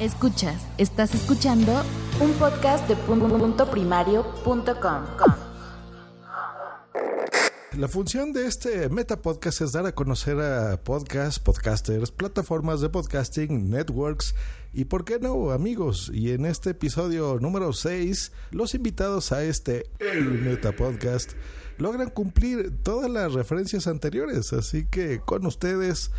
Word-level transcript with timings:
Escuchas, 0.00 0.66
estás 0.78 1.14
escuchando 1.14 1.82
un 2.22 2.32
podcast 2.32 2.88
de 2.88 2.96
punto 2.96 3.70
primario.com. 3.70 5.04
La 7.76 7.86
función 7.86 8.32
de 8.32 8.46
este 8.46 8.88
Meta 8.88 9.20
Podcast 9.20 9.60
es 9.60 9.72
dar 9.72 9.84
a 9.84 9.94
conocer 9.94 10.40
a 10.40 10.82
podcasts, 10.82 11.38
podcasters, 11.38 12.10
plataformas 12.10 12.80
de 12.80 12.88
podcasting, 12.88 13.68
networks 13.68 14.34
y, 14.72 14.86
por 14.86 15.04
qué 15.04 15.18
no, 15.18 15.50
amigos. 15.50 16.10
Y 16.14 16.32
en 16.32 16.46
este 16.46 16.70
episodio 16.70 17.38
número 17.38 17.74
6, 17.74 18.32
los 18.52 18.74
invitados 18.74 19.32
a 19.32 19.44
este 19.44 19.84
El 19.98 20.30
Meta 20.30 20.72
Podcast 20.72 21.32
logran 21.76 22.08
cumplir 22.08 22.72
todas 22.82 23.10
las 23.10 23.34
referencias 23.34 23.86
anteriores. 23.86 24.54
Así 24.54 24.86
que 24.86 25.20
con 25.20 25.44
ustedes 25.44 26.10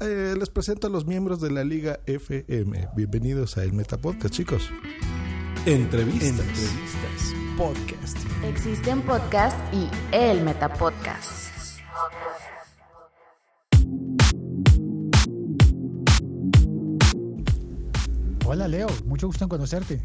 eh, 0.00 0.34
les 0.38 0.50
presento 0.50 0.86
a 0.86 0.90
los 0.90 1.06
miembros 1.06 1.40
de 1.40 1.50
la 1.50 1.64
Liga 1.64 2.00
FM. 2.06 2.90
Bienvenidos 2.94 3.56
a 3.56 3.64
El 3.64 3.72
Meta 3.72 3.96
Podcast, 3.96 4.34
chicos. 4.34 4.70
Entrevistas. 5.66 6.28
Entrevistas. 6.28 7.34
Podcast. 7.56 8.16
Existen 8.44 9.02
podcasts 9.02 9.60
y 9.72 9.88
el 10.14 10.42
Metapodcast. 10.42 11.48
Hola 18.46 18.68
Leo, 18.68 18.88
mucho 19.04 19.26
gusto 19.26 19.44
en 19.44 19.48
conocerte. 19.48 20.00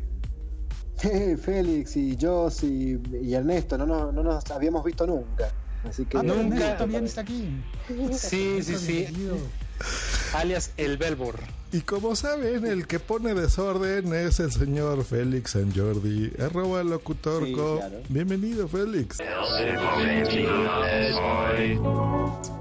Hey, 1.00 1.36
Félix 1.38 1.96
y 1.96 2.18
Joss 2.20 2.64
y, 2.64 3.00
y 3.22 3.34
Ernesto, 3.34 3.78
no, 3.78 3.86
no, 3.86 4.12
no, 4.12 4.24
nos 4.24 4.50
habíamos 4.52 4.84
visto 4.84 5.06
nunca. 5.06 5.52
Así 5.88 6.06
que 6.06 6.18
ah, 6.18 6.24
nunca 6.24 6.78
también 6.78 7.06
está 7.06 7.22
aquí. 7.22 7.50
Sí, 8.12 8.64
sí, 8.64 8.76
sí. 8.76 9.08
Alias 10.34 10.72
el 10.78 10.98
Belbor. 10.98 11.36
Y 11.72 11.82
como 11.82 12.16
saben, 12.16 12.66
el 12.66 12.86
que 12.88 13.00
pone 13.00 13.34
desorden 13.34 14.14
es 14.14 14.40
el 14.40 14.52
señor 14.52 15.04
Félix 15.04 15.52
San 15.52 15.76
Jordi, 15.76 16.32
arroba 16.40 16.84
locutorco. 16.84 17.78
Sí, 17.78 17.80
claro. 17.80 18.02
Bienvenido, 18.10 18.68
Félix. 18.68 19.18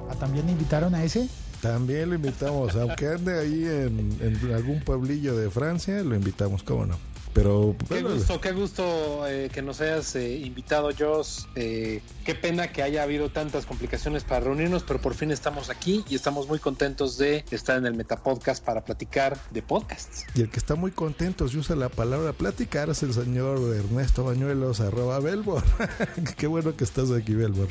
¿Ah, 0.09 0.15
¿También 0.19 0.49
invitaron 0.49 0.95
a 0.95 1.05
ese? 1.05 1.29
También 1.61 2.09
lo 2.09 2.17
invitamos, 2.17 2.75
aunque 2.75 3.09
ande 3.09 3.39
ahí 3.39 3.65
en, 3.65 4.19
en 4.21 4.55
algún 4.55 4.81
pueblillo 4.81 5.37
de 5.37 5.51
Francia, 5.51 6.03
lo 6.03 6.15
invitamos, 6.15 6.63
cómo 6.63 6.87
no. 6.87 7.12
Pero 7.35 7.75
qué 7.89 8.03
gusto, 8.03 8.41
qué 8.41 8.53
gusto 8.53 9.27
eh, 9.27 9.51
que 9.53 9.63
nos 9.63 9.81
hayas 9.81 10.15
eh, 10.17 10.37
invitado, 10.37 10.91
Joss. 10.97 11.49
Eh, 11.55 12.03
qué 12.25 12.35
pena 12.35 12.71
que 12.71 12.83
haya 12.83 13.03
habido 13.03 13.31
tantas 13.31 13.65
complicaciones 13.65 14.23
para 14.25 14.41
reunirnos, 14.41 14.83
pero 14.83 15.01
por 15.01 15.15
fin 15.15 15.31
estamos 15.31 15.71
aquí 15.71 16.05
y 16.09 16.15
estamos 16.15 16.47
muy 16.47 16.59
contentos 16.59 17.17
de 17.17 17.45
estar 17.51 17.79
en 17.79 17.87
el 17.87 17.95
Metapodcast 17.95 18.63
para 18.63 18.85
platicar 18.85 19.39
de 19.51 19.63
podcasts. 19.63 20.27
Y 20.35 20.43
el 20.43 20.51
que 20.51 20.59
está 20.59 20.75
muy 20.75 20.91
contento 20.91 21.49
si 21.49 21.57
usa 21.57 21.75
la 21.75 21.89
palabra 21.89 22.35
platicar 22.35 22.91
es 22.91 23.03
el 23.03 23.15
señor 23.15 23.59
Ernesto 23.75 24.25
Bañuelos, 24.25 24.81
arroba 24.81 25.19
Belbor. 25.19 25.63
qué 26.37 26.47
bueno 26.47 26.77
que 26.77 26.85
estás 26.85 27.11
aquí, 27.11 27.35
Belbor. 27.35 27.69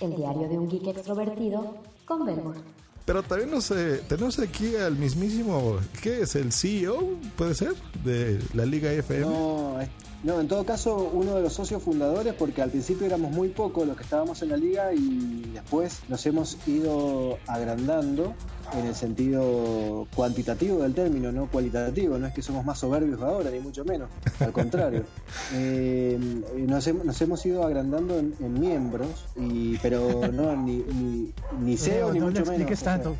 El 0.00 0.14
diario 0.14 0.48
de 0.48 0.58
un 0.58 0.68
geek 0.68 0.88
extrovertido 0.88 1.74
con 2.04 2.26
Belbor. 2.26 2.77
Pero 3.08 3.22
también 3.22 3.50
no 3.50 3.62
sé, 3.62 4.02
tenemos 4.06 4.38
aquí 4.38 4.76
al 4.76 4.94
mismísimo, 4.94 5.78
¿qué 6.02 6.20
es? 6.20 6.36
¿El 6.36 6.52
CEO? 6.52 7.18
¿Puede 7.36 7.54
ser? 7.54 7.72
De 8.04 8.38
la 8.52 8.66
Liga 8.66 8.92
FM. 8.92 9.22
No, 9.22 9.78
no, 10.24 10.40
en 10.40 10.48
todo 10.48 10.64
caso, 10.64 11.10
uno 11.12 11.36
de 11.36 11.42
los 11.42 11.52
socios 11.52 11.80
fundadores, 11.80 12.34
porque 12.34 12.60
al 12.60 12.70
principio 12.70 13.06
éramos 13.06 13.30
muy 13.30 13.50
pocos 13.50 13.86
los 13.86 13.96
que 13.96 14.02
estábamos 14.02 14.42
en 14.42 14.48
la 14.48 14.56
liga 14.56 14.92
y 14.92 15.50
después 15.54 16.00
nos 16.08 16.26
hemos 16.26 16.58
ido 16.66 17.38
agrandando 17.46 18.34
en 18.76 18.86
el 18.86 18.94
sentido 18.96 20.08
cuantitativo 20.16 20.82
del 20.82 20.92
término, 20.92 21.30
no 21.30 21.46
cualitativo. 21.46 22.18
No 22.18 22.26
es 22.26 22.34
que 22.34 22.42
somos 22.42 22.64
más 22.64 22.80
soberbios 22.80 23.22
ahora, 23.22 23.50
ni 23.50 23.60
mucho 23.60 23.84
menos. 23.84 24.08
Al 24.40 24.52
contrario. 24.52 25.04
eh, 25.54 26.18
nos, 26.56 26.86
hemos, 26.88 27.04
nos, 27.04 27.20
hemos 27.22 27.46
ido 27.46 27.62
agrandando 27.62 28.18
en, 28.18 28.34
en 28.40 28.60
miembros, 28.60 29.26
y, 29.36 29.78
pero 29.78 30.28
no 30.32 30.56
ni, 30.56 30.78
ni, 30.78 31.32
ni 31.60 31.76
CEO, 31.76 32.08
no, 32.08 32.12
ni 32.14 32.20
no 32.20 32.26
mucho 32.26 32.44
menos. 32.44 32.80
tanto. 32.80 33.16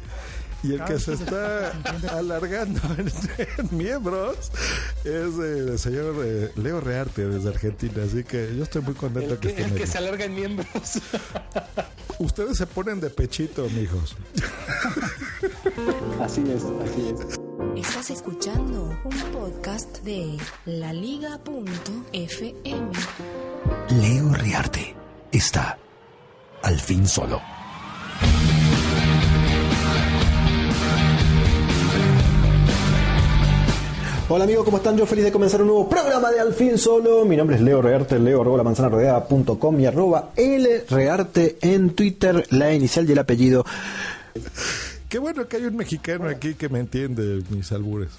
Y 0.62 0.74
el 0.74 0.84
que 0.84 0.98
se 0.98 1.14
está 1.14 1.72
alargando 2.12 2.80
en, 2.98 3.76
miembros 3.76 4.50
es 5.04 5.38
el 5.38 5.78
señor 5.78 6.16
eh, 6.24 6.50
Leo 6.56 6.80
Rearte 6.80 7.26
desde 7.26 7.48
Argentina. 7.48 8.02
Así 8.04 8.24
que 8.24 8.54
yo 8.56 8.64
estoy 8.64 8.82
muy 8.82 8.94
contento 8.94 9.34
el 9.34 9.40
que, 9.40 9.54
que, 9.54 9.62
el 9.62 9.74
que 9.74 9.86
se 9.86 9.98
alarga 9.98 10.24
en 10.24 10.34
miembros. 10.34 10.68
Ustedes 12.18 12.58
se 12.58 12.66
ponen 12.66 13.00
de 13.00 13.10
pechito, 13.10 13.68
mijos. 13.70 14.16
Así 16.20 16.42
es, 16.50 16.64
así 16.64 17.14
es. 17.14 17.38
Estás 17.76 18.10
escuchando 18.10 18.98
un 19.04 19.16
podcast 19.32 20.02
de 20.02 20.36
laliga.fm. 20.66 21.68
Leo 24.00 24.32
Rearte 24.34 24.96
está 25.30 25.78
al 26.62 26.80
fin 26.80 27.06
solo. 27.06 27.40
Hola 34.30 34.44
amigos, 34.44 34.66
¿cómo 34.66 34.76
están? 34.76 34.94
Yo 34.94 35.06
feliz 35.06 35.24
de 35.24 35.32
comenzar 35.32 35.62
un 35.62 35.68
nuevo 35.68 35.88
programa 35.88 36.30
de 36.30 36.38
Al 36.38 36.52
fin 36.52 36.76
Solo. 36.76 37.24
Mi 37.24 37.34
nombre 37.34 37.56
es 37.56 37.62
Leo 37.62 37.80
Rearte, 37.80 38.18
leo 38.18 38.42
arroba 38.42 38.58
la 38.58 38.62
manzana 38.62 38.90
rodeada.com 38.90 39.80
y 39.80 39.86
arroba 39.86 40.32
L 40.36 40.84
Rearte 40.90 41.56
en 41.62 41.94
Twitter, 41.94 42.44
la 42.50 42.74
inicial 42.74 43.08
y 43.08 43.12
el 43.12 43.18
apellido. 43.20 43.64
Qué 45.08 45.18
bueno 45.18 45.48
que 45.48 45.56
hay 45.56 45.64
un 45.64 45.76
mexicano 45.76 46.28
aquí 46.28 46.52
que 46.52 46.68
me 46.68 46.78
entiende 46.78 47.42
mis 47.48 47.72
albures. 47.72 48.10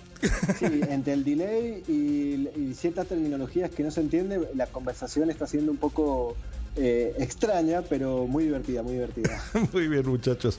Sí, 0.57 0.81
entre 0.89 1.13
el 1.13 1.23
delay 1.23 1.83
y, 1.87 2.49
y 2.59 2.73
ciertas 2.73 3.05
terminologías 3.05 3.69
que 3.69 3.83
no 3.83 3.91
se 3.91 4.01
entienden, 4.01 4.47
la 4.55 4.65
conversación 4.65 5.29
está 5.29 5.45
siendo 5.45 5.71
un 5.71 5.77
poco 5.77 6.35
eh, 6.75 7.13
extraña, 7.17 7.81
pero 7.81 8.25
muy 8.25 8.45
divertida, 8.45 8.83
muy 8.83 8.93
divertida. 8.93 9.43
Muy 9.73 9.87
bien, 9.87 10.07
muchachos. 10.07 10.57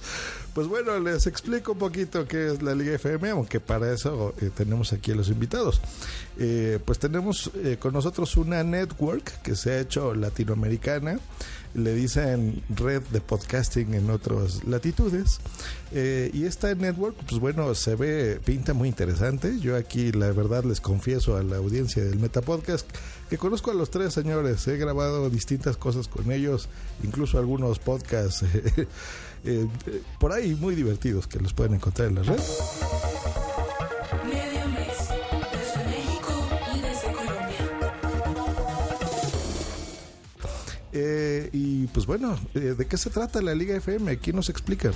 Pues 0.54 0.66
bueno, 0.66 0.98
les 0.98 1.28
explico 1.28 1.72
un 1.72 1.78
poquito 1.78 2.26
qué 2.26 2.48
es 2.48 2.60
la 2.60 2.74
Liga 2.74 2.94
FM, 2.94 3.30
aunque 3.30 3.60
para 3.60 3.92
eso 3.92 4.34
eh, 4.40 4.50
tenemos 4.54 4.92
aquí 4.92 5.12
a 5.12 5.14
los 5.14 5.28
invitados. 5.28 5.80
Eh, 6.38 6.78
pues 6.84 6.98
tenemos 6.98 7.50
eh, 7.54 7.76
con 7.78 7.92
nosotros 7.92 8.36
una 8.36 8.64
network 8.64 9.42
que 9.42 9.54
se 9.54 9.72
ha 9.72 9.80
hecho 9.80 10.14
latinoamericana. 10.14 11.20
Le 11.74 11.94
dicen 11.94 12.62
red 12.68 13.02
de 13.12 13.20
podcasting 13.20 13.94
en 13.94 14.10
otras 14.10 14.64
latitudes. 14.64 15.38
Eh, 15.92 16.30
y 16.34 16.44
esta 16.44 16.74
network, 16.74 17.14
pues 17.28 17.40
bueno, 17.40 17.72
se 17.76 17.94
ve, 17.94 18.40
pinta 18.44 18.74
muy 18.74 18.88
interesante. 18.88 19.60
Yo 19.60 19.76
aquí, 19.76 20.10
la 20.10 20.32
verdad, 20.32 20.64
les 20.64 20.80
confieso 20.80 21.36
a 21.36 21.44
la 21.44 21.58
audiencia 21.58 22.02
del 22.02 22.18
Metapodcast 22.18 22.88
que 23.28 23.38
conozco 23.38 23.70
a 23.70 23.74
los 23.74 23.90
tres 23.90 24.12
señores. 24.12 24.66
He 24.66 24.76
grabado 24.78 25.30
distintas 25.30 25.76
cosas 25.76 26.08
con 26.08 26.32
ellos, 26.32 26.68
incluso 27.04 27.38
algunos 27.38 27.78
podcasts 27.78 28.44
eh, 29.44 29.66
por 30.18 30.32
ahí 30.32 30.54
muy 30.54 30.74
divertidos 30.74 31.26
que 31.26 31.38
los 31.38 31.54
pueden 31.54 31.74
encontrar 31.74 32.08
en 32.08 32.16
la 32.16 32.22
red. 32.22 32.40
Medio 34.24 34.68
mes, 34.68 35.08
desde 35.52 35.84
México 35.86 36.48
y 36.74 36.80
desde 36.80 37.12
Colombia. 37.12 37.92
Eh, 40.92 41.48
y 41.52 41.86
pues 41.88 42.06
bueno, 42.06 42.38
eh, 42.54 42.74
¿de 42.76 42.86
qué 42.86 42.96
se 42.96 43.10
trata 43.10 43.40
la 43.40 43.54
Liga 43.54 43.76
FM? 43.76 44.18
¿Quién 44.18 44.36
nos 44.36 44.48
explica? 44.48 44.92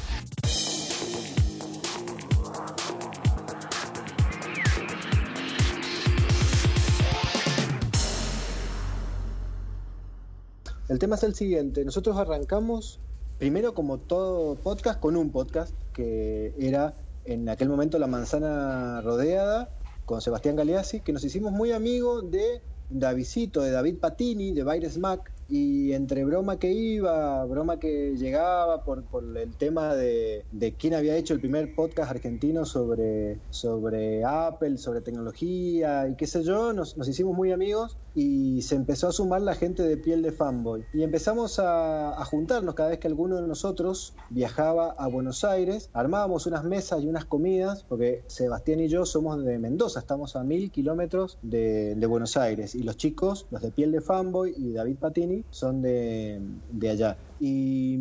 El 10.89 10.99
tema 10.99 11.17
es 11.17 11.23
el 11.23 11.35
siguiente. 11.35 11.85
Nosotros 11.85 12.17
arrancamos 12.19 13.01
primero 13.39 13.75
como 13.75 13.99
todo 13.99 14.55
podcast 14.57 15.01
con 15.01 15.17
un 15.17 15.31
podcast 15.31 15.75
que 15.93 16.55
era 16.59 16.95
en 17.25 17.49
aquel 17.49 17.69
momento 17.69 17.99
La 17.99 18.07
Manzana 18.07 19.01
Rodeada 19.01 19.71
con 20.05 20.21
Sebastián 20.21 20.57
Galeazzi, 20.57 21.01
que 21.01 21.13
nos 21.13 21.25
hicimos 21.25 21.53
muy 21.53 21.73
amigos 21.73 22.31
de 22.31 22.61
Davidito, 22.91 23.63
de 23.63 23.71
David 23.71 23.99
Patini, 23.99 24.53
de 24.53 24.63
Baires 24.63 24.99
Mac, 24.99 25.33
y 25.49 25.93
entre 25.93 26.25
broma 26.25 26.59
que 26.59 26.73
iba, 26.73 27.45
broma 27.45 27.79
que 27.79 28.17
llegaba 28.17 28.83
por, 28.85 29.05
por 29.05 29.25
el 29.37 29.55
tema 29.57 29.95
de, 29.95 30.45
de, 30.53 30.75
quién 30.75 30.95
había 30.95 31.17
hecho 31.17 31.35
el 31.35 31.41
primer 31.41 31.75
podcast 31.75 32.11
argentino 32.11 32.65
sobre, 32.65 33.39
sobre 33.51 34.25
Apple, 34.25 34.79
sobre 34.79 35.03
tecnología 35.03 36.09
y 36.09 36.17
qué 36.17 36.27
sé 36.27 36.43
yo, 36.45 36.73
nos, 36.73 36.97
nos 36.97 37.09
hicimos 37.09 37.37
muy 37.37 37.53
amigos 37.53 37.99
y 38.15 38.63
se 38.63 38.77
empezó 38.77 39.09
a 39.09 39.13
sumar 39.13 39.43
la 39.43 39.55
gente 39.55 39.83
de 39.83 39.97
piel 39.97 40.23
de 40.23 40.33
fanboy. 40.33 40.85
Y 40.93 41.03
empezamos 41.03 41.59
a, 41.59 42.23
juntarnos 42.25 42.75
cada 42.75 42.91
vez 42.91 42.99
que 42.99 43.09
alguno 43.09 43.37
de 43.37 43.47
nosotros 43.47 44.15
viajaba 44.31 44.93
a 44.93 45.09
Buenos 45.09 45.45
Aires, 45.45 45.91
armábamos 45.93 46.47
unas 46.47 46.65
mesas 46.65 47.03
y 47.03 47.09
unas 47.09 47.25
comidas, 47.25 47.85
porque 47.89 48.23
Sebastián 48.27 48.81
y 48.81 48.89
yo 48.89 49.05
somos 49.05 49.45
de 49.45 49.59
Mendoza, 49.59 50.01
estamos 50.01 50.37
a 50.37 50.45
mil 50.45 50.71
kilómetros 50.71 51.39
de, 51.43 51.95
de 51.95 52.07
Buenos 52.07 52.37
Aires, 52.37 52.75
y 52.75 52.83
los 52.83 52.97
chicos, 52.97 53.47
los 53.51 53.63
de 53.63 53.71
piel 53.71 53.93
de 53.93 54.01
fanboy 54.01 54.55
y 54.57 54.73
David 54.73 54.97
Patini, 54.99 55.45
son 55.51 55.83
de, 55.83 56.41
de 56.71 56.91
allá. 56.91 57.17
Y, 57.41 57.97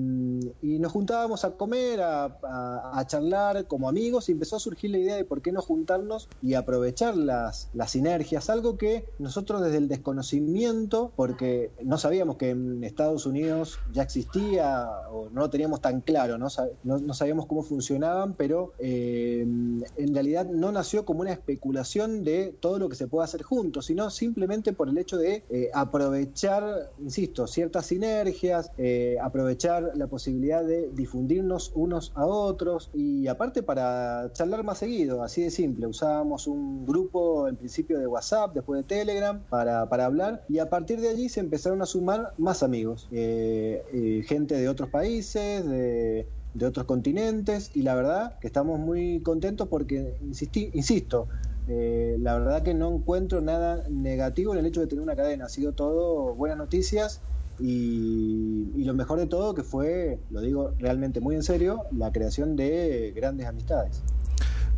nos 0.63 0.91
juntábamos 0.91 1.45
a 1.45 1.51
comer, 1.51 2.01
a, 2.01 3.03
charlar 3.07 3.67
como 3.67 3.87
amigos 3.87 4.27
y 4.27 4.33
empezó 4.33 4.57
a 4.57 4.59
surgir 4.59 4.91
la 4.91 4.97
idea 4.97 5.15
de 5.15 5.23
por 5.23 5.41
qué 5.41 5.51
no 5.51 5.61
juntarnos 5.61 6.27
y 6.41 6.55
aprovechar 6.55 7.15
las, 7.15 7.69
las 7.73 7.91
sinergias, 7.91 8.49
algo 8.49 8.77
que 8.77 9.05
nosotros 9.19 9.61
desde 9.61 9.77
el 9.77 9.87
desconocimiento, 9.87 11.11
porque 11.15 11.71
no 11.83 11.97
sabíamos 11.97 12.37
que 12.37 12.49
en 12.49 12.83
Estados 12.83 13.25
Unidos 13.25 13.79
ya 13.93 14.03
existía 14.03 14.89
o 15.11 15.29
no 15.29 15.41
lo 15.41 15.49
teníamos 15.49 15.79
tan 15.81 16.01
claro, 16.01 16.37
no 16.37 16.49
sabíamos 16.49 17.45
cómo 17.45 17.63
funcionaban, 17.63 18.33
pero 18.33 18.73
eh, 18.79 19.41
en 19.41 20.13
realidad 20.13 20.45
no 20.45 20.71
nació 20.71 21.05
como 21.05 21.21
una 21.21 21.31
especulación 21.31 22.23
de 22.23 22.55
todo 22.59 22.79
lo 22.79 22.89
que 22.89 22.95
se 22.95 23.07
puede 23.07 23.25
hacer 23.25 23.43
juntos, 23.43 23.85
sino 23.85 24.09
simplemente 24.09 24.73
por 24.73 24.89
el 24.89 24.97
hecho 24.97 25.17
de 25.17 25.43
eh, 25.49 25.69
aprovechar, 25.73 26.91
insisto, 26.99 27.47
ciertas 27.47 27.85
sinergias, 27.87 28.71
eh, 28.77 29.17
aprovechar 29.23 29.91
la 29.95 30.07
posibilidad 30.07 30.63
de 30.63 30.89
difundirnos 30.93 31.71
unos 31.75 32.11
a 32.15 32.25
otros. 32.25 32.89
Y 32.93 33.27
aparte 33.27 33.63
para 33.63 34.31
charlar 34.33 34.63
más 34.63 34.79
seguido, 34.79 35.23
así 35.23 35.43
de 35.43 35.49
simple. 35.49 35.87
Usábamos 35.87 36.47
un 36.47 36.85
grupo 36.85 37.47
en 37.47 37.55
principio 37.55 37.99
de 37.99 38.07
WhatsApp, 38.07 38.53
después 38.53 38.81
de 38.81 38.83
Telegram, 38.83 39.41
para, 39.49 39.87
para 39.89 40.05
hablar. 40.05 40.43
Y 40.49 40.59
a 40.59 40.69
partir 40.69 40.99
de 40.99 41.09
allí 41.09 41.29
se 41.29 41.39
empezaron 41.39 41.81
a 41.81 41.85
sumar 41.85 42.33
más 42.37 42.63
amigos, 42.63 43.07
eh, 43.11 43.83
eh, 43.93 44.23
gente 44.27 44.55
de 44.55 44.69
otros 44.69 44.89
países, 44.89 45.65
de, 45.67 46.27
otros 46.65 46.85
continentes. 46.85 47.71
Y 47.73 47.81
la 47.81 47.95
verdad 47.95 48.39
que 48.39 48.47
estamos 48.47 48.79
muy 48.79 49.21
contentos 49.21 49.67
porque, 49.67 50.17
insistí, 50.21 50.69
insisto, 50.73 51.27
eh, 51.67 52.17
la 52.19 52.37
verdad 52.37 52.61
que 52.61 52.73
no 52.73 52.93
encuentro 52.93 53.41
nada 53.41 53.83
negativo 53.89 54.53
en 54.53 54.59
el 54.59 54.65
hecho 54.65 54.81
de 54.81 54.87
tener 54.87 55.01
una 55.01 55.15
cadena, 55.15 55.45
ha 55.45 55.49
sido 55.49 55.71
todo 55.71 56.35
buenas 56.35 56.57
noticias 56.57 57.21
y, 57.59 58.71
y, 58.75 58.83
lo 58.83 58.93
mejor 58.93 59.19
de 59.19 59.27
todo 59.27 59.53
que 59.53 59.63
fue, 59.63 60.19
lo 60.31 60.41
digo 60.41 60.73
realmente 60.79 61.19
muy 61.19 61.35
en 61.35 61.43
serio, 61.43 61.83
la 61.91 62.11
creación 62.11 62.55
de 62.55 63.13
grandes 63.15 63.47
amistades. 63.47 64.01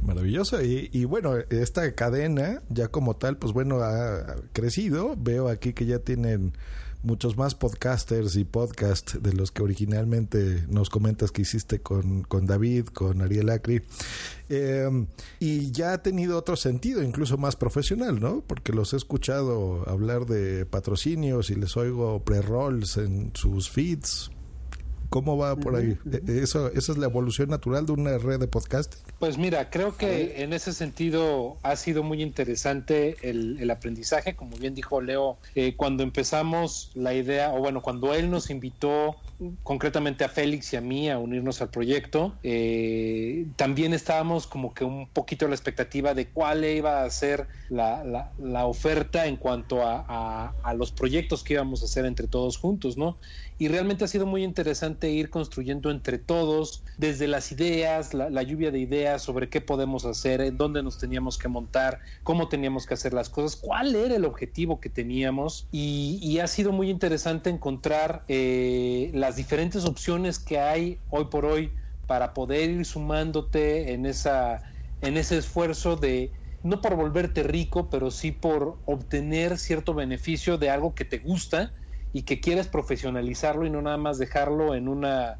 Maravilloso. 0.06 0.62
Y, 0.62 0.90
y, 0.92 1.06
bueno, 1.06 1.36
esta 1.50 1.94
cadena 1.96 2.62
ya 2.70 2.90
como 2.90 3.16
tal, 3.16 3.38
pues 3.38 3.54
bueno, 3.54 3.82
ha 3.82 4.36
crecido. 4.54 5.16
Veo 5.18 5.50
aquí 5.50 5.74
que 5.74 5.86
ya 5.86 6.00
tienen 6.00 6.54
muchos 7.06 7.38
más 7.38 7.56
podcasters 7.56 8.36
y 8.36 8.44
podcasts 8.44 9.22
de 9.22 9.34
los 9.34 9.52
que 9.52 9.64
originalmente 9.64 10.66
nos 10.68 10.90
comentas 10.90 11.32
que 11.32 11.44
hiciste 11.44 11.80
con, 11.80 12.24
con 12.24 12.46
David, 12.46 12.88
con 12.88 13.22
Ariel 13.22 13.50
Acri. 13.50 13.82
Eh, 14.50 15.06
y 15.40 15.72
ya 15.72 15.94
ha 15.94 15.98
tenido 16.02 16.38
otro 16.38 16.56
sentido, 16.56 17.02
incluso 17.02 17.38
más 17.38 17.56
profesional, 17.56 18.20
¿no? 18.20 18.42
Porque 18.46 18.74
los 18.74 18.94
he 18.94 18.98
escuchado 18.98 19.88
hablar 19.88 20.26
de 20.26 20.66
patrocinios 20.66 21.50
y 21.50 21.56
les 21.56 21.78
oigo 21.78 22.24
pre-rolls 22.24 22.98
en 22.98 23.32
sus 23.34 23.70
feeds. 23.70 24.32
¿Cómo 25.16 25.38
va 25.38 25.56
por 25.56 25.78
ahí? 25.78 25.98
¿Eso, 26.28 26.68
¿Esa 26.74 26.92
es 26.92 26.98
la 26.98 27.06
evolución 27.06 27.48
natural 27.48 27.86
de 27.86 27.94
una 27.94 28.18
red 28.18 28.38
de 28.38 28.48
podcasting? 28.48 29.00
Pues 29.18 29.38
mira, 29.38 29.70
creo 29.70 29.96
que 29.96 30.44
en 30.44 30.52
ese 30.52 30.74
sentido 30.74 31.56
ha 31.64 31.78
sido 31.78 32.04
muy 32.04 32.22
interesante 32.22 33.16
el, 33.22 33.58
el 33.62 33.72
aprendizaje. 33.72 34.36
Como 34.36 34.58
bien 34.58 34.76
dijo 34.76 35.00
Leo, 35.00 35.38
eh, 35.56 35.74
cuando 35.78 36.04
empezamos 36.04 36.92
la 36.96 37.14
idea, 37.14 37.54
o 37.54 37.60
bueno, 37.60 37.82
cuando 37.82 38.14
él 38.14 38.30
nos 38.30 38.50
invitó 38.50 39.16
concretamente 39.64 40.26
a 40.26 40.30
Félix 40.30 40.74
y 40.74 40.76
a 40.76 40.82
mí 40.82 41.10
a 41.10 41.18
unirnos 41.18 41.62
al 41.62 41.70
proyecto, 41.70 42.34
eh, 42.44 43.46
también 43.56 43.94
estábamos 43.94 44.48
como 44.48 44.74
que 44.74 44.84
un 44.84 45.08
poquito 45.08 45.46
a 45.46 45.50
la 45.50 45.56
expectativa 45.56 46.14
de 46.14 46.28
cuál 46.28 46.66
iba 46.66 47.04
a 47.04 47.10
ser 47.10 47.48
la, 47.70 48.04
la, 48.04 48.32
la 48.38 48.66
oferta 48.66 49.28
en 49.28 49.38
cuanto 49.38 49.82
a, 49.82 50.06
a, 50.08 50.54
a 50.62 50.74
los 50.74 50.92
proyectos 50.92 51.42
que 51.44 51.54
íbamos 51.54 51.82
a 51.84 51.86
hacer 51.86 52.06
entre 52.06 52.28
todos 52.28 52.58
juntos, 52.58 52.98
¿no? 52.98 53.18
Y 53.58 53.70
realmente 53.70 54.04
ha 54.04 54.08
sido 54.08 54.26
muy 54.26 54.44
interesante 54.44 55.10
ir 55.10 55.30
construyendo 55.30 55.90
entre 55.90 56.18
todos, 56.18 56.84
desde 56.98 57.28
las 57.28 57.52
ideas, 57.52 58.14
la, 58.14 58.44
lluvia 58.44 58.72
de 58.72 58.80
ideas 58.80 59.22
sobre 59.22 59.50
qué 59.50 59.62
podemos 59.62 60.06
hacer, 60.06 60.42
en 60.42 60.58
dónde 60.58 60.84
nos 60.84 60.98
teníamos 60.98 61.38
que 61.38 61.48
montar, 61.48 62.00
cómo 62.24 62.50
teníamos 62.50 62.86
que 62.86 62.96
hacer 62.96 63.14
las 63.14 63.30
cosas, 63.30 63.56
cuál 63.56 63.96
era 63.96 64.16
el 64.16 64.26
objetivo 64.26 64.80
que 64.80 64.90
teníamos 64.90 65.68
y, 65.72 66.20
y 66.22 66.40
ha 66.40 66.48
sido 66.48 66.72
muy 66.72 66.90
interesante 66.90 67.50
encontrar 67.50 68.26
eh, 68.28 69.12
las 69.14 69.38
diferentes 69.38 69.86
opciones 69.86 70.38
que 70.40 70.60
hay 70.60 71.00
hoy 71.10 71.26
por 71.26 71.46
hoy 71.46 71.72
para 72.06 72.34
poder 72.34 72.70
ir 72.70 72.86
sumándote 72.86 73.94
en, 73.94 74.06
esa, 74.06 74.62
en 75.02 75.18
ese 75.18 75.38
esfuerzo 75.38 75.96
de 75.96 76.34
no 76.62 76.82
por 76.82 76.96
volverte 76.96 77.44
rico, 77.44 77.90
pero 77.90 78.12
sí 78.12 78.32
por 78.32 78.82
obtener 78.86 79.58
cierto 79.58 79.94
beneficio 79.94 80.58
de 80.58 80.70
algo 80.70 80.96
que 80.96 81.06
te 81.06 81.20
gusta 81.20 81.74
y 82.16 82.24
que 82.24 82.40
quieres 82.40 82.70
profesionalizarlo 82.70 83.66
y 83.66 83.70
no 83.70 83.82
nada 83.82 83.98
más 83.98 84.18
dejarlo 84.18 84.74
en 84.74 84.88
una 84.88 85.38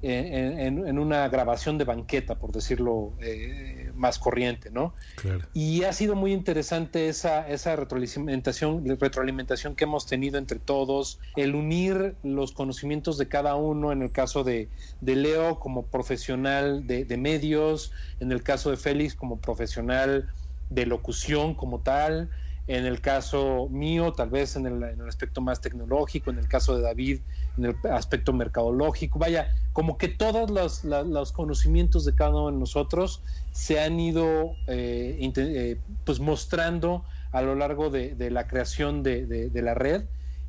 en, 0.00 0.58
en, 0.58 0.88
en 0.88 0.98
una 0.98 1.28
grabación 1.28 1.76
de 1.76 1.84
banqueta, 1.84 2.38
por 2.38 2.50
decirlo 2.50 3.12
eh, 3.20 3.90
más 3.94 4.18
corriente, 4.18 4.70
¿no? 4.70 4.94
Claro. 5.16 5.46
Y 5.52 5.84
ha 5.84 5.92
sido 5.92 6.14
muy 6.14 6.32
interesante 6.32 7.08
esa, 7.08 7.46
esa 7.46 7.76
retroalimentación, 7.76 8.98
retroalimentación 8.98 9.76
que 9.76 9.84
hemos 9.84 10.06
tenido 10.06 10.38
entre 10.38 10.58
todos, 10.58 11.20
el 11.36 11.54
unir 11.54 12.16
los 12.22 12.52
conocimientos 12.52 13.18
de 13.18 13.28
cada 13.28 13.56
uno, 13.56 13.92
en 13.92 14.00
el 14.00 14.10
caso 14.10 14.44
de, 14.44 14.70
de 15.02 15.16
Leo 15.16 15.58
como 15.58 15.84
profesional 15.84 16.86
de, 16.86 17.04
de 17.04 17.16
medios, 17.18 17.92
en 18.20 18.32
el 18.32 18.42
caso 18.42 18.70
de 18.70 18.78
Félix 18.78 19.14
como 19.14 19.40
profesional 19.40 20.30
de 20.70 20.86
locución 20.86 21.54
como 21.54 21.80
tal, 21.80 22.30
en 22.66 22.86
el 22.86 23.00
caso 23.00 23.68
mío, 23.70 24.12
tal 24.12 24.30
vez 24.30 24.56
en 24.56 24.66
el, 24.66 24.82
aspecto 25.06 25.40
más 25.40 25.60
tecnológico, 25.60 26.30
en 26.30 26.38
el 26.38 26.48
caso 26.48 26.74
de 26.76 26.82
David, 26.82 27.20
en 27.58 27.66
el 27.66 27.76
aspecto 27.90 28.32
mercadológico, 28.32 29.18
vaya, 29.18 29.48
como 29.72 29.98
que 29.98 30.08
todos 30.08 30.50
los, 30.50 30.82
los, 30.84 31.32
conocimientos 31.32 32.04
de 32.04 32.14
cada 32.14 32.30
uno 32.30 32.50
de 32.50 32.58
nosotros 32.58 33.22
se 33.52 33.80
han 33.80 34.00
ido 34.00 34.54
eh, 34.66 35.18
eh, 35.36 35.78
pues 36.04 36.20
mostrando 36.20 37.04
a 37.32 37.42
lo 37.42 37.54
largo 37.54 37.90
de, 37.90 38.14
la 38.30 38.46
creación 38.46 39.02
de, 39.02 39.26
de, 39.26 39.50
de, 39.50 39.62
la 39.62 39.74
red. 39.74 40.04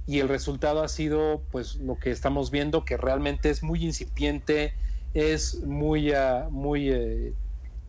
Y 0.07 0.19
el 0.19 0.29
resultado 0.29 0.83
ha 0.83 0.87
sido 0.87 1.41
pues 1.51 1.77
lo 1.77 1.97
que 1.97 2.11
estamos 2.11 2.51
viendo 2.51 2.85
que 2.85 2.95
realmente 2.95 3.49
es 3.49 3.63
muy 3.63 3.83
incipiente, 3.83 4.73
es 5.15 5.61
muy, 5.63 6.11
uh, 6.11 6.49
muy 6.51 6.89
eh, 6.91 7.33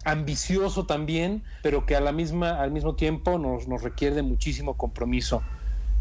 ambicioso 0.06 0.86
también, 0.86 1.42
pero 1.62 1.84
que 1.84 1.96
a 1.96 2.00
la 2.00 2.12
misma, 2.12 2.62
al 2.62 2.70
mismo 2.70 2.94
tiempo 2.94 3.38
nos, 3.38 3.66
requiere 3.82 4.14
de 4.14 4.22
muchísimo 4.22 4.76
compromiso. 4.76 5.42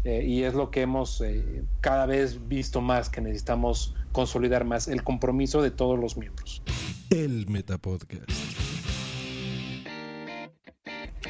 Eh, 0.04 0.24
y 0.24 0.44
es 0.44 0.54
lo 0.54 0.70
que 0.70 0.82
hemos 0.82 1.20
eh, 1.20 1.64
cada 1.80 2.06
vez 2.06 2.46
visto 2.48 2.80
más, 2.80 3.10
que 3.10 3.20
necesitamos 3.20 3.96
consolidar 4.12 4.64
más, 4.64 4.86
el 4.86 5.02
compromiso 5.02 5.60
de 5.60 5.72
todos 5.72 5.98
los 5.98 6.16
miembros. 6.16 6.62
El 7.10 7.48
Metapodcast. 7.48 8.30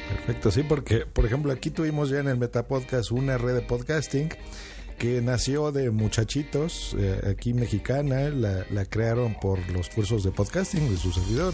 Perfecto, 0.09 0.51
sí, 0.51 0.61
porque, 0.61 1.07
por 1.07 1.25
ejemplo, 1.25 1.51
aquí 1.51 1.71
tuvimos 1.71 2.09
ya 2.09 2.19
en 2.19 2.27
el 2.27 2.37
Metapodcast 2.37 3.11
una 3.11 3.39
red 3.39 3.55
de 3.55 3.61
podcasting 3.61 4.29
que 4.99 5.21
nació 5.21 5.71
de 5.71 5.89
muchachitos 5.91 6.95
eh, 6.97 7.21
aquí 7.31 7.53
mexicana, 7.53 8.29
la, 8.29 8.85
crearon 8.85 9.35
por 9.39 9.67
los 9.69 9.89
cursos 9.89 10.23
de 10.23 10.31
podcasting 10.31 10.89
de 10.89 10.97
su 10.97 11.11
servidor. 11.11 11.53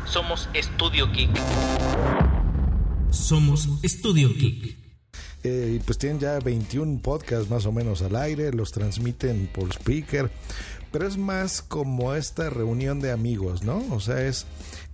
Somos 0.11 0.49
Studio 0.53 1.07
Geek. 1.09 1.29
Somos 3.11 3.69
Studio 3.81 4.27
Geek. 4.27 4.75
Eh, 5.41 5.77
y 5.77 5.79
pues 5.79 5.97
tienen 5.97 6.19
ya 6.19 6.37
21 6.39 6.99
podcasts 7.01 7.49
más 7.49 7.65
o 7.65 7.71
menos 7.71 8.01
al 8.01 8.17
aire, 8.17 8.51
los 8.51 8.73
transmiten 8.73 9.47
por 9.47 9.69
speaker, 9.69 10.29
pero 10.91 11.07
es 11.07 11.17
más 11.17 11.61
como 11.61 12.13
esta 12.13 12.49
reunión 12.49 12.99
de 12.99 13.11
amigos, 13.11 13.63
¿no? 13.63 13.85
O 13.91 14.01
sea, 14.01 14.21
es, 14.27 14.47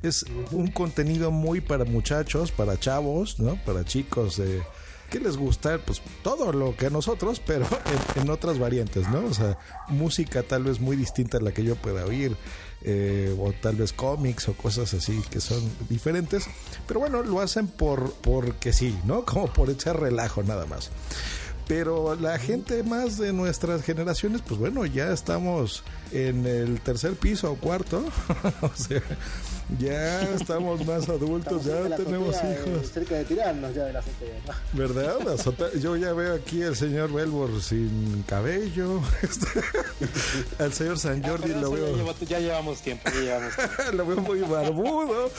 es 0.04 0.24
un 0.52 0.68
contenido 0.68 1.32
muy 1.32 1.62
para 1.62 1.84
muchachos, 1.84 2.52
para 2.52 2.80
chavos, 2.80 3.40
¿no? 3.40 3.56
Para 3.66 3.84
chicos 3.86 4.38
de... 4.38 4.62
¿Qué 5.10 5.20
les 5.20 5.38
gusta? 5.38 5.78
Pues 5.78 6.02
todo 6.24 6.52
lo 6.52 6.76
que 6.76 6.88
a 6.88 6.90
nosotros, 6.90 7.42
pero 7.46 7.66
en, 8.16 8.24
en 8.24 8.30
otras 8.30 8.60
variantes, 8.60 9.08
¿no? 9.10 9.26
O 9.26 9.34
sea, 9.34 9.58
música 9.88 10.44
tal 10.44 10.64
vez 10.64 10.80
muy 10.80 10.96
distinta 10.96 11.38
a 11.38 11.42
la 11.42 11.54
que 11.54 11.64
yo 11.64 11.76
pueda 11.76 12.06
oír, 12.06 12.36
eh, 12.82 13.36
o 13.40 13.52
tal 13.54 13.76
vez 13.76 13.92
cómics 13.92 14.48
o 14.50 14.54
cosas 14.54 14.94
así 14.94 15.22
que 15.32 15.42
son 15.42 15.62
diferentes. 15.90 16.46
Pero 16.88 17.00
bueno, 17.00 17.24
lo 17.24 17.42
hacen 17.42 17.68
por 17.68 18.14
porque 18.14 18.72
sí, 18.72 18.98
¿no? 19.06 19.26
Como 19.26 19.48
por 19.48 19.70
echar 19.70 20.00
relajo 20.00 20.44
nada 20.44 20.66
más. 20.66 20.92
Pero 21.68 22.16
la 22.16 22.40
gente 22.40 22.84
más 22.84 23.18
de 23.18 23.34
nuestras 23.34 23.84
generaciones, 23.84 24.42
pues 24.42 24.58
bueno, 24.58 24.86
ya 24.86 25.12
estamos 25.12 25.84
en 26.14 26.46
el 26.46 26.80
tercer 26.80 27.16
piso 27.16 27.52
o 27.52 27.56
cuarto. 27.56 28.06
o 28.62 28.72
sea, 28.74 29.02
ya 29.80 30.22
estamos 30.34 30.86
más 30.86 31.10
adultos, 31.10 31.66
ya 31.66 31.96
tenemos 31.98 32.36
hijos. 32.36 32.90
cerca 32.94 33.16
de 33.16 33.26
tirarnos 33.26 33.76
ya 33.76 33.84
de 33.86 33.94
la 33.94 34.00
azotea. 34.00 34.30
¿no? 34.48 34.54
¿Verdad? 34.80 35.18
La 35.26 35.32
azotea- 35.34 35.78
Yo 35.80 35.96
ya 35.98 36.14
veo 36.14 36.36
aquí 36.36 36.64
al 36.64 36.76
señor 36.76 37.12
Belbor 37.12 37.62
sin 37.62 38.24
cabello. 38.28 39.02
al 40.60 40.74
señor 40.74 40.98
San 41.00 41.22
Jordi 41.24 41.48
Pero 41.50 41.62
lo 41.62 41.72
veo. 41.72 42.16
ya 42.28 42.40
llevamos 42.40 42.82
tiempo, 42.82 43.04
ya 43.14 43.20
llevamos 43.20 43.56
tiempo. 43.56 43.74
lo 43.94 44.06
veo 44.06 44.18
muy 44.22 44.40
barbudo. 44.42 45.30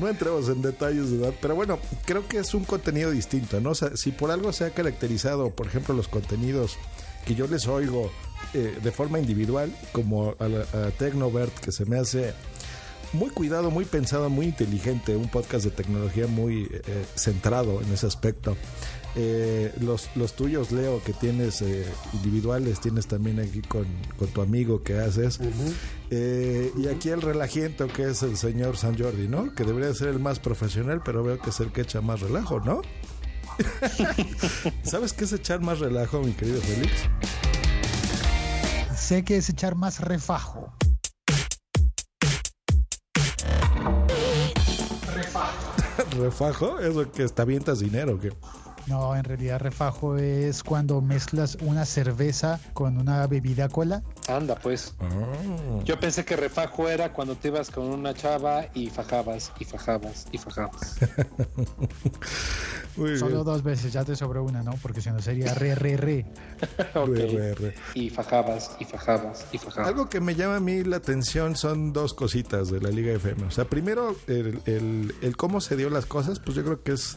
No 0.00 0.08
entremos 0.08 0.48
en 0.48 0.62
detalles 0.62 1.10
de 1.10 1.18
edad, 1.18 1.34
pero 1.40 1.54
bueno, 1.54 1.78
creo 2.04 2.26
que 2.26 2.38
es 2.38 2.54
un 2.54 2.64
contenido 2.64 3.10
distinto, 3.10 3.60
¿no? 3.60 3.70
O 3.70 3.74
sea, 3.74 3.96
si 3.96 4.10
por 4.12 4.30
algo 4.30 4.52
se 4.52 4.64
ha 4.64 4.70
caracterizado, 4.70 5.50
por 5.50 5.66
ejemplo, 5.66 5.94
los 5.94 6.08
contenidos 6.08 6.76
que 7.26 7.34
yo 7.34 7.46
les 7.46 7.66
oigo 7.68 8.10
eh, 8.54 8.78
de 8.82 8.92
forma 8.92 9.18
individual, 9.18 9.74
como 9.92 10.34
a, 10.38 10.44
a 10.44 10.90
Tecnovert, 10.90 11.54
que 11.60 11.70
se 11.72 11.84
me 11.86 11.98
hace 11.98 12.34
muy 13.14 13.30
cuidado, 13.30 13.70
muy 13.70 13.84
pensado, 13.84 14.28
muy 14.28 14.46
inteligente, 14.46 15.16
un 15.16 15.28
podcast 15.28 15.64
de 15.64 15.70
tecnología 15.70 16.26
muy 16.26 16.68
eh, 16.70 17.06
centrado 17.14 17.80
en 17.80 17.92
ese 17.92 18.06
aspecto. 18.06 18.56
Eh, 19.16 19.72
los, 19.80 20.10
los 20.16 20.34
tuyos, 20.34 20.72
Leo, 20.72 21.00
que 21.04 21.12
tienes 21.12 21.62
eh, 21.62 21.86
individuales, 22.14 22.80
tienes 22.80 23.06
también 23.06 23.38
aquí 23.38 23.62
con, 23.62 23.86
con 24.18 24.28
tu 24.28 24.42
amigo 24.42 24.82
que 24.82 24.98
haces. 24.98 25.38
Eh, 26.10 26.72
y 26.76 26.88
aquí 26.88 27.10
el 27.10 27.22
relajiento 27.22 27.86
que 27.86 28.10
es 28.10 28.22
el 28.24 28.36
señor 28.36 28.76
San 28.76 28.98
Jordi, 28.98 29.28
¿no? 29.28 29.54
Que 29.54 29.64
debería 29.64 29.94
ser 29.94 30.08
el 30.08 30.18
más 30.18 30.40
profesional, 30.40 31.00
pero 31.04 31.22
veo 31.22 31.38
que 31.38 31.50
es 31.50 31.60
el 31.60 31.70
que 31.70 31.82
echa 31.82 32.00
más 32.00 32.20
relajo, 32.20 32.58
¿no? 32.60 32.82
¿Sabes 34.82 35.12
qué 35.12 35.24
es 35.24 35.32
echar 35.32 35.60
más 35.60 35.78
relajo, 35.78 36.20
mi 36.20 36.32
querido 36.32 36.60
Félix? 36.60 36.92
Sé 38.96 39.22
que 39.22 39.36
es 39.36 39.48
echar 39.48 39.76
más 39.76 40.00
refajo. 40.00 40.72
¿Refajo? 46.18 46.78
¿Eso 46.78 47.10
que 47.10 47.24
está 47.24 47.42
avientas 47.42 47.80
dinero? 47.80 48.18
que 48.20 48.32
No, 48.86 49.16
en 49.16 49.24
realidad 49.24 49.60
refajo 49.60 50.16
es 50.16 50.62
cuando 50.62 51.00
mezclas 51.00 51.56
una 51.60 51.84
cerveza 51.84 52.60
con 52.72 52.98
una 52.98 53.26
bebida 53.26 53.68
cola. 53.68 54.02
Anda, 54.28 54.54
pues. 54.56 54.94
Yo 55.84 55.98
pensé 55.98 56.24
que 56.24 56.36
refajo 56.36 56.88
era 56.88 57.12
cuando 57.12 57.36
te 57.36 57.48
ibas 57.48 57.70
con 57.70 57.84
una 57.86 58.14
chava 58.14 58.66
y 58.74 58.90
fajabas, 58.90 59.52
y 59.58 59.64
fajabas, 59.64 60.26
y 60.32 60.38
fajabas. 60.38 60.96
Muy 62.96 63.18
Solo 63.18 63.32
bien. 63.32 63.44
dos 63.44 63.62
veces, 63.62 63.92
ya 63.92 64.04
te 64.04 64.14
sobró 64.14 64.44
una, 64.44 64.62
¿no? 64.62 64.74
Porque 64.80 65.00
si 65.00 65.10
no 65.10 65.20
sería 65.20 65.52
re, 65.54 65.74
re, 65.74 65.96
re. 65.96 66.26
Ok. 66.94 67.08
Re, 67.08 67.26
re, 67.26 67.54
re. 67.54 67.74
Y 67.94 68.10
fajabas, 68.10 68.70
y 68.78 68.84
fajabas, 68.84 69.46
y 69.52 69.58
fajabas. 69.58 69.88
Algo 69.88 70.08
que 70.08 70.20
me 70.20 70.34
llama 70.34 70.56
a 70.56 70.60
mí 70.60 70.84
la 70.84 70.96
atención 70.96 71.56
son 71.56 71.92
dos 71.92 72.14
cositas 72.14 72.70
de 72.70 72.80
la 72.80 72.90
Liga 72.90 73.12
FM. 73.14 73.44
O 73.46 73.50
sea, 73.50 73.64
primero, 73.64 74.14
el, 74.28 74.60
el- 74.66 75.14
el 75.22 75.36
cómo 75.36 75.60
se 75.60 75.76
dio 75.76 75.90
las 75.90 76.06
cosas, 76.06 76.38
pues 76.40 76.56
yo 76.56 76.62
creo 76.64 76.82
que 76.82 76.92
es 76.92 77.16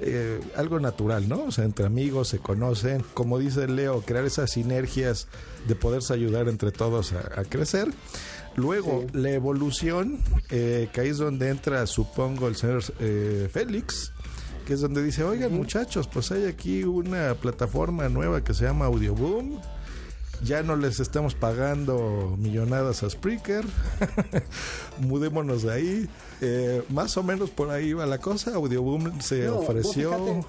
eh, 0.00 0.40
algo 0.56 0.78
natural, 0.80 1.28
¿no? 1.28 1.42
O 1.44 1.50
sea, 1.50 1.64
entre 1.64 1.84
amigos 1.84 2.28
se 2.28 2.38
conocen. 2.38 3.04
Como 3.14 3.38
dice 3.38 3.66
Leo, 3.68 4.00
crear 4.02 4.24
esas 4.24 4.50
sinergias 4.52 5.26
de 5.66 5.74
poderse 5.74 6.14
ayudar 6.14 6.48
entre 6.48 6.70
todos 6.72 7.12
a, 7.12 7.40
a 7.40 7.44
crecer. 7.44 7.88
Luego, 8.56 9.04
la 9.12 9.30
evolución, 9.30 10.18
eh, 10.50 10.88
que 10.92 11.00
ahí 11.02 11.08
es 11.08 11.18
donde 11.18 11.48
entra, 11.48 11.86
supongo, 11.86 12.48
el 12.48 12.56
señor 12.56 12.82
eh, 12.98 13.48
Félix, 13.52 14.12
que 14.68 14.74
es 14.74 14.82
donde 14.82 15.02
dice, 15.02 15.24
oigan 15.24 15.50
muchachos, 15.56 16.06
pues 16.12 16.30
hay 16.30 16.44
aquí 16.44 16.84
una 16.84 17.32
plataforma 17.36 18.06
nueva 18.10 18.44
que 18.44 18.52
se 18.52 18.64
llama 18.66 18.84
Audioboom. 18.84 19.58
Ya 20.44 20.62
no 20.62 20.76
les 20.76 21.00
estamos 21.00 21.34
pagando 21.34 22.36
millonadas 22.38 23.02
a 23.02 23.08
Spreaker. 23.08 23.64
Mudémonos 25.00 25.62
de 25.62 25.72
ahí. 25.72 26.08
Eh, 26.42 26.82
más 26.90 27.16
o 27.16 27.22
menos 27.22 27.48
por 27.48 27.70
ahí 27.70 27.94
va 27.94 28.04
la 28.04 28.18
cosa. 28.18 28.54
Audioboom 28.54 29.20
se 29.20 29.46
No, 29.46 29.56
ofreció. 29.56 30.10
fijate, 30.12 30.44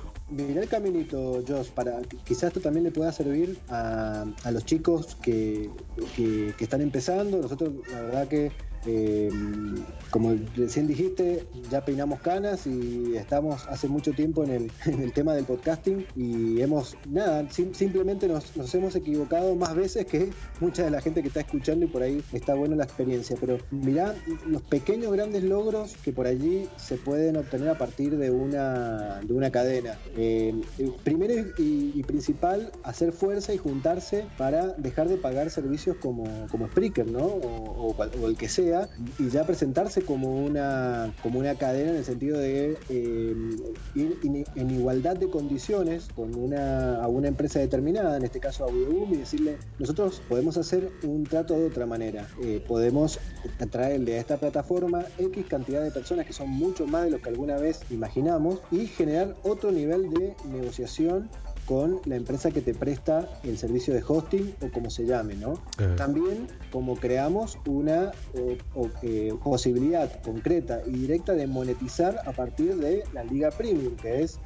mirá 0.48 0.62
el 0.64 0.68
caminito, 0.70 1.42
Josh, 1.48 1.70
para 1.70 2.02
quizás 2.26 2.44
esto 2.50 2.60
también 2.60 2.84
le 2.84 2.92
pueda 2.92 3.12
servir 3.14 3.58
a, 3.70 4.26
a 4.44 4.52
los 4.52 4.66
chicos 4.66 5.16
que, 5.22 5.70
que- 6.16 6.54
que 6.58 6.64
están 6.66 6.82
empezando. 6.82 7.38
Nosotros, 7.38 7.72
la 7.90 8.02
verdad 8.02 8.28
que, 8.28 8.52
eh, 8.86 9.30
como 10.10 10.36
recién 10.56 10.88
dijiste, 10.88 11.46
ya 11.70 11.84
peinamos 11.86 12.20
canas 12.22 12.66
y 12.66 13.16
estamos 13.16 13.68
hace 13.68 13.88
mucho 13.88 14.12
tiempo 14.14 14.44
en 14.44 14.70
el, 14.86 15.12
tema 15.14 15.34
del 15.34 15.46
podcasting 15.46 16.06
y 16.16 16.62
hemos, 16.62 16.96
nada, 17.10 17.48
sim- 17.52 17.74
simplemente 17.74 18.28
nos, 18.28 18.74
hemos 18.74 18.96
equivocado 18.96 19.56
más 19.56 19.76
veces 19.76 20.06
que 20.06 20.30
mucha 20.60 20.84
de 20.84 20.92
la 20.92 21.02
gente 21.02 21.22
que 21.22 21.28
está 21.28 21.42
escuchando 21.42 21.86
y 21.86 21.90
por 21.90 22.02
ahí 22.04 22.24
está 22.34 22.56
buena 22.56 22.76
la 22.76 22.84
experiencia. 22.86 23.36
Pero 23.40 23.58
mirá 23.72 24.16
los 24.48 24.62
pequeños 24.64 25.12
grandes 25.12 25.44
logros 25.44 25.96
que 26.04 26.14
por 26.14 26.28
allí 26.28 26.68
se 26.78 26.96
pueden 26.98 27.38
obtener 27.38 27.70
a 27.70 27.78
partir 27.78 28.18
de 28.18 28.32
una, 28.32 29.20
de 29.22 29.34
una 29.34 29.52
cadena. 29.52 29.98
Eh, 30.16 30.60
primero 31.04 31.34
y, 31.58 32.02
principal, 32.04 32.72
hacer 32.84 33.12
fuerza 33.12 33.54
y 33.54 33.58
juntarse 33.58 34.26
para 34.38 34.70
dejar 34.70 35.10
de 35.10 35.18
pagar 35.18 35.50
servicios 35.52 35.98
como, 35.98 36.24
como 36.50 36.68
Spreaker, 36.68 37.06
¿no? 37.12 37.26
O 37.26 37.96
el 38.28 38.36
que 38.38 38.48
sea, 38.50 38.69
y 39.18 39.30
ya 39.30 39.46
presentarse 39.46 40.02
como 40.02 40.44
una, 40.44 41.14
como 41.22 41.40
una 41.40 41.56
cadena 41.56 41.92
en 41.92 41.98
el 41.98 42.06
sentido 42.06 42.38
de 42.38 42.78
eh, 42.90 43.36
ir 43.96 44.18
en 44.56 44.72
igualdad 44.72 45.18
de 45.18 45.30
condiciones 45.30 46.08
con 46.16 46.36
una, 46.36 47.02
a 47.02 47.08
una 47.08 47.28
empresa 47.28 47.60
determinada, 47.60 48.18
en 48.18 48.24
este 48.24 48.40
caso 48.40 48.64
a 48.64 48.68
Audioboom, 48.68 49.14
y 49.14 49.18
decirle, 49.18 49.58
nosotros 49.80 50.22
podemos 50.28 50.58
hacer 50.58 50.92
un 51.04 51.24
trato 51.24 51.58
de 51.58 51.68
otra 51.68 51.86
manera. 51.86 52.28
Eh, 52.44 52.64
podemos 52.68 53.20
traerle 53.70 54.16
a 54.16 54.20
esta 54.20 54.38
plataforma 54.38 55.06
X 55.18 55.46
cantidad 55.48 55.84
de 55.84 55.92
personas 55.92 56.26
que 56.26 56.34
son 56.34 56.50
mucho 56.50 56.86
más 56.86 57.06
de 57.06 57.12
lo 57.12 57.22
que 57.22 57.30
alguna 57.30 57.58
vez 57.58 57.82
imaginamos 57.90 58.62
y 58.72 58.88
generar 58.88 59.36
otro 59.44 59.72
nivel 59.72 60.10
de 60.10 60.36
negociación 60.52 61.30
con 61.70 62.00
la 62.06 62.16
empresa 62.16 62.50
que 62.50 62.62
te 62.62 62.74
presta 62.74 63.30
el 63.44 63.60
servicio 63.60 63.94
de 63.94 64.02
hosting 64.06 64.56
o 64.62 64.72
como 64.72 64.90
se 64.90 65.06
llame, 65.06 65.36
¿no? 65.36 65.54
Eh. 65.78 65.94
También 65.96 66.48
como 66.72 66.96
creamos 66.96 67.60
una 67.68 68.12
eh, 68.34 68.58
o- 68.74 68.90
eh, 69.04 69.32
posibilidad 69.44 70.20
concreta 70.24 70.82
y 70.88 70.92
directa 70.94 71.34
de 71.34 71.46
monetizar 71.46 72.22
a 72.26 72.32
partir 72.32 72.76
de 72.78 73.04
la 73.14 73.24
Liga 73.24 73.52
Premium, 73.52 73.96
que 73.98 74.24
es 74.24 74.40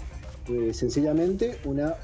eh, 0.50 0.74
sencillamente 0.74 1.58
una, 1.64 1.96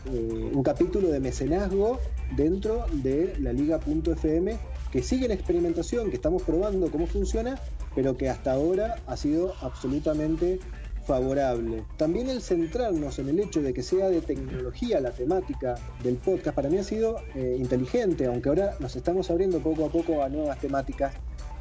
un 0.54 0.64
capítulo 0.64 1.10
de 1.10 1.20
mecenazgo 1.20 2.00
dentro 2.38 2.86
de 3.04 3.36
la 3.42 3.52
Liga.fm 3.52 4.58
que 4.94 5.04
sigue 5.04 5.26
en 5.26 5.32
experimentación, 5.34 6.10
que 6.10 6.16
estamos 6.16 6.44
probando 6.44 6.90
cómo 6.90 7.06
funciona, 7.08 7.60
pero 7.94 8.16
que 8.16 8.30
hasta 8.30 8.54
ahora 8.54 8.96
ha 9.06 9.18
sido 9.18 9.54
absolutamente 9.62 10.60
favorable. 11.06 11.84
También 11.98 12.30
el 12.30 12.42
centrarnos 12.42 13.20
en 13.20 13.30
el 13.30 13.40
hecho 13.40 13.62
de 13.62 13.74
que 13.74 13.84
sea 13.84 14.10
de 14.10 14.22
tecnología 14.22 15.00
la 15.00 15.12
temática 15.12 15.76
del 16.04 16.16
podcast, 16.18 16.56
para 16.56 16.70
mí 16.70 16.78
ha 16.78 16.84
sido 16.84 17.18
eh, 17.36 17.56
inteligente, 17.58 18.26
aunque 18.26 18.50
ahora 18.50 18.76
nos 18.80 18.96
estamos 18.96 19.30
abriendo 19.30 19.60
poco 19.60 19.86
a 19.86 19.90
poco 19.90 20.24
a 20.24 20.30
nuevas 20.30 20.60
temáticas, 20.60 21.14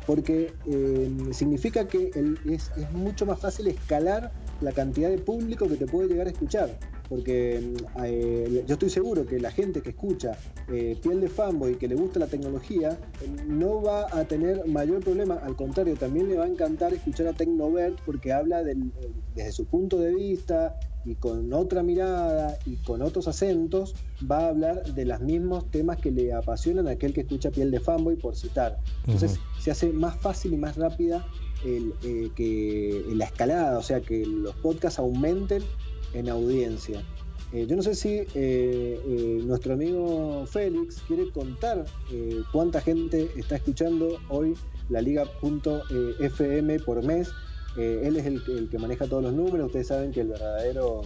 porque 0.06 0.52
eh, 0.66 1.10
significa 1.32 1.86
que 1.86 2.10
es 2.46 2.70
mucho 2.92 3.26
más 3.26 3.38
fácil 3.40 3.68
escalar 3.68 4.32
la 4.60 4.72
cantidad 4.72 5.10
de 5.10 5.18
público 5.18 5.68
que 5.68 5.76
te 5.76 5.86
puede 5.86 6.08
llegar 6.08 6.26
a 6.26 6.30
escuchar. 6.30 6.78
Porque 7.08 7.72
eh, 8.04 8.64
yo 8.66 8.74
estoy 8.74 8.90
seguro 8.90 9.24
que 9.26 9.40
la 9.40 9.50
gente 9.50 9.80
que 9.80 9.90
escucha 9.90 10.38
eh, 10.68 10.96
Piel 11.02 11.20
de 11.20 11.28
Fanboy 11.28 11.72
y 11.72 11.76
que 11.76 11.88
le 11.88 11.94
gusta 11.94 12.18
la 12.20 12.26
tecnología 12.26 12.98
no 13.46 13.80
va 13.82 14.06
a 14.12 14.24
tener 14.24 14.66
mayor 14.66 15.00
problema, 15.02 15.36
al 15.36 15.56
contrario, 15.56 15.96
también 15.96 16.28
le 16.28 16.36
va 16.36 16.44
a 16.44 16.48
encantar 16.48 16.92
escuchar 16.92 17.26
a 17.28 17.32
Tecnovert 17.32 17.98
porque 18.04 18.32
habla 18.32 18.62
del- 18.62 18.92
eh, 19.00 19.10
desde 19.34 19.52
su 19.52 19.64
punto 19.66 19.98
de 19.98 20.14
vista 20.14 20.76
y 21.04 21.14
con 21.14 21.50
otra 21.54 21.82
mirada 21.82 22.58
y 22.66 22.76
con 22.76 23.00
otros 23.00 23.26
acentos, 23.28 23.94
va 24.30 24.40
a 24.40 24.48
hablar 24.48 24.84
de 24.92 25.06
los 25.06 25.20
mismos 25.20 25.70
temas 25.70 25.96
que 25.96 26.10
le 26.10 26.34
apasionan 26.34 26.86
a 26.88 26.90
aquel 26.90 27.14
que 27.14 27.22
escucha 27.22 27.50
Piel 27.50 27.70
de 27.70 27.80
Fanboy, 27.80 28.16
por 28.16 28.36
citar. 28.36 28.78
Entonces 29.06 29.40
se 29.58 29.70
hace 29.70 29.90
más 29.92 30.16
fácil 30.16 30.52
y 30.52 30.58
más 30.58 30.76
rápida 30.76 31.24
el, 31.64 31.94
eh, 32.04 32.28
que 32.36 33.04
la 33.14 33.24
escalada, 33.24 33.78
o 33.78 33.82
sea, 33.82 34.00
que 34.02 34.26
los 34.26 34.54
podcasts 34.56 34.98
aumenten 34.98 35.62
en 36.14 36.28
audiencia. 36.28 37.02
Eh, 37.52 37.66
yo 37.66 37.76
no 37.76 37.82
sé 37.82 37.94
si 37.94 38.10
eh, 38.10 38.26
eh, 38.34 39.40
nuestro 39.42 39.72
amigo 39.72 40.44
Félix 40.46 41.02
quiere 41.06 41.30
contar 41.30 41.86
eh, 42.12 42.42
cuánta 42.52 42.80
gente 42.80 43.30
está 43.36 43.56
escuchando 43.56 44.18
hoy 44.28 44.54
la 44.90 45.00
liga.fm 45.00 46.80
por 46.80 47.02
mes. 47.02 47.30
Él 47.76 48.16
es 48.16 48.26
el, 48.26 48.42
el 48.48 48.68
que 48.68 48.78
maneja 48.78 49.06
todos 49.06 49.22
los 49.22 49.32
números. 49.32 49.66
Ustedes 49.66 49.86
saben 49.86 50.10
que 50.10 50.22
el 50.22 50.28
verdadero 50.28 51.02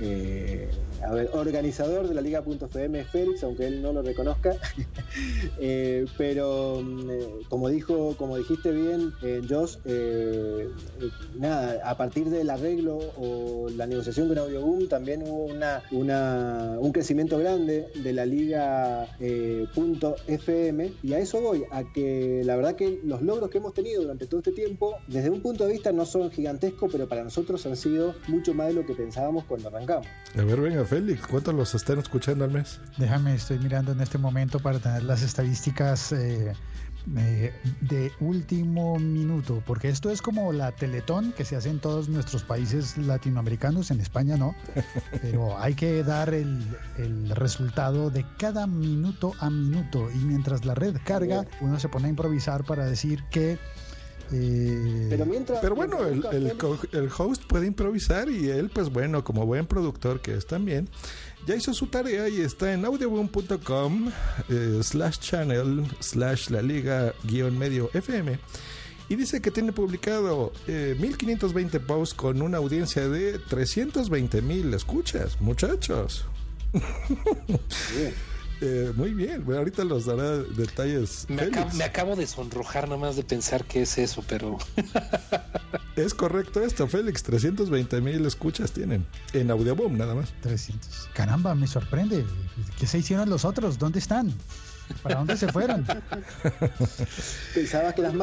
eh, 0.00 0.68
a 1.04 1.12
ver, 1.12 1.30
organizador 1.32 2.08
de 2.08 2.14
la 2.14 2.20
liga.fm 2.20 3.00
es 3.00 3.08
Félix, 3.08 3.42
aunque 3.44 3.66
él 3.66 3.82
no 3.82 3.92
lo 3.92 4.02
reconozca. 4.02 4.56
Eh, 5.58 6.06
pero 6.16 6.80
mm, 6.82 7.10
eh, 7.10 7.26
como 7.48 7.68
dijo, 7.68 8.14
como 8.16 8.36
dijiste 8.36 8.70
bien, 8.70 9.12
Josh, 9.48 9.76
nada, 11.36 11.80
a 11.84 11.96
partir 11.96 12.30
del 12.30 12.48
arreglo 12.50 12.98
o 13.16 13.68
la 13.76 13.86
negociación 13.86 14.28
con 14.28 14.38
Audioboom 14.38 14.88
también 14.88 15.22
hubo 15.22 15.46
una, 15.46 15.82
un 16.78 16.92
crecimiento 16.92 17.38
grande 17.38 17.88
de 17.94 18.12
la 18.12 18.26
liga 18.26 19.08
eh, 19.18 19.66
punto 19.74 20.16
FM 20.26 20.92
y 21.02 21.12
a 21.12 21.18
eso 21.18 21.40
voy, 21.40 21.64
a 21.70 21.84
que 21.92 22.42
la 22.44 22.56
verdad 22.56 22.76
que 22.76 23.00
los 23.04 23.22
logros 23.22 23.50
que 23.50 23.58
hemos 23.58 23.74
tenido 23.74 24.02
durante 24.02 24.26
todo 24.26 24.38
este 24.40 24.52
tiempo, 24.52 24.96
desde 25.06 25.30
un 25.30 25.40
punto 25.40 25.66
de 25.66 25.72
vista 25.72 25.92
no 25.92 26.06
son 26.06 26.30
gigantescos, 26.30 26.90
pero 26.90 27.08
para 27.08 27.24
nosotros 27.24 27.64
han 27.66 27.76
sido 27.76 28.14
mucho 28.28 28.54
más 28.54 28.68
de 28.68 28.74
lo 28.74 28.86
que 28.86 28.94
pensábamos 28.94 29.44
cuando 29.44 29.68
arrancamos. 29.68 29.89
A 29.90 30.42
ver, 30.42 30.60
venga, 30.60 30.84
Félix, 30.84 31.26
¿cuántos 31.26 31.54
los 31.54 31.74
están 31.74 31.98
escuchando 31.98 32.44
al 32.44 32.52
mes? 32.52 32.80
Déjame, 32.96 33.34
estoy 33.34 33.58
mirando 33.58 33.92
en 33.92 34.00
este 34.00 34.18
momento 34.18 34.60
para 34.60 34.78
tener 34.78 35.02
las 35.02 35.22
estadísticas 35.22 36.12
eh, 36.12 36.52
eh, 37.16 37.52
de 37.80 38.12
último 38.20 38.96
minuto, 38.98 39.60
porque 39.66 39.88
esto 39.88 40.10
es 40.10 40.22
como 40.22 40.52
la 40.52 40.70
Teletón 40.70 41.32
que 41.32 41.44
se 41.44 41.56
hace 41.56 41.70
en 41.70 41.80
todos 41.80 42.08
nuestros 42.08 42.44
países 42.44 42.96
latinoamericanos, 42.96 43.90
en 43.90 44.00
España 44.00 44.36
no, 44.36 44.54
pero 45.22 45.58
hay 45.58 45.74
que 45.74 46.04
dar 46.04 46.32
el, 46.32 46.64
el 46.96 47.30
resultado 47.30 48.10
de 48.10 48.24
cada 48.38 48.68
minuto 48.68 49.32
a 49.40 49.50
minuto 49.50 50.08
y 50.14 50.18
mientras 50.18 50.64
la 50.64 50.74
red 50.76 50.96
carga, 51.04 51.44
uno 51.60 51.80
se 51.80 51.88
pone 51.88 52.06
a 52.06 52.10
improvisar 52.10 52.64
para 52.64 52.84
decir 52.84 53.24
que... 53.30 53.58
eh, 54.32 55.06
Pero 55.10 55.26
mientras... 55.26 55.60
Pero 55.60 55.74
bueno, 55.74 56.06
el, 56.06 56.24
el 56.92 57.08
host 57.16 57.44
puede 57.44 57.66
improvisar 57.66 58.28
y 58.28 58.48
él, 58.48 58.70
pues 58.70 58.90
bueno, 58.90 59.24
como 59.24 59.46
buen 59.46 59.66
productor 59.66 60.20
que 60.20 60.34
es 60.34 60.46
también, 60.46 60.88
ya 61.46 61.54
hizo 61.56 61.72
su 61.72 61.86
tarea 61.86 62.28
y 62.28 62.40
está 62.40 62.72
en 62.72 62.84
audioboom.com 62.84 64.10
eh, 64.48 64.80
slash 64.82 65.18
channel 65.18 65.86
slash 66.00 66.50
la 66.50 66.62
liga 66.62 67.14
guion 67.24 67.58
medio 67.58 67.90
FM. 67.94 68.38
Y 69.08 69.16
dice 69.16 69.40
que 69.40 69.50
tiene 69.50 69.72
publicado 69.72 70.52
eh, 70.68 70.96
1520 71.00 71.80
posts 71.80 72.14
con 72.14 72.42
una 72.42 72.58
audiencia 72.58 73.08
de 73.08 73.38
320 73.38 74.42
mil 74.42 74.72
escuchas, 74.72 75.40
muchachos. 75.40 76.26
Eh, 78.60 78.92
muy 78.94 79.14
bien, 79.14 79.44
bueno, 79.44 79.60
ahorita 79.60 79.84
los 79.84 80.04
dará 80.04 80.38
detalles. 80.38 81.24
Me, 81.28 81.38
Félix. 81.38 81.56
acabo, 81.58 81.74
me 81.76 81.84
acabo 81.84 82.16
de 82.16 82.26
sonrojar 82.26 82.84
nada 82.88 83.00
más 83.00 83.16
de 83.16 83.22
pensar 83.22 83.64
que 83.64 83.82
es 83.82 83.96
eso, 83.98 84.22
pero 84.28 84.58
Es 85.96 86.14
correcto 86.14 86.62
esto, 86.62 86.86
Félix. 86.86 87.22
320 87.22 88.00
mil 88.00 88.24
escuchas 88.24 88.72
tienen. 88.72 89.04
En 89.32 89.50
Audioboom, 89.50 89.96
nada 89.98 90.14
más. 90.14 90.32
300. 90.42 91.10
Caramba, 91.14 91.54
me 91.54 91.66
sorprende. 91.66 92.24
¿Qué 92.78 92.86
se 92.86 92.98
hicieron 92.98 93.28
los 93.28 93.44
otros? 93.44 93.78
¿Dónde 93.78 93.98
están? 93.98 94.32
¿Para 95.02 95.16
dónde 95.16 95.36
se 95.36 95.48
fueron? 95.48 95.86
Pensaba 97.54 97.94
que 97.94 98.02
las. 98.02 98.14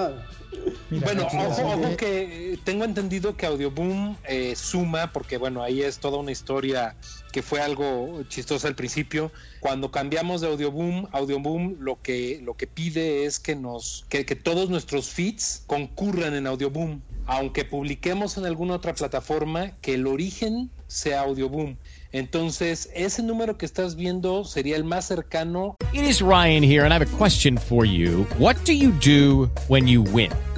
Mira, 0.89 1.06
bueno, 1.06 1.25
ojo, 1.25 1.38
ojo 1.63 1.88
de- 1.88 1.95
que 1.97 2.53
eh, 2.53 2.60
tengo 2.63 2.84
entendido 2.84 3.36
que 3.36 3.45
Audioboom 3.45 4.15
eh, 4.27 4.56
suma, 4.56 5.12
porque 5.13 5.38
bueno, 5.38 5.62
ahí 5.63 5.82
es 5.82 5.99
toda 5.99 6.17
una 6.17 6.32
historia 6.32 6.95
que 7.32 7.41
fue 7.41 7.62
algo 7.62 8.23
chistosa 8.30 8.67
al 8.67 8.75
principio. 8.75 9.32
Cuando 9.60 9.91
cambiamos 9.91 10.41
de 10.41 10.47
Audioboom, 10.47 11.08
Audioboom 11.12 11.77
lo 11.80 12.01
que, 12.01 12.39
lo 12.43 12.56
que 12.56 12.67
pide 12.67 13.25
es 13.25 13.39
que 13.39 13.56
nos, 13.56 14.06
que, 14.10 14.25
que 14.25 14.36
todos 14.36 14.69
nuestros 14.69 15.10
feeds 15.10 15.63
concurran 15.67 16.34
en 16.34 16.47
Audioboom. 16.47 17.01
Aunque 17.25 17.65
publiquemos 17.65 18.38
en 18.38 18.45
alguna 18.45 18.75
otra 18.75 18.93
plataforma, 18.95 19.71
que 19.82 19.95
el 19.95 20.08
origen 20.08 20.69
sea 20.88 21.21
Audioboom. 21.21 21.75
Entonces, 22.11 22.89
ese 22.93 23.23
número 23.23 23.57
que 23.57 23.65
estás 23.65 23.95
viendo 23.95 24.43
sería 24.43 24.75
el 24.75 24.83
más 24.83 25.05
cercano 25.05 25.75
It 25.93 26.03
is 26.03 26.21
Ryan 26.21 26.63
here, 26.63 26.83
and 26.83 26.93
I 26.93 26.97
have 26.97 27.01
a 27.01 27.17
question 27.17 27.57
for 27.57 27.85
you. 27.85 28.25
What 28.37 28.55
do 28.65 28.73
you 28.73 28.91
do 28.91 29.49
when 29.67 29.87
you 29.87 30.01
win? 30.01 30.31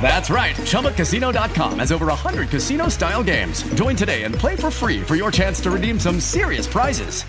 That's 0.00 0.30
right. 0.30 0.54
ChumbaCasino.com 0.56 1.78
has 1.80 1.92
over 1.92 2.06
100 2.06 2.48
casino 2.48 2.88
style 2.88 3.22
games. 3.22 3.62
Join 3.74 3.96
today 3.96 4.22
and 4.22 4.34
play 4.34 4.56
for 4.56 4.70
free 4.70 5.02
for 5.02 5.16
your 5.16 5.30
chance 5.30 5.60
to 5.60 5.70
redeem 5.70 5.98
some 6.00 6.20
serious 6.20 6.66
prizes. 6.66 7.24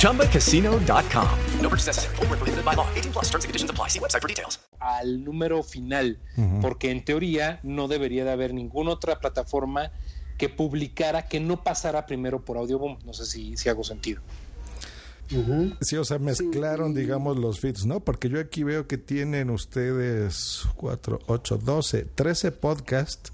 ChumbaCasino.com. 0.00 1.38
No 1.60 1.68
purchase 1.68 1.86
necessary. 1.88 2.16
Were 2.20 2.36
prohibited 2.36 2.64
by 2.64 2.74
law. 2.74 2.88
18 2.94 3.12
plus. 3.12 3.24
Terms 3.26 3.44
and 3.44 3.50
conditions 3.50 3.70
apply. 3.70 3.88
See 3.88 3.98
website 3.98 4.22
for 4.22 4.28
details. 4.28 4.58
al 4.80 5.24
número 5.24 5.62
final, 5.62 6.18
porque 6.60 6.90
en 6.90 7.04
teoría 7.04 7.58
no 7.62 7.88
debería 7.88 8.24
de 8.24 8.30
haber 8.30 8.54
ninguna 8.54 8.92
otra 8.92 9.18
plataforma 9.18 9.90
que 10.38 10.48
publicara 10.48 11.28
que 11.28 11.40
no 11.40 11.64
pasara 11.64 12.06
primero 12.06 12.44
por 12.44 12.56
Audioboom. 12.58 12.98
No 13.04 13.12
sé 13.12 13.24
si, 13.26 13.56
si 13.56 13.68
hago 13.68 13.82
sentido. 13.84 14.22
Sí, 15.80 15.96
o 15.96 16.04
sea, 16.04 16.18
mezclaron, 16.18 16.94
digamos, 16.94 17.36
los 17.38 17.60
feeds, 17.60 17.86
¿no? 17.86 18.00
Porque 18.00 18.28
yo 18.28 18.40
aquí 18.40 18.62
veo 18.62 18.86
que 18.86 18.98
tienen 18.98 19.50
ustedes 19.50 20.66
4, 20.76 21.20
8, 21.26 21.58
12, 21.58 22.04
13 22.14 22.52
podcasts 22.52 23.32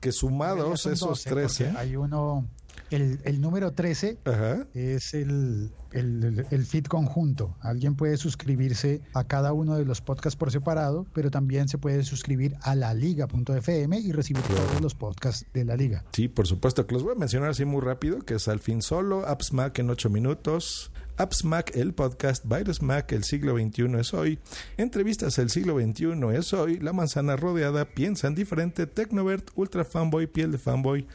que 0.00 0.12
sumados 0.12 0.86
esos 0.86 1.24
12, 1.24 1.30
13. 1.30 1.64
porque 1.64 1.78
Hay 1.78 1.96
uno, 1.96 2.48
El, 2.90 3.20
el 3.24 3.40
número 3.40 3.72
13 3.72 4.18
Ajá. 4.24 4.66
es 4.72 5.12
el, 5.12 5.70
el, 5.92 6.46
el 6.50 6.64
feed 6.64 6.86
conjunto. 6.86 7.54
Alguien 7.60 7.94
puede 7.96 8.16
suscribirse 8.16 9.02
a 9.12 9.24
cada 9.24 9.52
uno 9.52 9.76
de 9.76 9.84
los 9.84 10.00
podcasts 10.00 10.36
por 10.36 10.50
separado, 10.50 11.06
pero 11.12 11.30
también 11.30 11.68
se 11.68 11.76
puede 11.78 12.02
suscribir 12.02 12.56
a 12.62 12.74
la 12.74 12.94
liga.fm 12.94 13.98
y 14.00 14.12
recibir 14.12 14.42
todos 14.44 14.80
los 14.80 14.94
podcasts 14.94 15.46
de 15.52 15.64
la 15.66 15.76
liga. 15.76 16.04
Sí, 16.12 16.28
por 16.28 16.46
supuesto, 16.46 16.86
que 16.86 16.94
los 16.94 17.02
voy 17.02 17.12
a 17.12 17.18
mencionar 17.18 17.50
así 17.50 17.64
muy 17.66 17.82
rápido, 17.82 18.20
que 18.20 18.34
es 18.34 18.48
Al 18.48 18.60
fin 18.60 18.80
solo, 18.80 19.26
Apps 19.26 19.52
Mac 19.52 19.78
en 19.78 19.90
8 19.90 20.08
minutos, 20.08 20.90
Apps 21.20 21.44
Mac, 21.44 21.72
el 21.74 21.92
podcast, 21.92 22.46
Virus 22.46 22.80
Mac, 22.80 23.12
el 23.12 23.24
siglo 23.24 23.54
XXI 23.54 24.00
es 24.00 24.14
hoy, 24.14 24.38
entrevistas, 24.78 25.38
el 25.38 25.50
siglo 25.50 25.78
XXI 25.78 26.14
es 26.34 26.54
hoy, 26.54 26.78
La 26.78 26.94
manzana 26.94 27.36
rodeada, 27.36 27.84
piensan 27.84 28.34
diferente, 28.34 28.86
Tecnovert, 28.86 29.50
Ultra 29.54 29.84
Fanboy, 29.84 30.26
Piel 30.26 30.50
de 30.50 30.56
Fanboy, 30.56 31.06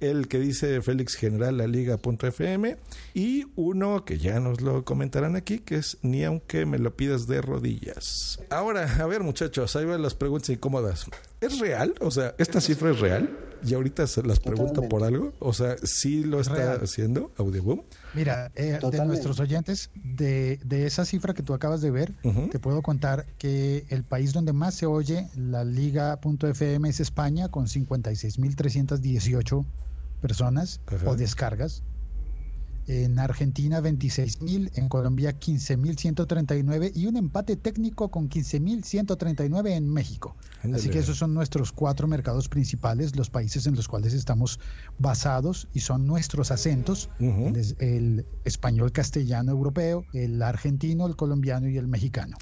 el 0.00 0.26
que 0.26 0.40
dice 0.40 0.82
Félix 0.82 1.14
General, 1.14 1.56
la 1.56 1.68
liga.fm, 1.68 2.76
y 3.14 3.46
uno 3.54 4.04
que 4.04 4.18
ya 4.18 4.40
nos 4.40 4.62
lo 4.62 4.84
comentarán 4.84 5.36
aquí, 5.36 5.60
que 5.60 5.76
es 5.76 5.96
Ni 6.02 6.24
aunque 6.24 6.66
me 6.66 6.80
lo 6.80 6.96
pidas 6.96 7.28
de 7.28 7.40
rodillas. 7.40 8.40
Ahora, 8.50 8.92
a 8.92 9.06
ver 9.06 9.22
muchachos, 9.22 9.76
ahí 9.76 9.84
van 9.84 10.02
las 10.02 10.16
preguntas 10.16 10.50
incómodas. 10.50 11.06
¿Es 11.42 11.58
real? 11.58 11.94
O 12.00 12.10
sea, 12.10 12.34
¿esta 12.38 12.60
cifra 12.60 12.90
es 12.92 13.00
real? 13.00 13.38
Y 13.64 13.74
ahorita 13.74 14.06
se 14.08 14.22
las 14.24 14.40
pregunto 14.40 14.88
por 14.88 15.04
algo. 15.04 15.34
O 15.38 15.52
sea, 15.52 15.76
¿sí 15.84 16.24
lo 16.24 16.40
está 16.40 16.54
Real. 16.54 16.80
haciendo 16.82 17.30
Audioboom? 17.36 17.82
Mira, 18.12 18.50
eh, 18.56 18.80
de 18.90 19.04
nuestros 19.06 19.38
oyentes, 19.38 19.90
de, 19.94 20.58
de 20.64 20.86
esa 20.86 21.04
cifra 21.04 21.32
que 21.32 21.44
tú 21.44 21.54
acabas 21.54 21.80
de 21.80 21.92
ver, 21.92 22.12
te 22.50 22.58
puedo 22.58 22.82
contar 22.82 23.26
que 23.38 23.84
el 23.88 24.02
país 24.02 24.32
donde 24.32 24.52
más 24.52 24.74
se 24.74 24.86
oye 24.86 25.28
la 25.36 25.64
liga.fm 25.64 26.88
es 26.88 26.98
España, 26.98 27.50
con 27.50 27.66
56.318 27.66 29.64
personas 30.20 30.80
Ajá. 30.86 31.08
o 31.10 31.16
descargas. 31.16 31.82
En 32.86 33.18
Argentina 33.18 33.80
26.000, 33.80 34.72
en 34.74 34.88
Colombia 34.88 35.38
15.139 35.38 36.92
y 36.94 37.06
un 37.06 37.16
empate 37.16 37.56
técnico 37.56 38.10
con 38.10 38.28
15.139 38.28 39.70
en 39.70 39.88
México. 39.88 40.36
Así 40.72 40.90
que 40.90 41.00
esos 41.00 41.18
son 41.18 41.34
nuestros 41.34 41.72
cuatro 41.72 42.06
mercados 42.06 42.48
principales, 42.48 43.16
los 43.16 43.30
países 43.30 43.66
en 43.66 43.74
los 43.74 43.88
cuales 43.88 44.14
estamos 44.14 44.60
basados 44.98 45.68
y 45.74 45.80
son 45.80 46.06
nuestros 46.06 46.52
acentos, 46.52 47.10
el 47.18 48.24
español 48.44 48.92
castellano 48.92 49.50
europeo, 49.50 50.04
el 50.12 50.40
argentino, 50.40 51.06
el 51.06 51.16
colombiano 51.16 51.68
y 51.68 51.78
el 51.78 51.88
mexicano. 51.88 52.36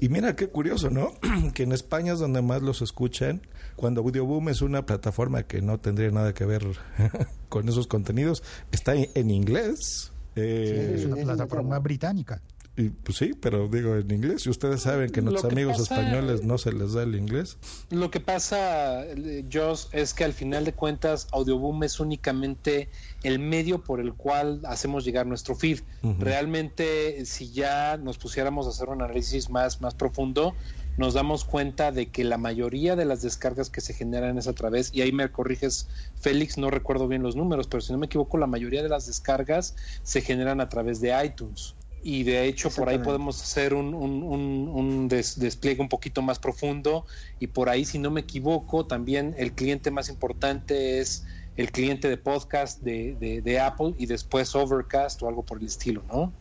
Y 0.00 0.08
mira 0.10 0.36
qué 0.36 0.48
curioso, 0.48 0.90
¿no? 0.90 1.12
que 1.54 1.62
en 1.62 1.72
España 1.72 2.12
es 2.12 2.18
donde 2.18 2.42
más 2.42 2.62
los 2.62 2.82
escuchan, 2.82 3.42
cuando 3.78 4.00
Audioboom 4.02 4.48
es 4.48 4.60
una 4.60 4.84
plataforma 4.84 5.44
que 5.44 5.62
no 5.62 5.78
tendría 5.78 6.10
nada 6.10 6.34
que 6.34 6.44
ver 6.44 6.66
con 7.48 7.68
esos 7.68 7.86
contenidos, 7.86 8.42
está 8.72 8.94
en, 8.94 9.30
inglés. 9.30 10.12
Eh, 10.36 10.96
es 10.98 11.04
una 11.06 11.16
plataforma 11.24 11.78
británica. 11.78 12.42
y, 12.76 12.88
pues 12.90 13.18
sí, 13.18 13.32
pero 13.40 13.68
digo 13.68 13.94
en 13.96 14.10
inglés. 14.10 14.46
Y 14.46 14.50
ustedes 14.50 14.82
saben 14.82 15.10
que 15.10 15.22
nuestros 15.22 15.52
que 15.52 15.60
amigos 15.60 15.78
pasa- 15.78 15.94
españoles 16.00 16.42
no 16.44 16.58
se 16.58 16.72
les 16.72 16.92
da 16.92 17.04
el 17.04 17.14
inglés. 17.14 17.56
Lo 17.90 18.10
que 18.10 18.18
pasa, 18.20 19.04
eh, 19.06 19.44
Joss, 19.52 19.88
es 19.92 20.12
que 20.12 20.24
al 20.24 20.32
final 20.32 20.64
de 20.64 20.72
cuentas 20.72 21.28
Audioboom 21.32 21.84
es 21.84 22.00
únicamente 22.00 22.88
el 23.22 23.38
medio 23.38 23.82
por 23.82 24.00
el 24.00 24.12
cual 24.14 24.60
hacemos 24.64 25.04
llegar 25.04 25.24
nuestro 25.26 25.54
feed. 25.54 25.80
Realmente, 26.18 27.24
si 27.26 27.50
ya 27.52 27.96
nos 27.96 28.18
pusiéramos 28.18 28.66
a 28.66 28.70
hacer 28.70 28.88
un 28.88 29.02
análisis 29.02 29.48
más, 29.50 29.80
más 29.80 29.94
profundo, 29.94 30.54
nos 30.98 31.14
damos 31.14 31.44
cuenta 31.44 31.92
de 31.92 32.10
que 32.10 32.24
la 32.24 32.36
mayoría 32.38 32.96
de 32.96 33.04
las 33.06 33.22
descargas 33.22 33.70
que 33.70 33.80
se 33.80 33.94
generan 33.94 34.36
es 34.36 34.48
a 34.48 34.52
través, 34.52 34.92
y 34.92 35.00
ahí 35.00 35.12
me 35.12 35.30
corriges, 35.32 35.88
Félix, 36.16 36.58
no 36.58 36.70
recuerdo 36.70 37.08
bien 37.08 37.22
los 37.22 37.36
números, 37.36 37.68
pero 37.68 37.80
si 37.80 37.92
no 37.92 37.98
me 37.98 38.06
equivoco, 38.06 38.36
la 38.36 38.46
mayoría 38.48 38.82
de 38.82 38.88
las 38.90 39.06
descargas 39.06 39.76
se 40.02 40.20
generan 40.20 40.60
a 40.60 40.68
través 40.68 41.00
de 41.00 41.14
iTunes. 41.24 41.76
Y 42.00 42.22
de 42.24 42.46
hecho, 42.46 42.70
por 42.70 42.88
ahí 42.88 42.96
podemos 43.04 43.42
hacer 43.42 43.74
un, 43.74 43.94
un- 43.94 44.22
un- 44.22 44.68
un 44.68 45.08
des- 45.08 45.38
despliegue 45.38 45.80
un 45.80 45.88
poquito 45.88 46.22
más 46.22 46.38
profundo. 46.38 47.06
Y 47.40 47.48
por 47.48 47.68
ahí, 47.68 47.84
si 47.84 47.98
no 47.98 48.10
me 48.10 48.20
equivoco, 48.20 48.86
también 48.86 49.34
el 49.36 49.54
cliente 49.54 49.90
más 49.90 50.08
importante 50.08 51.00
es 51.00 51.24
el 51.56 51.72
cliente 51.72 52.08
de 52.08 52.16
podcast 52.16 52.80
de, 52.82 53.16
de- 53.16 53.42
de 53.42 53.60
Apple 53.60 53.94
y 53.98 54.06
después 54.06 54.54
Overcast 54.54 55.22
o 55.22 55.28
algo 55.28 55.44
por 55.44 55.58
el 55.58 55.66
estilo, 55.66 56.04
¿no? 56.08 56.32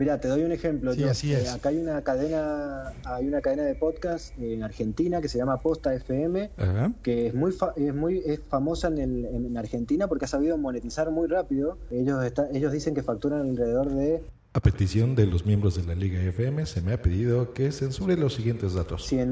Mira, 0.00 0.18
te 0.18 0.28
doy 0.28 0.44
un 0.44 0.50
ejemplo. 0.50 0.94
Sí, 0.94 1.00
Yo, 1.02 1.10
así 1.10 1.34
eh, 1.34 1.42
es. 1.42 1.52
acá 1.52 1.68
hay 1.68 1.76
una 1.76 2.00
cadena, 2.02 2.94
hay 3.04 3.28
una 3.28 3.42
cadena 3.42 3.64
de 3.64 3.74
podcast 3.74 4.32
en 4.38 4.62
Argentina 4.62 5.20
que 5.20 5.28
se 5.28 5.36
llama 5.36 5.60
Posta 5.60 5.94
FM, 5.94 6.48
Ajá. 6.56 6.92
que 7.02 7.26
es 7.26 7.34
muy 7.34 7.52
fa- 7.52 7.74
es 7.76 7.94
muy 7.94 8.22
es 8.24 8.40
famosa 8.48 8.88
en, 8.88 8.96
el- 8.96 9.24
en- 9.26 9.44
en 9.44 9.58
Argentina 9.58 10.08
porque 10.08 10.24
ha 10.24 10.28
sabido 10.28 10.56
monetizar 10.56 11.10
muy 11.10 11.28
rápido. 11.28 11.76
Ellos 11.90 12.24
está- 12.24 12.48
ellos 12.50 12.72
dicen 12.72 12.94
que 12.94 13.02
facturan 13.02 13.42
alrededor 13.42 13.90
de 13.94 14.22
A 14.54 14.60
petición 14.60 15.14
de 15.14 15.26
los 15.26 15.44
miembros 15.44 15.76
de 15.76 15.82
la 15.86 15.94
Liga 15.94 16.18
FM, 16.22 16.64
se 16.64 16.80
me 16.80 16.94
ha 16.94 17.02
pedido 17.02 17.52
que 17.52 17.70
censure 17.70 18.16
los 18.16 18.32
siguientes 18.34 18.72
datos. 18.72 19.04
100 19.06 19.30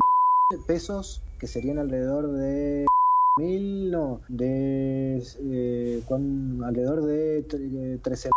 pesos, 0.67 1.23
que 1.41 1.47
serían 1.47 1.79
alrededor 1.79 2.31
de 2.33 2.85
mil, 3.41 3.91
no, 3.91 4.21
de 4.29 5.23
eh, 5.41 6.03
cuán- 6.07 6.61
alrededor 6.63 7.05
de 7.07 7.47
tre- 7.49 8.01
13 8.03 8.29
dólares, 8.29 8.33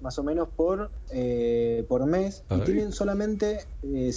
más 0.00 0.18
o 0.18 0.24
menos 0.24 0.48
por 0.48 0.90
eh, 1.12 1.84
por 1.88 2.04
mes 2.06 2.42
y 2.50 2.60
tienen 2.62 2.92
solamente 2.92 3.60
eh, 3.84 4.12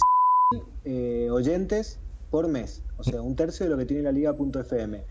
eh, 0.84 1.28
oyentes 1.30 2.00
por 2.30 2.48
mes, 2.48 2.82
o 2.98 3.04
sea, 3.04 3.22
un 3.22 3.36
tercio 3.36 3.66
de 3.66 3.70
lo 3.70 3.78
que 3.78 3.86
tiene 3.86 4.02
la 4.02 4.10
liga.fm 4.10 5.04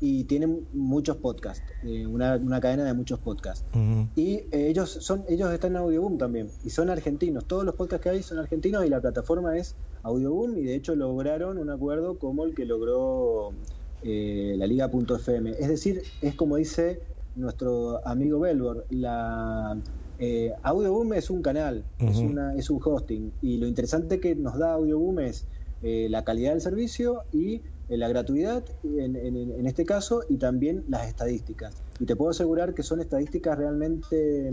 y 0.00 0.24
tienen 0.24 0.68
muchos 0.72 1.16
podcasts, 1.16 1.64
eh, 1.82 2.06
una, 2.06 2.36
una 2.36 2.60
cadena 2.60 2.84
de 2.84 2.94
muchos 2.94 3.18
podcasts. 3.18 3.66
Y 4.14 4.44
ellos 4.52 4.90
son 5.00 5.24
ellos 5.28 5.52
están 5.52 5.72
en 5.72 5.78
Audioboom 5.78 6.16
también 6.18 6.48
y 6.64 6.70
son 6.70 6.88
argentinos. 6.88 7.44
Todos 7.46 7.64
los 7.64 7.74
podcasts 7.74 8.04
que 8.04 8.10
hay 8.10 8.22
son 8.22 8.38
argentinos 8.38 8.86
y 8.86 8.88
la 8.88 9.00
plataforma 9.00 9.58
es 9.58 9.74
Audioboom 10.04 10.56
y 10.56 10.62
de 10.62 10.76
hecho 10.76 10.94
lograron 10.94 11.58
un 11.58 11.68
acuerdo 11.68 12.18
como 12.18 12.44
el 12.44 12.54
que 12.54 12.64
logró 12.64 13.52
la 14.02 14.66
Liga.fm. 14.66 15.50
Es 15.50 15.68
decir, 15.68 16.02
es 16.22 16.34
como 16.34 16.56
dice 16.56 17.00
nuestro 17.36 18.06
amigo 18.06 18.40
Belbor, 18.40 18.86
la 18.90 19.76
eh, 20.18 20.52
Audioboom 20.62 21.14
es 21.14 21.30
un 21.30 21.42
canal, 21.42 21.84
es, 21.98 22.18
una, 22.18 22.54
es 22.54 22.68
un 22.70 22.80
hosting 22.84 23.32
y 23.40 23.56
lo 23.58 23.66
interesante 23.66 24.20
que 24.20 24.34
nos 24.34 24.58
da 24.58 24.72
Audioboom 24.74 25.20
es 25.20 25.46
eh, 25.82 26.08
la 26.10 26.24
calidad 26.24 26.50
del 26.52 26.60
servicio 26.60 27.22
y 27.32 27.62
eh, 27.88 27.96
la 27.96 28.08
gratuidad 28.08 28.62
en, 28.84 29.16
en- 29.16 29.36
en 29.52 29.66
este 29.66 29.84
caso 29.86 30.22
y 30.28 30.36
también 30.36 30.84
las 30.88 31.08
estadísticas. 31.08 31.74
Y 31.98 32.04
te 32.06 32.16
puedo 32.16 32.30
asegurar 32.30 32.74
que 32.74 32.82
son 32.82 33.00
estadísticas 33.00 33.56
realmente 33.58 34.50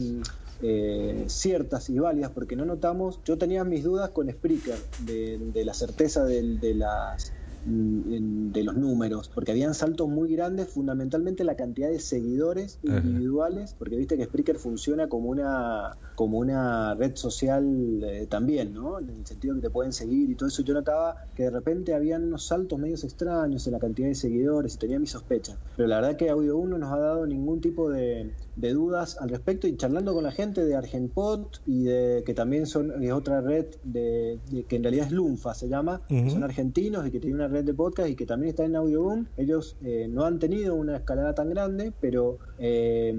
eh, 0.61 1.25
ciertas 1.27 1.89
y 1.89 1.99
válidas 1.99 2.31
porque 2.31 2.55
no 2.55 2.65
notamos, 2.65 3.19
yo 3.25 3.37
tenía 3.37 3.63
mis 3.63 3.83
dudas 3.83 4.09
con 4.09 4.29
Spreaker 4.29 4.77
de, 5.05 5.37
de 5.53 5.65
la 5.65 5.73
certeza 5.73 6.23
del- 6.25 6.59
de, 6.59 6.73
las 6.75 7.31
de 7.67 8.63
los 8.63 8.77
números, 8.77 9.29
porque 9.33 9.51
habían 9.51 9.73
saltos 9.73 10.07
muy 10.07 10.33
grandes, 10.33 10.69
fundamentalmente 10.69 11.43
la 11.43 11.55
cantidad 11.55 11.89
de 11.89 11.99
seguidores 11.99 12.79
individuales, 12.81 13.75
porque 13.77 13.97
viste 13.97 14.17
que 14.17 14.25
Spreaker 14.25 14.57
funciona 14.57 15.09
como 15.09 15.29
una 15.29 15.97
como 16.15 16.39
una 16.39 16.95
red 16.95 17.15
social 17.15 18.01
eh, 18.03 18.25
también, 18.27 18.73
¿no? 18.73 18.99
En 18.99 19.09
el 19.09 19.25
sentido 19.25 19.55
que 19.55 19.61
te 19.61 19.69
pueden 19.69 19.93
seguir 19.93 20.29
y 20.29 20.35
todo 20.35 20.49
eso. 20.49 20.63
Yo 20.63 20.73
notaba 20.73 21.15
que 21.35 21.43
de 21.43 21.51
repente 21.51 21.93
habían 21.93 22.23
unos 22.23 22.47
saltos 22.47 22.79
medios 22.79 23.03
extraños 23.03 23.67
en 23.67 23.73
la 23.73 23.79
cantidad 23.79 24.07
de 24.07 24.15
seguidores 24.15 24.75
y 24.75 24.77
tenía 24.77 24.99
mis 24.99 25.11
sospechas. 25.11 25.57
Pero 25.75 25.87
la 25.87 25.97
verdad 25.97 26.17
que 26.17 26.29
Audio 26.29 26.57
1 26.57 26.69
no 26.69 26.77
nos 26.77 26.93
ha 26.93 26.97
dado 26.97 27.27
ningún 27.27 27.61
tipo 27.61 27.89
de, 27.89 28.33
de 28.57 28.73
dudas 28.73 29.17
al 29.21 29.29
respecto 29.29 29.67
y 29.67 29.77
charlando 29.77 30.13
con 30.13 30.23
la 30.23 30.31
gente 30.31 30.65
de 30.65 30.75
Argenpod 30.75 31.45
y 31.65 31.83
de 31.83 32.23
que 32.25 32.33
también 32.33 32.65
son 32.65 33.03
es 33.03 33.11
otra 33.11 33.39
red 33.39 33.67
de, 33.83 34.39
de- 34.51 34.63
que 34.65 34.75
en 34.75 34.83
realidad 34.83 35.05
es 35.05 35.11
Lunfa 35.11 35.53
se 35.53 35.69
llama, 35.69 36.01
que 36.09 36.29
son 36.31 36.43
argentinos 36.43 37.07
y 37.07 37.11
que 37.11 37.19
tienen 37.19 37.35
una 37.39 37.47
red 37.47 37.63
de 37.63 37.73
podcast 37.73 38.09
y 38.09 38.15
que 38.15 38.25
también 38.25 38.49
está 38.49 38.65
en 38.65 38.75
Audioboom. 38.75 39.27
Ellos 39.37 39.77
eh, 39.81 40.07
no 40.09 40.25
han 40.25 40.39
tenido 40.39 40.75
una 40.75 40.97
escalada 40.97 41.33
tan 41.35 41.49
grande, 41.49 41.93
pero 42.01 42.39
eh, 42.59 43.13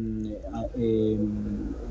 a- 0.53 0.67
eh, 0.77 1.19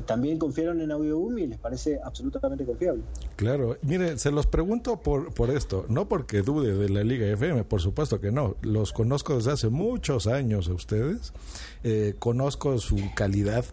también 0.06 0.38
confiaron 0.38 0.80
en 0.80 0.90
Audioboom 0.90 1.38
y 1.38 1.46
les 1.46 1.58
parece 1.58 1.98
absolutamente 2.04 2.64
confiable. 2.64 3.02
Claro, 3.36 3.76
mire, 3.82 4.18
se 4.18 4.30
los 4.30 4.46
pregunto 4.46 5.00
por, 5.00 5.32
por 5.34 5.50
esto, 5.50 5.84
no 5.88 6.08
porque 6.08 6.42
dude 6.42 6.74
de 6.74 6.88
la 6.88 7.04
Liga 7.04 7.26
FM, 7.26 7.64
por 7.64 7.80
supuesto 7.80 8.20
que 8.20 8.30
no, 8.32 8.56
los 8.62 8.92
conozco 8.92 9.36
desde 9.36 9.52
hace 9.52 9.68
muchos 9.68 10.26
años 10.26 10.68
a 10.68 10.72
ustedes, 10.74 11.32
eh, 11.84 12.14
conozco 12.18 12.78
su 12.78 12.96
calidad, 13.14 13.64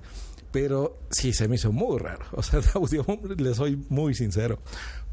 pero 0.52 0.98
sí 1.10 1.34
se 1.34 1.48
me 1.48 1.56
hizo 1.56 1.72
muy 1.72 1.98
raro, 2.00 2.26
o 2.32 2.42
sea, 2.44 2.62
de 2.62 2.68
audio, 2.76 3.06
les 3.38 3.58
soy 3.58 3.84
muy 3.90 4.14
sincero, 4.14 4.60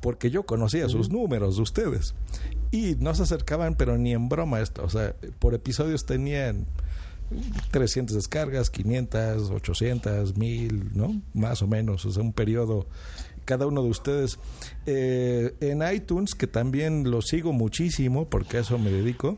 porque 0.01 0.31
yo 0.31 0.45
conocía 0.45 0.89
sus 0.89 1.11
números 1.11 1.57
de 1.57 1.63
ustedes 1.63 2.15
y 2.71 2.97
no 2.99 3.15
se 3.15 3.23
acercaban, 3.25 3.75
pero 3.77 3.99
ni 3.99 4.13
en 4.13 4.29
broma 4.29 4.61
esto, 4.61 4.85
o 4.85 4.89
sea, 4.89 5.15
por 5.39 5.55
episodios 5.55 6.05
tenían 6.07 6.67
300 7.71 8.17
descargas, 8.17 8.71
500, 8.71 9.51
800, 9.51 10.37
1000, 10.37 10.91
¿no? 10.95 11.21
Más 11.35 11.63
o 11.63 11.67
menos, 11.67 12.05
o 12.05 12.11
sea, 12.11 12.23
un 12.23 12.33
periodo 12.33 12.87
cada 13.45 13.67
uno 13.67 13.83
de 13.83 13.91
ustedes. 13.91 14.39
Eh, 14.87 15.55
en 15.61 15.83
iTunes, 15.93 16.35
que 16.35 16.47
también 16.47 17.11
lo 17.11 17.23
sigo 17.23 17.53
muchísimo, 17.53 18.29
porque 18.29 18.59
a 18.59 18.61
eso 18.61 18.79
me 18.79 18.91
dedico, 18.91 19.37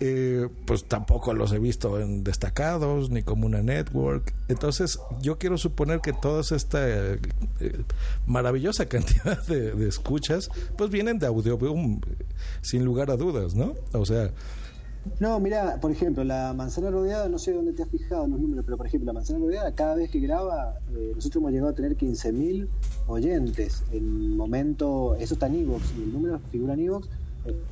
eh, 0.00 0.48
pues 0.66 0.84
tampoco 0.84 1.34
los 1.34 1.52
he 1.52 1.58
visto 1.58 2.00
en 2.00 2.24
destacados 2.24 3.10
ni 3.10 3.22
como 3.22 3.46
una 3.46 3.62
network. 3.62 4.32
Entonces, 4.48 4.98
yo 5.20 5.38
quiero 5.38 5.58
suponer 5.58 6.00
que 6.00 6.12
toda 6.12 6.40
esta 6.40 6.80
eh, 6.82 7.18
maravillosa 8.26 8.86
cantidad 8.88 9.44
de, 9.46 9.72
de 9.72 9.88
escuchas, 9.88 10.50
pues 10.76 10.90
vienen 10.90 11.18
de 11.18 11.26
Audioboom, 11.26 12.00
sin 12.62 12.84
lugar 12.84 13.10
a 13.10 13.16
dudas, 13.16 13.54
¿no? 13.54 13.74
O 13.92 14.06
sea, 14.06 14.30
No, 15.18 15.40
mira, 15.40 15.78
por 15.80 15.90
ejemplo, 15.90 16.24
la 16.24 16.52
manzana 16.52 16.90
rodeada, 16.90 17.28
no 17.28 17.38
sé 17.38 17.52
dónde 17.52 17.72
te 17.72 17.82
has 17.82 17.88
fijado 17.88 18.26
los 18.26 18.40
números, 18.40 18.64
pero 18.64 18.76
por 18.76 18.86
ejemplo, 18.86 19.06
la 19.06 19.12
manzana 19.14 19.38
rodeada, 19.38 19.74
cada 19.74 19.94
vez 19.94 20.10
que 20.10 20.20
graba, 20.20 20.78
eh, 20.94 21.12
nosotros 21.14 21.40
hemos 21.40 21.52
llegado 21.52 21.70
a 21.70 21.74
tener 21.74 21.96
15.000 21.96 22.68
oyentes. 23.06 23.82
En 23.92 24.36
momento, 24.36 25.14
eso 25.16 25.34
está 25.34 25.46
en 25.46 25.56
Evox, 25.56 25.94
y 25.98 26.02
el 26.02 26.12
número 26.12 26.38
figura 26.50 26.74
en 26.74 26.80
Evox 26.80 27.08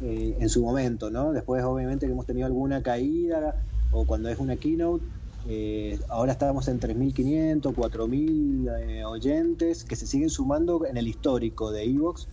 eh, 0.03 0.37
en 0.41 0.49
su 0.49 0.63
momento, 0.63 1.11
¿no? 1.11 1.33
Después, 1.33 1.63
obviamente, 1.65 2.07
que 2.07 2.13
hemos 2.13 2.27
tenido 2.27 2.47
alguna 2.47 2.83
caída, 2.83 3.63
o 3.91 4.07
cuando 4.07 4.29
es 4.29 4.39
una 4.39 4.57
keynote, 4.57 5.05
eh, 5.47 5.99
ahora 6.09 6.33
estábamos 6.33 6.69
en 6.69 6.81
3.500, 6.81 7.75
4.000 7.75 8.81
eh, 8.81 9.05
oyentes 9.05 9.85
que 9.85 9.97
se 9.97 10.07
siguen 10.07 10.31
sumando 10.31 10.85
en 10.87 10.97
el 10.97 11.09
histórico 11.09 11.71
de 11.71 11.85
Evox. 11.85 12.29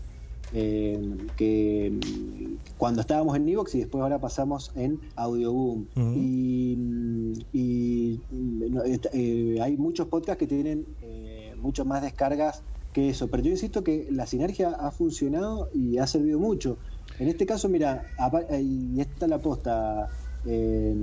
Eh, 0.58 0.98
que 1.36 1.92
mm, 1.92 2.76
cuando 2.78 3.02
estábamos 3.02 3.36
en 3.36 3.48
Evox 3.50 3.76
y 3.76 3.80
después 3.80 4.02
ahora 4.02 4.20
pasamos 4.22 4.72
en 4.76 5.02
Audioboom. 5.18 5.88
y, 6.16 6.76
mm, 6.78 7.34
y, 7.52 8.24
mm, 8.30 8.72
no, 8.74 8.84
est- 8.84 9.08
eh, 9.14 9.58
hay 9.62 9.76
muchos 9.78 10.08
podcasts 10.08 10.40
que 10.40 10.48
tienen 10.48 10.86
eh, 11.02 11.54
mucho 11.58 11.84
más 11.84 12.02
descargas 12.02 12.64
que 12.94 13.10
eso, 13.10 13.30
pero 13.30 13.44
yo 13.44 13.52
insisto 13.52 13.84
que 13.84 14.08
la 14.10 14.26
sinergia 14.26 14.70
ha 14.70 14.92
funcionado 14.92 15.68
y 15.74 15.98
ha 15.98 16.08
servido 16.08 16.40
mucho. 16.40 16.80
En 17.20 17.28
este 17.28 17.46
caso, 17.46 17.68
mira, 17.68 18.06
eh, 18.50 18.62
y 18.62 19.02
esta 19.02 19.26
es 19.26 19.30
la 19.30 19.42
posta, 19.42 20.10
eh, 20.46 20.96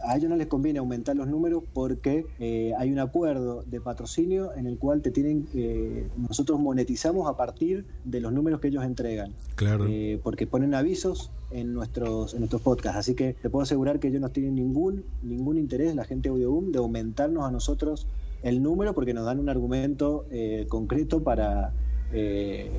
a 0.00 0.16
ellos 0.16 0.30
no 0.30 0.36
les 0.36 0.46
conviene 0.46 0.78
aumentar 0.78 1.16
los 1.16 1.28
números 1.28 1.62
porque 1.72 2.26
eh, 2.38 2.72
hay 2.78 2.92
un 2.92 2.98
acuerdo 2.98 3.64
de 3.66 3.80
patrocinio 3.80 4.54
en 4.54 4.66
el 4.66 4.78
cual 4.78 5.02
te 5.02 5.10
tienen, 5.10 5.46
eh, 5.54 6.08
nosotros 6.16 6.58
monetizamos 6.58 7.28
a 7.28 7.36
partir 7.36 7.84
de 8.04 8.20
los 8.20 8.32
números 8.32 8.60
que 8.60 8.68
ellos 8.68 8.84
entregan. 8.84 9.32
Claro. 9.56 9.86
Eh, 9.88 10.20
porque 10.22 10.46
ponen 10.46 10.74
avisos 10.74 11.30
en 11.50 11.72
nuestros 11.72 12.34
en 12.34 12.40
nuestros 12.40 12.62
podcasts, 12.62 12.98
así 12.98 13.14
que 13.14 13.34
te 13.34 13.50
puedo 13.50 13.62
asegurar 13.62 14.00
que 14.00 14.08
ellos 14.08 14.20
no 14.20 14.28
tienen 14.30 14.54
ningún 14.54 15.04
ningún 15.22 15.58
interés, 15.58 15.94
la 15.94 16.04
gente 16.04 16.28
de 16.28 16.34
Audioboom, 16.34 16.72
de 16.72 16.78
aumentarnos 16.78 17.44
a 17.44 17.50
nosotros 17.50 18.06
el 18.42 18.62
número 18.62 18.94
porque 18.94 19.14
nos 19.14 19.24
dan 19.24 19.40
un 19.40 19.48
argumento 19.48 20.26
eh, 20.30 20.66
concreto 20.68 21.22
para 21.22 21.72
eh, 22.12 22.70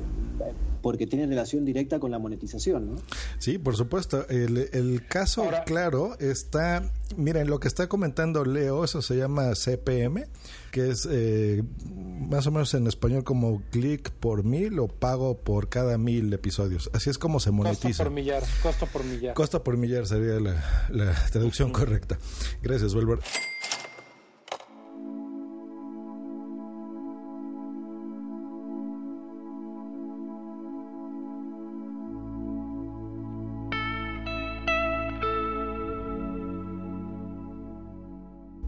porque 0.82 1.06
tiene 1.06 1.26
relación 1.26 1.64
directa 1.64 1.98
con 2.00 2.10
la 2.10 2.18
monetización, 2.18 2.92
¿no? 2.92 2.96
Sí, 3.38 3.58
por 3.58 3.76
supuesto. 3.76 4.26
El, 4.28 4.68
el 4.72 5.06
caso 5.06 5.48
claro 5.66 6.16
está, 6.18 6.90
miren, 7.16 7.48
lo 7.48 7.60
que 7.60 7.68
está 7.68 7.86
comentando 7.88 8.44
Leo, 8.46 8.84
eso 8.84 9.02
se 9.02 9.16
llama 9.16 9.52
CPM, 9.54 10.24
que 10.70 10.88
es 10.88 11.06
eh, 11.10 11.62
más 12.30 12.46
o 12.46 12.50
menos 12.50 12.72
en 12.72 12.86
español 12.86 13.24
como 13.24 13.60
clic 13.70 14.10
por 14.10 14.42
mil 14.44 14.78
o 14.78 14.88
pago 14.88 15.36
por 15.36 15.68
cada 15.68 15.98
mil 15.98 16.32
episodios. 16.32 16.88
Así 16.94 17.10
es 17.10 17.18
como 17.18 17.40
se 17.40 17.50
Costo 17.50 17.62
monetiza. 17.62 18.04
por 18.04 18.12
millar, 18.12 18.42
costo 18.62 18.86
por 18.86 19.04
millar. 19.04 19.34
Costa 19.34 19.62
por 19.62 19.76
millar 19.76 20.06
sería 20.06 20.40
la, 20.40 20.86
la 20.88 21.14
traducción 21.30 21.72
correcta. 21.72 22.18
Gracias, 22.62 22.94
Wilbur. 22.94 23.20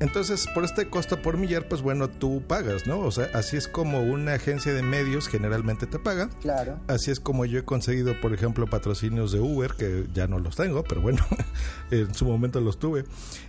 Entonces, 0.02 0.48
por 0.52 0.64
este 0.64 0.88
costo 0.88 1.22
por 1.22 1.36
millar, 1.36 1.68
pues 1.68 1.80
bueno, 1.80 2.10
tú 2.10 2.42
pagas, 2.48 2.88
¿no? 2.88 2.98
O 2.98 3.12
sea, 3.12 3.30
así 3.34 3.56
es 3.56 3.68
como 3.68 4.02
una 4.02 4.34
agencia 4.34 4.74
de 4.74 4.82
medios 4.82 5.28
generalmente 5.28 5.86
te 5.86 6.00
paga. 6.00 6.28
Claro. 6.40 6.80
Así 6.88 7.12
es 7.12 7.20
como 7.20 7.44
yo 7.44 7.60
he 7.60 7.64
conseguido, 7.64 8.20
por 8.20 8.34
ejemplo, 8.34 8.66
patrocinios 8.66 9.30
de 9.30 9.38
Uber, 9.38 9.74
que 9.78 10.08
ya 10.12 10.26
no 10.26 10.40
los 10.40 10.56
tengo, 10.56 10.82
pero 10.82 11.02
bueno, 11.02 11.24
en 11.92 12.12
su 12.14 12.24
momento 12.24 12.60
los 12.60 12.80
tuve. 12.80 13.04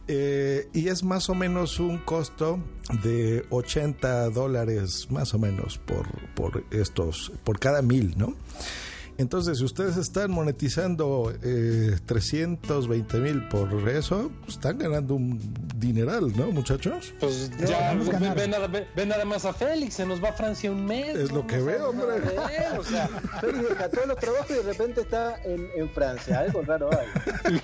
Eh, 0.08 0.70
y 0.74 0.90
es 0.90 1.04
más 1.04 1.28
o 1.28 1.34
menos 1.34 1.80
un 1.80 1.98
costo 1.98 2.60
de 3.02 3.48
80 3.50 4.30
dólares, 4.30 5.08
más 5.10 5.34
o 5.34 5.40
menos, 5.40 5.80
por, 5.80 6.06
por 6.36 6.66
estos, 6.70 7.32
por 7.44 7.60
cada 7.60 7.82
mil, 7.82 8.14
¿no? 8.16 8.36
Entonces, 9.18 9.60
si 9.60 9.64
ustedes 9.64 9.98
están 9.98 10.32
monetizando 10.32 11.32
eh, 11.44 11.98
320 12.06 13.18
mil 13.20 13.48
por 13.48 13.72
eso, 13.90 14.32
están 14.48 14.78
ganando 14.80 15.16
un 15.16 15.40
dineral, 15.78 16.36
¿no, 16.36 16.52
muchachos? 16.52 17.14
Pues 17.20 17.52
No, 17.60 17.68
ya, 17.68 17.92
a 17.92 18.34
ve, 18.34 18.48
nada, 18.48 18.68
ve- 18.68 18.88
ve 18.96 19.06
nada 19.06 19.26
más 19.26 19.46
a 19.46 19.54
Félix, 19.54 19.96
se 19.96 20.06
nos 20.06 20.24
va 20.24 20.30
a 20.30 20.34
Francia 20.34 20.72
un 20.72 20.86
mes. 20.86 21.16
Es 21.16 21.32
lo 21.32 21.46
que 21.46 21.58
veo, 21.58 21.90
hombre. 21.90 22.18
Eh, 22.18 22.78
o 22.78 22.84
sea, 22.84 23.08
Félix 23.42 23.70
deja 23.70 23.90
todos 23.90 24.08
los 24.08 24.18
trabajos 24.18 24.50
y 24.50 24.54
de 24.56 24.64
repente 24.64 25.02
está 25.02 25.42
en, 25.44 25.68
en 25.76 25.90
Francia. 25.92 26.40
Algo 26.40 26.62
raro 26.64 26.90
hay. 26.92 27.62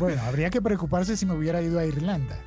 Bueno, 0.00 0.22
habría 0.22 0.48
que 0.48 0.62
preocuparse 0.62 1.14
si 1.14 1.26
me 1.26 1.34
hubiera 1.34 1.60
ido 1.60 1.78
a 1.78 1.84
Irlanda. 1.84 2.38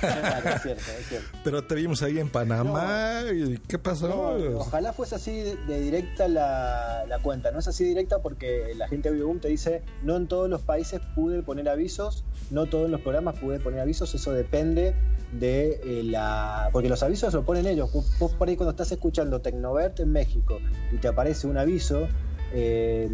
Claro, 0.00 0.48
es 0.48 0.62
cierto, 0.62 0.82
es 0.98 1.06
cierto. 1.06 1.28
Pero 1.44 1.62
te 1.62 1.74
vimos 1.74 2.02
ahí 2.02 2.18
en 2.18 2.30
Panamá. 2.30 3.24
¿y 3.30 3.58
¿Qué 3.58 3.78
pasó? 3.78 4.08
No, 4.08 4.58
ojalá 4.60 4.94
fuese 4.94 5.16
así 5.16 5.32
de, 5.32 5.56
de 5.66 5.80
directa 5.82 6.28
la, 6.28 7.04
la 7.06 7.18
cuenta. 7.18 7.50
No 7.50 7.58
es 7.58 7.68
así 7.68 7.84
directa 7.84 8.20
porque 8.20 8.72
la 8.74 8.88
gente 8.88 9.10
de 9.10 9.16
Audioboom 9.16 9.38
te 9.38 9.48
dice, 9.48 9.82
no 10.02 10.16
en 10.16 10.28
todos 10.28 10.48
los 10.48 10.62
países 10.62 11.02
pude 11.14 11.42
poner 11.42 11.68
avisos, 11.68 12.24
no 12.50 12.64
todos 12.64 12.88
los 12.88 13.02
programas 13.02 13.38
pude 13.38 13.60
poner 13.60 13.80
avisos, 13.80 14.14
eso 14.14 14.32
depende 14.32 14.94
de 15.32 15.80
eh, 15.84 16.02
la... 16.04 16.70
Porque 16.72 16.88
los 16.88 17.02
avisos 17.02 17.34
lo 17.34 17.44
ponen 17.44 17.66
ellos. 17.66 17.92
Vos, 17.92 18.10
vos 18.18 18.32
por 18.32 18.48
ahí 18.48 18.56
cuando 18.56 18.70
estás 18.70 18.90
escuchando 18.92 19.42
Tecnovert 19.42 20.00
en 20.00 20.10
México 20.10 20.58
y 20.90 20.96
te 20.96 21.08
aparece 21.08 21.46
un 21.48 21.58
aviso, 21.58 22.08
eh, 22.52 23.08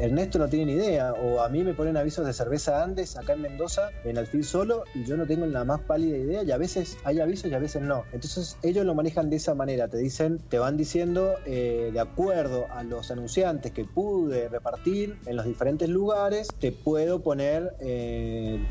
Ernesto 0.00 0.38
no 0.38 0.48
tiene 0.48 0.66
ni 0.66 0.72
idea, 0.72 1.12
o 1.12 1.40
a 1.40 1.48
mí 1.48 1.62
me 1.64 1.74
ponen 1.74 1.96
avisos 1.96 2.26
de 2.26 2.32
cerveza 2.32 2.82
Andes 2.82 3.16
acá 3.16 3.32
en 3.34 3.42
Mendoza, 3.42 3.90
en 4.04 4.18
Alfil 4.18 4.44
solo, 4.44 4.84
y 4.94 5.04
yo 5.04 5.16
no 5.16 5.26
tengo 5.26 5.46
la 5.46 5.64
más 5.64 5.80
pálida 5.80 6.16
idea, 6.16 6.42
y 6.42 6.50
a 6.50 6.58
veces 6.58 6.96
hay 7.04 7.20
avisos 7.20 7.50
y 7.50 7.54
a 7.54 7.58
veces 7.58 7.82
no. 7.82 8.04
Entonces 8.12 8.56
ellos 8.62 8.84
lo 8.84 8.94
manejan 8.94 9.30
de 9.30 9.36
esa 9.36 9.54
manera, 9.54 9.88
te 9.88 9.98
dicen, 9.98 10.38
te 10.48 10.58
van 10.58 10.76
diciendo, 10.76 11.34
eh, 11.46 11.90
de 11.92 12.00
acuerdo 12.00 12.66
a 12.70 12.82
los 12.82 13.10
anunciantes 13.10 13.72
que 13.72 13.84
pude 13.84 14.48
repartir 14.48 15.18
en 15.26 15.36
los 15.36 15.46
diferentes 15.46 15.88
lugares, 15.88 16.48
te 16.58 16.72
puedo 16.72 17.22
poner, 17.22 17.74
eh, 17.80 18.64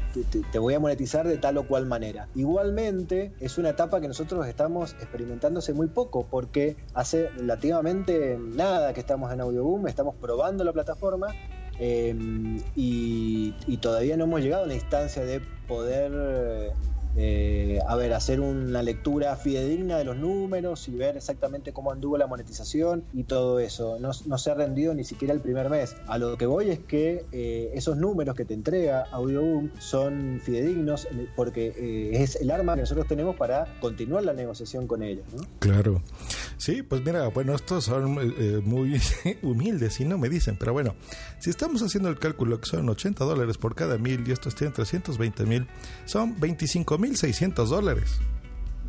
te, 0.51 0.59
voy 0.59 0.73
a 0.73 0.79
monetizar 0.79 1.27
de 1.27 1.37
tal 1.37 1.57
o 1.57 1.67
cual 1.67 1.85
manera. 1.85 2.27
Igualmente, 2.35 3.33
es 3.39 3.57
una 3.57 3.69
etapa 3.69 4.01
que 4.01 4.07
nosotros 4.07 4.47
estamos 4.47 4.93
experimentando 4.93 5.59
hace 5.59 5.73
muy 5.73 5.87
poco, 5.87 6.27
porque 6.29 6.77
hace 6.93 7.29
relativamente 7.29 8.37
nada 8.39 8.93
que 8.93 8.99
estamos 8.99 9.31
en 9.33 9.41
Estamos 9.87 10.15
probando 10.15 10.63
la 10.63 10.73
plataforma 10.73 11.33
eh, 11.79 12.13
y, 12.75 13.55
y 13.65 13.77
todavía 13.77 14.17
no 14.17 14.25
hemos 14.25 14.41
llegado 14.41 14.63
a 14.65 14.67
la 14.67 14.75
instancia 14.75 15.23
de 15.23 15.41
poder, 15.67 16.11
eh, 17.15 17.79
a 17.87 17.95
ver, 17.95 18.13
hacer 18.13 18.39
una 18.39 18.81
lectura 18.81 19.35
fidedigna 19.35 19.97
de 19.97 20.05
los 20.05 20.17
números 20.17 20.87
y 20.87 20.91
ver 20.95 21.17
exactamente 21.17 21.73
cómo 21.73 21.91
anduvo 21.91 22.17
la 22.17 22.27
monetización 22.27 23.03
y 23.13 23.23
todo 23.23 23.59
eso. 23.59 23.97
No, 23.99 24.11
no 24.25 24.37
se 24.37 24.51
ha 24.51 24.53
rendido 24.53 24.93
ni 24.93 25.03
siquiera 25.03 25.33
el 25.33 25.41
primer 25.41 25.69
mes. 25.69 25.95
A 26.07 26.17
lo 26.17 26.37
que 26.37 26.45
voy 26.45 26.69
es 26.69 26.79
que 26.79 27.25
eh, 27.31 27.71
esos 27.73 27.97
números 27.97 28.35
que 28.35 28.45
te 28.45 28.53
entrega 28.53 29.05
Audioboom 29.11 29.69
son 29.79 30.41
fidedignos 30.43 31.07
porque 31.35 31.73
eh, 31.77 32.23
es 32.23 32.35
el 32.35 32.51
arma 32.51 32.75
que 32.75 32.81
nosotros 32.81 33.07
tenemos 33.07 33.35
para 33.35 33.67
continuar 33.79 34.23
la 34.23 34.33
negociación 34.33 34.87
con 34.87 35.03
ellos. 35.03 35.25
¿no? 35.35 35.43
Claro. 35.59 36.01
Sí, 36.57 36.83
pues 36.83 37.03
mira, 37.03 37.27
bueno, 37.29 37.55
estos 37.55 37.85
son 37.85 38.17
eh, 38.37 38.61
muy 38.63 39.01
humildes 39.41 39.99
y 39.99 40.05
no 40.05 40.17
me 40.17 40.29
dicen, 40.29 40.57
pero 40.59 40.73
bueno, 40.73 40.95
si 41.39 41.49
estamos 41.49 41.81
haciendo 41.81 42.09
el 42.09 42.19
cálculo 42.19 42.59
que 42.61 42.69
son 42.69 42.87
80 42.87 43.25
dólares 43.25 43.57
por 43.57 43.73
cada 43.75 43.97
mil 43.97 44.27
y 44.27 44.31
estos 44.31 44.55
tienen 44.55 44.73
320 44.73 45.45
mil, 45.45 45.67
son 46.05 46.39
25 46.39 46.97
mil 47.01 47.17
600 47.17 47.69
dólares. 47.69 48.19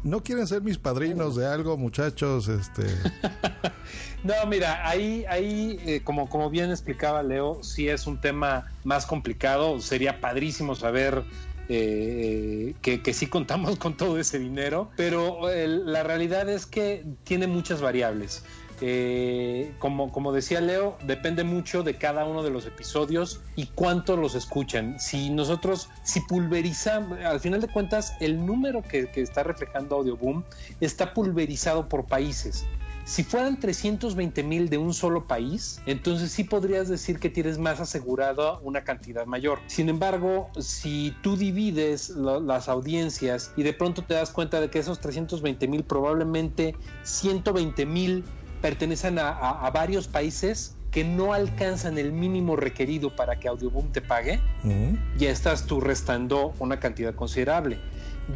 ¿No 0.04 0.22
quieren 0.22 0.46
ser 0.46 0.62
mis 0.62 0.78
padrinos 0.78 1.36
de 1.36 1.46
algo, 1.46 1.76
muchachos? 1.76 2.48
Este, 2.48 2.82
No, 4.24 4.34
mira, 4.48 4.88
ahí, 4.88 5.24
ahí 5.28 5.80
eh, 5.84 6.00
como, 6.04 6.28
como 6.28 6.50
bien 6.50 6.70
explicaba 6.70 7.22
Leo, 7.22 7.62
sí 7.62 7.88
es 7.88 8.06
un 8.06 8.20
tema 8.20 8.70
más 8.84 9.06
complicado. 9.06 9.80
Sería 9.80 10.20
padrísimo 10.20 10.74
saber 10.74 11.24
eh, 11.68 12.74
que, 12.82 13.02
que 13.02 13.14
sí 13.14 13.26
contamos 13.26 13.76
con 13.78 13.96
todo 13.96 14.18
ese 14.18 14.38
dinero, 14.38 14.90
pero 14.96 15.50
eh, 15.50 15.66
la 15.66 16.02
realidad 16.02 16.48
es 16.48 16.66
que 16.66 17.04
tiene 17.24 17.46
muchas 17.46 17.80
variables. 17.80 18.44
Eh, 18.84 19.72
como, 19.78 20.32
decía 20.32 20.60
Leo, 20.60 20.98
depende 21.04 21.44
mucho 21.44 21.84
de 21.84 21.98
cada 21.98 22.24
uno 22.24 22.42
de 22.42 22.50
los 22.50 22.66
episodios 22.66 23.40
y 23.54 23.66
cuánto 23.66 24.16
los 24.16 24.34
escuchan. 24.34 24.98
Si 24.98 25.30
nosotros, 25.30 25.88
si 26.02 26.18
pulverizamos, 26.22 27.20
al 27.20 27.38
final 27.38 27.60
de 27.60 27.68
cuentas, 27.68 28.14
el 28.18 28.44
número 28.44 28.82
que, 28.82 29.08
está 29.14 29.44
reflejando 29.44 29.94
Audioboom 29.94 30.42
está 30.80 31.14
pulverizado 31.14 31.88
por 31.88 32.06
países. 32.06 32.64
Si 33.04 33.22
fueran 33.22 33.60
320 33.60 34.42
mil 34.42 34.68
de 34.68 34.78
un 34.78 34.92
solo 34.94 35.28
país, 35.28 35.80
entonces 35.86 36.32
sí 36.32 36.42
podrías 36.42 36.88
decir 36.88 37.20
que 37.20 37.30
tienes 37.30 37.58
más 37.58 37.78
asegurado 37.78 38.58
una 38.62 38.82
cantidad 38.82 39.26
mayor. 39.26 39.60
Sin 39.68 39.90
embargo, 39.90 40.50
si 40.58 41.14
tú 41.22 41.36
divides 41.36 42.10
las 42.10 42.68
audiencias 42.68 43.52
y 43.56 43.62
de 43.62 43.72
pronto 43.72 44.02
te 44.02 44.14
das 44.14 44.30
cuenta 44.30 44.60
de 44.60 44.70
que 44.70 44.80
esos 44.80 45.00
320 45.00 45.68
mil 45.68 45.84
probablemente 45.84 46.76
120 47.02 47.86
mil 47.86 48.24
pertenecen 48.62 49.18
a, 49.18 49.28
a, 49.28 49.66
a 49.66 49.70
varios 49.70 50.08
países, 50.08 50.76
que 50.92 51.04
no 51.04 51.32
alcanzan 51.32 51.98
el 51.98 52.12
mínimo 52.12 52.54
requerido 52.54 53.16
para 53.16 53.40
que 53.40 53.48
Audioboom 53.48 53.90
te 53.92 54.02
pague, 54.02 54.40
uh 54.62 54.68
-huh. 54.68 54.98
ya 55.16 55.30
estás 55.30 55.66
tú 55.66 55.80
restando 55.80 56.52
una 56.58 56.78
cantidad 56.78 57.14
considerable. 57.14 57.78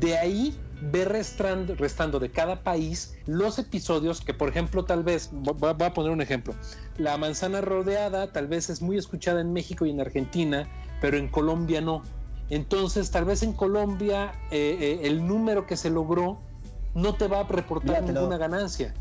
De 0.01 0.17
ahí 0.17 0.59
ve 0.81 1.05
restando, 1.05 1.75
restando, 1.75 2.19
de 2.19 2.31
cada 2.31 2.63
país 2.63 3.15
los 3.27 3.59
episodios 3.59 4.21
que, 4.21 4.35
por 4.35 4.49
ejemplo, 4.49 4.85
tal 4.85 5.05
vez, 5.05 5.31
voy 5.33 5.71
a 5.79 5.95
poner 5.95 6.11
un 6.11 6.21
ejemplo, 6.21 6.55
La 6.99 7.17
manzana 7.19 7.61
rodeada 7.61 8.33
tal 8.33 8.47
vez 8.47 8.71
es 8.71 8.83
muy 8.83 8.97
escuchada 8.97 9.41
en 9.41 9.53
México 9.53 9.85
y 9.85 9.91
en 9.91 10.01
Argentina, 10.01 10.67
pero 11.01 11.19
en 11.19 11.29
Colombia 11.29 11.81
no. 11.81 12.03
Entonces, 12.49 13.11
tal 13.11 13.25
vez 13.27 13.43
en 13.43 13.53
Colombia 13.53 14.33
eh, 14.51 14.77
eh, 14.81 15.01
el 15.03 15.27
número 15.27 15.67
que 15.67 15.77
se 15.77 15.91
logró 15.91 16.39
no 16.95 17.15
te 17.15 17.29
va 17.29 17.41
a 17.41 17.45
reportar 17.45 18.01
Mira, 18.03 18.13
ninguna 18.13 18.37
lo, 18.37 18.39
ganancia. 18.39 18.95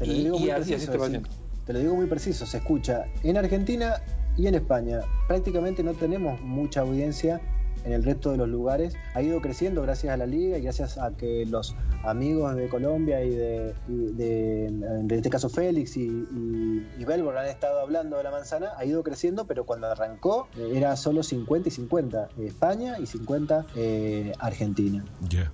Te 0.00 0.06
lo 0.06 0.12
digo 0.12 0.38
y, 0.40 0.44
y 0.46 0.50
así, 0.50 0.74
así 0.74 0.88
te 0.88 0.98
va 0.98 1.06
sí 1.06 1.22
te 1.70 1.74
lo 1.74 1.78
digo 1.78 1.94
muy 1.94 2.06
preciso, 2.06 2.46
se 2.46 2.56
escucha 2.56 3.04
en 3.22 3.36
Argentina 3.36 4.02
y 4.36 4.48
en 4.48 4.56
España. 4.56 5.02
Prácticamente 5.28 5.84
no 5.84 5.94
tenemos 5.94 6.40
mucha 6.40 6.80
audiencia 6.80 7.40
en 7.84 7.92
el 7.92 8.02
resto 8.02 8.32
de 8.32 8.38
los 8.38 8.48
lugares. 8.48 8.94
Ha 9.14 9.22
ido 9.22 9.40
creciendo 9.40 9.80
gracias 9.82 10.12
a 10.12 10.16
la 10.16 10.26
liga 10.26 10.58
y 10.58 10.62
gracias 10.62 10.98
a 10.98 11.12
que 11.12 11.46
los 11.46 11.76
amigos 12.02 12.56
de 12.56 12.68
Colombia 12.68 13.22
y 13.22 13.30
de, 13.30 13.74
y 13.88 14.12
de 14.14 14.66
en 14.66 15.10
este 15.10 15.30
caso 15.30 15.48
Félix 15.48 15.96
y, 15.96 16.06
y, 16.06 16.86
y, 16.98 17.04
Belbor 17.04 17.38
han 17.38 17.46
estado 17.46 17.78
hablando 17.78 18.16
de 18.16 18.24
la 18.24 18.32
manzana, 18.32 18.70
ha 18.76 18.84
ido 18.84 19.04
creciendo, 19.04 19.46
pero 19.46 19.64
cuando 19.64 19.86
arrancó 19.86 20.48
eh, 20.56 20.72
era 20.74 20.96
solo 20.96 21.22
50 21.22 21.68
y 21.68 21.72
50 21.72 22.28
eh, 22.36 22.46
España 22.46 22.98
y 22.98 23.06
50 23.06 23.66
eh, 23.76 24.32
Argentina. 24.40 25.04
Yeah. 25.28 25.52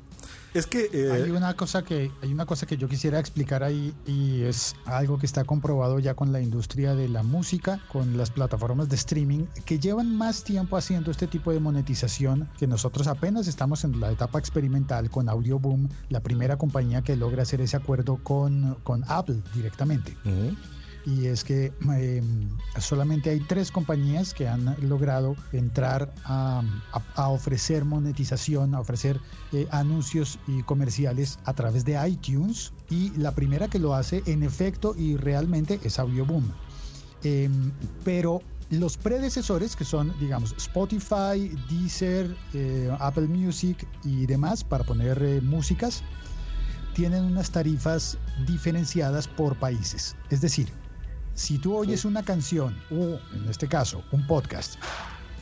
Es 0.54 0.66
que 0.66 0.88
eh... 0.92 1.12
hay 1.12 1.30
una 1.30 1.54
cosa 1.54 1.82
que 1.82 2.10
hay 2.22 2.32
una 2.32 2.46
cosa 2.46 2.66
que 2.66 2.76
yo 2.76 2.88
quisiera 2.88 3.18
explicar 3.18 3.62
ahí 3.62 3.94
y 4.06 4.42
es 4.42 4.74
algo 4.84 5.18
que 5.18 5.26
está 5.26 5.44
comprobado 5.44 5.98
ya 5.98 6.14
con 6.14 6.32
la 6.32 6.40
industria 6.40 6.94
de 6.94 7.08
la 7.08 7.22
música, 7.22 7.80
con 7.88 8.16
las 8.16 8.30
plataformas 8.30 8.88
de 8.88 8.96
streaming 8.96 9.44
que 9.64 9.78
llevan 9.78 10.16
más 10.16 10.44
tiempo 10.44 10.76
haciendo 10.76 11.10
este 11.10 11.26
tipo 11.26 11.52
de 11.52 11.60
monetización 11.60 12.48
que 12.58 12.66
nosotros 12.66 13.06
apenas 13.06 13.48
estamos 13.48 13.84
en 13.84 14.00
la 14.00 14.10
etapa 14.10 14.38
experimental 14.38 15.10
con 15.10 15.28
Audioboom, 15.28 15.88
la 16.08 16.20
primera 16.20 16.56
compañía 16.56 17.02
que 17.02 17.16
logra 17.16 17.42
hacer 17.42 17.60
ese 17.60 17.76
acuerdo 17.76 18.18
con, 18.22 18.76
con 18.82 19.04
Apple 19.08 19.42
directamente. 19.54 20.16
Uh 20.24 20.28
-huh 20.28 20.75
y 21.06 21.26
es 21.26 21.44
que 21.44 21.72
eh, 21.96 22.22
solamente 22.78 23.30
hay 23.30 23.40
tres 23.40 23.70
compañías 23.70 24.34
que 24.34 24.48
han 24.48 24.76
logrado 24.86 25.36
entrar 25.52 26.12
a 26.24 26.62
ofrecer 27.28 27.84
monetización, 27.84 28.74
a 28.74 28.80
ofrecer 28.80 29.20
eh, 29.52 29.66
anuncios 29.70 30.38
y 30.46 30.62
comerciales 30.64 31.38
a 31.44 31.54
través 31.54 31.84
de 31.84 31.98
iTunes 32.06 32.72
y 32.90 33.10
la 33.16 33.32
primera 33.32 33.68
que 33.68 33.78
lo 33.78 33.94
hace 33.94 34.22
en 34.26 34.42
efecto 34.42 34.94
y 34.96 35.16
realmente 35.16 35.80
es 35.82 35.98
Audioboom. 35.98 36.44
Eh, 37.22 37.48
pero 38.04 38.42
los 38.70 38.96
predecesores 38.96 39.76
que 39.76 39.84
son, 39.84 40.12
digamos, 40.18 40.54
Spotify, 40.58 41.50
Deezer, 41.70 42.36
eh, 42.52 42.94
Apple 42.98 43.28
Music 43.28 43.86
y 44.04 44.26
demás 44.26 44.64
para 44.64 44.84
poner 44.84 45.22
eh, 45.22 45.40
músicas, 45.40 46.02
tienen 46.94 47.24
unas 47.24 47.50
tarifas 47.50 48.18
diferenciadas 48.46 49.28
por 49.28 49.56
países. 49.56 50.16
Es 50.30 50.40
decir, 50.40 50.68
si 51.36 51.58
tú 51.58 51.76
oyes 51.76 52.04
una 52.04 52.24
canción 52.24 52.76
o, 52.90 53.20
en 53.34 53.48
este 53.48 53.68
caso, 53.68 54.02
un 54.10 54.26
podcast, 54.26 54.76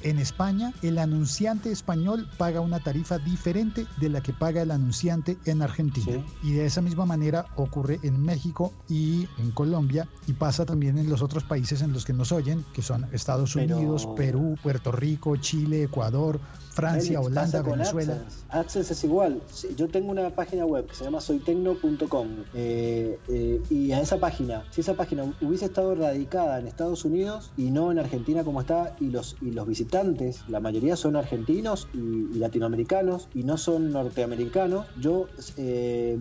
en 0.03 0.19
España 0.19 0.73
el 0.83 0.99
anunciante 0.99 1.73
español 1.73 2.29
paga 2.37 2.61
una 2.61 2.79
tarifa 2.79 3.19
diferente 3.19 3.87
de 3.97 4.11
la 4.11 4.21
que 4.21 4.35
paga 4.35 4.61
el 4.61 4.71
anunciante 4.71 5.39
en 5.47 5.63
Argentina. 5.63 6.13
Sí. 6.13 6.49
Y 6.49 6.53
de 6.53 6.67
esa 6.67 6.83
misma 6.83 7.07
manera 7.07 7.47
ocurre 7.57 8.01
en 8.03 8.23
México 8.23 8.73
y 8.89 9.27
en 9.39 9.51
Colombia 9.53 10.07
y 10.27 10.35
pasa 10.35 10.67
también 10.67 10.99
en 10.99 11.09
los 11.09 11.23
otros 11.23 11.45
países 11.45 11.81
en 11.81 11.93
los 11.93 12.05
que 12.05 12.13
nos 12.13 12.33
oyen, 12.33 12.67
que 12.75 12.83
son 12.83 13.07
Estados 13.13 13.55
Pero... 13.55 13.79
Unidos, 13.79 14.07
Perú, 14.15 14.59
Puerto 14.63 14.93
Rico, 14.93 15.37
Chile, 15.37 15.85
Ecuador, 15.85 16.39
Francia, 16.75 17.19
Félix, 17.19 17.27
Holanda, 17.27 17.63
Venezuela. 17.63 18.13
AdSense. 18.15 18.45
AdSense. 18.51 18.93
es 18.93 19.05
igual. 19.05 19.43
Yo 19.77 19.89
tengo 19.89 20.11
una 20.11 20.31
página 20.31 20.67
web 20.67 20.87
que 20.87 20.95
se 20.95 21.05
llama 21.05 21.21
soytecno.com 21.21 22.29
eh, 22.55 23.19
eh, 23.29 23.63
y 23.71 23.93
a 23.93 24.01
esa 24.01 24.19
página, 24.19 24.65
si 24.71 24.81
esa 24.81 24.95
página 24.95 25.33
hubiese 25.41 25.67
estado 25.67 25.95
radicada 25.95 26.59
en 26.59 26.67
Estados 26.67 27.05
Unidos 27.05 27.53
y 27.57 27.71
no 27.71 27.93
en 27.93 27.99
Argentina 27.99 28.45
como 28.45 28.61
está 28.61 28.97
y 29.01 29.11
los, 29.11 29.37
y 29.41 29.53
los 29.53 29.67
visitantes 29.67 30.43
la 30.49 30.61
mayoría 30.61 30.97
son 30.97 31.17
argentinos 31.17 31.89
y, 31.95 31.99
y 31.99 32.39
latinoamericanos 32.39 33.29
y 33.35 33.45
no 33.45 33.57
son 33.57 33.93
norteamericanos. 33.93 34.87
Yo, 35.01 35.29
eh, 35.57 36.19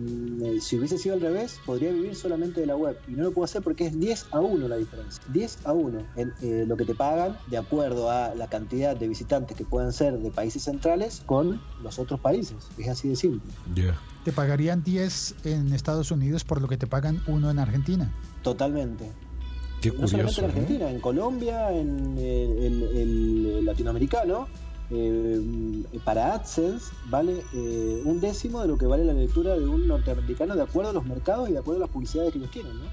si 0.60 0.78
hubiese 0.78 0.98
sido 0.98 1.14
al 1.14 1.20
revés, 1.20 1.60
podría 1.66 1.90
vivir 1.90 2.14
solamente 2.14 2.60
de 2.60 2.66
la 2.66 2.76
web 2.76 2.98
y 3.08 3.12
no 3.12 3.24
lo 3.24 3.32
puedo 3.32 3.44
hacer 3.44 3.62
porque 3.62 3.86
es 3.86 3.98
10 3.98 4.26
a 4.30 4.40
1 4.40 4.68
la 4.68 4.76
diferencia. 4.76 5.22
10 5.32 5.58
a 5.64 5.72
1 5.72 5.98
en 6.16 6.32
eh, 6.42 6.64
lo 6.66 6.76
que 6.76 6.84
te 6.84 6.94
pagan 6.94 7.36
de 7.48 7.58
acuerdo 7.58 8.10
a 8.10 8.34
la 8.34 8.48
cantidad 8.48 8.96
de 8.96 9.08
visitantes 9.08 9.56
que 9.56 9.64
puedan 9.64 9.92
ser 9.92 10.18
de 10.18 10.30
países 10.30 10.43
centrales 10.50 11.22
con 11.26 11.60
los 11.82 11.98
otros 11.98 12.20
países. 12.20 12.56
Es 12.78 12.88
así 12.88 13.08
de 13.08 13.16
simple. 13.16 13.52
Yeah. 13.74 13.98
¿Te 14.24 14.32
pagarían 14.32 14.82
10 14.82 15.36
en 15.44 15.72
Estados 15.72 16.10
Unidos 16.10 16.44
por 16.44 16.60
lo 16.60 16.68
que 16.68 16.76
te 16.76 16.86
pagan 16.86 17.22
uno 17.26 17.50
en 17.50 17.58
Argentina? 17.58 18.12
Totalmente. 18.42 19.10
Qué 19.80 19.90
no 19.90 19.96
curioso, 19.96 20.10
solamente 20.10 20.38
en 20.38 20.44
Argentina, 20.44 20.90
¿eh? 20.90 20.94
en 20.94 21.00
Colombia, 21.00 21.72
en 21.72 22.18
el, 22.18 22.58
el, 22.58 23.46
el 23.46 23.64
latinoamericano, 23.64 24.48
eh, 24.90 25.82
para 26.04 26.34
AdSense 26.34 26.92
vale 27.06 27.42
eh, 27.54 28.02
un 28.04 28.20
décimo 28.20 28.60
de 28.60 28.68
lo 28.68 28.76
que 28.76 28.86
vale 28.86 29.04
la 29.04 29.14
lectura 29.14 29.54
de 29.54 29.66
un 29.66 29.88
norteamericano 29.88 30.54
de 30.54 30.62
acuerdo 30.62 30.90
a 30.90 30.92
los 30.92 31.06
mercados 31.06 31.48
y 31.48 31.52
de 31.52 31.58
acuerdo 31.58 31.82
a 31.82 31.86
las 31.86 31.90
publicidades 31.90 32.32
que 32.32 32.38
ellos 32.38 32.50
tienen, 32.50 32.78
¿no? 32.78 32.84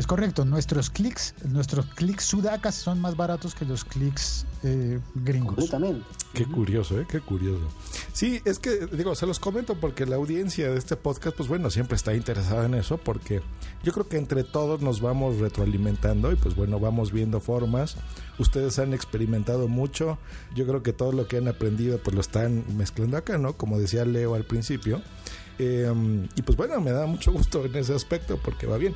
Es 0.00 0.06
correcto, 0.06 0.46
nuestros 0.46 0.88
clics, 0.88 1.34
nuestros 1.44 1.84
clics 1.84 2.24
sudacas 2.24 2.74
son 2.74 3.02
más 3.02 3.18
baratos 3.18 3.54
que 3.54 3.66
los 3.66 3.84
clics 3.84 4.46
eh, 4.62 4.98
gringos. 5.14 5.56
Completamente. 5.56 6.06
Qué 6.32 6.46
curioso, 6.46 6.98
¿eh? 6.98 7.06
Qué 7.06 7.20
curioso. 7.20 7.66
Sí, 8.14 8.40
es 8.46 8.58
que, 8.58 8.86
digo, 8.86 9.14
se 9.14 9.26
los 9.26 9.38
comento 9.38 9.74
porque 9.74 10.06
la 10.06 10.16
audiencia 10.16 10.70
de 10.70 10.78
este 10.78 10.96
podcast, 10.96 11.36
pues 11.36 11.50
bueno, 11.50 11.68
siempre 11.68 11.96
está 11.96 12.14
interesada 12.14 12.64
en 12.64 12.72
eso, 12.76 12.96
porque 12.96 13.42
yo 13.82 13.92
creo 13.92 14.08
que 14.08 14.16
entre 14.16 14.42
todos 14.42 14.80
nos 14.80 15.02
vamos 15.02 15.36
retroalimentando 15.36 16.32
y 16.32 16.36
pues 16.36 16.56
bueno, 16.56 16.80
vamos 16.80 17.12
viendo 17.12 17.38
formas. 17.38 17.96
Ustedes 18.38 18.78
han 18.78 18.94
experimentado 18.94 19.68
mucho, 19.68 20.16
yo 20.54 20.66
creo 20.66 20.82
que 20.82 20.94
todo 20.94 21.12
lo 21.12 21.28
que 21.28 21.36
han 21.36 21.48
aprendido, 21.48 21.98
pues 21.98 22.14
lo 22.14 22.22
están 22.22 22.64
mezclando 22.74 23.18
acá, 23.18 23.36
¿no? 23.36 23.52
Como 23.52 23.78
decía 23.78 24.06
Leo 24.06 24.34
al 24.34 24.44
principio. 24.44 25.02
Eh, 25.58 25.92
y 26.36 26.40
pues 26.40 26.56
bueno, 26.56 26.80
me 26.80 26.90
da 26.90 27.04
mucho 27.04 27.32
gusto 27.32 27.66
en 27.66 27.76
ese 27.76 27.94
aspecto 27.94 28.38
porque 28.42 28.66
va 28.66 28.78
bien 28.78 28.94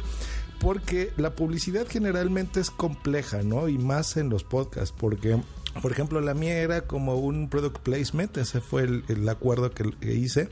porque 0.65 1.13
la 1.19 1.37
publicidad 1.37 1.87
generalmente 1.87 2.59
es 2.59 2.71
compleja, 2.71 3.43
¿no? 3.43 3.69
Y 3.69 3.77
más 3.77 4.17
en 4.17 4.31
los 4.31 4.45
podcasts, 4.45 4.95
porque, 4.99 5.39
por 5.83 5.93
ejemplo, 5.93 6.23
la 6.23 6.33
mía 6.33 6.57
era 6.57 6.87
como 6.87 7.17
un 7.17 7.51
product 7.51 7.81
placement, 7.81 8.35
ese 8.39 8.63
fue 8.63 8.85
el, 8.85 9.05
el 9.09 9.29
acuerdo 9.29 9.71
que, 9.73 9.91
que, 10.01 10.15
hice 10.15 10.49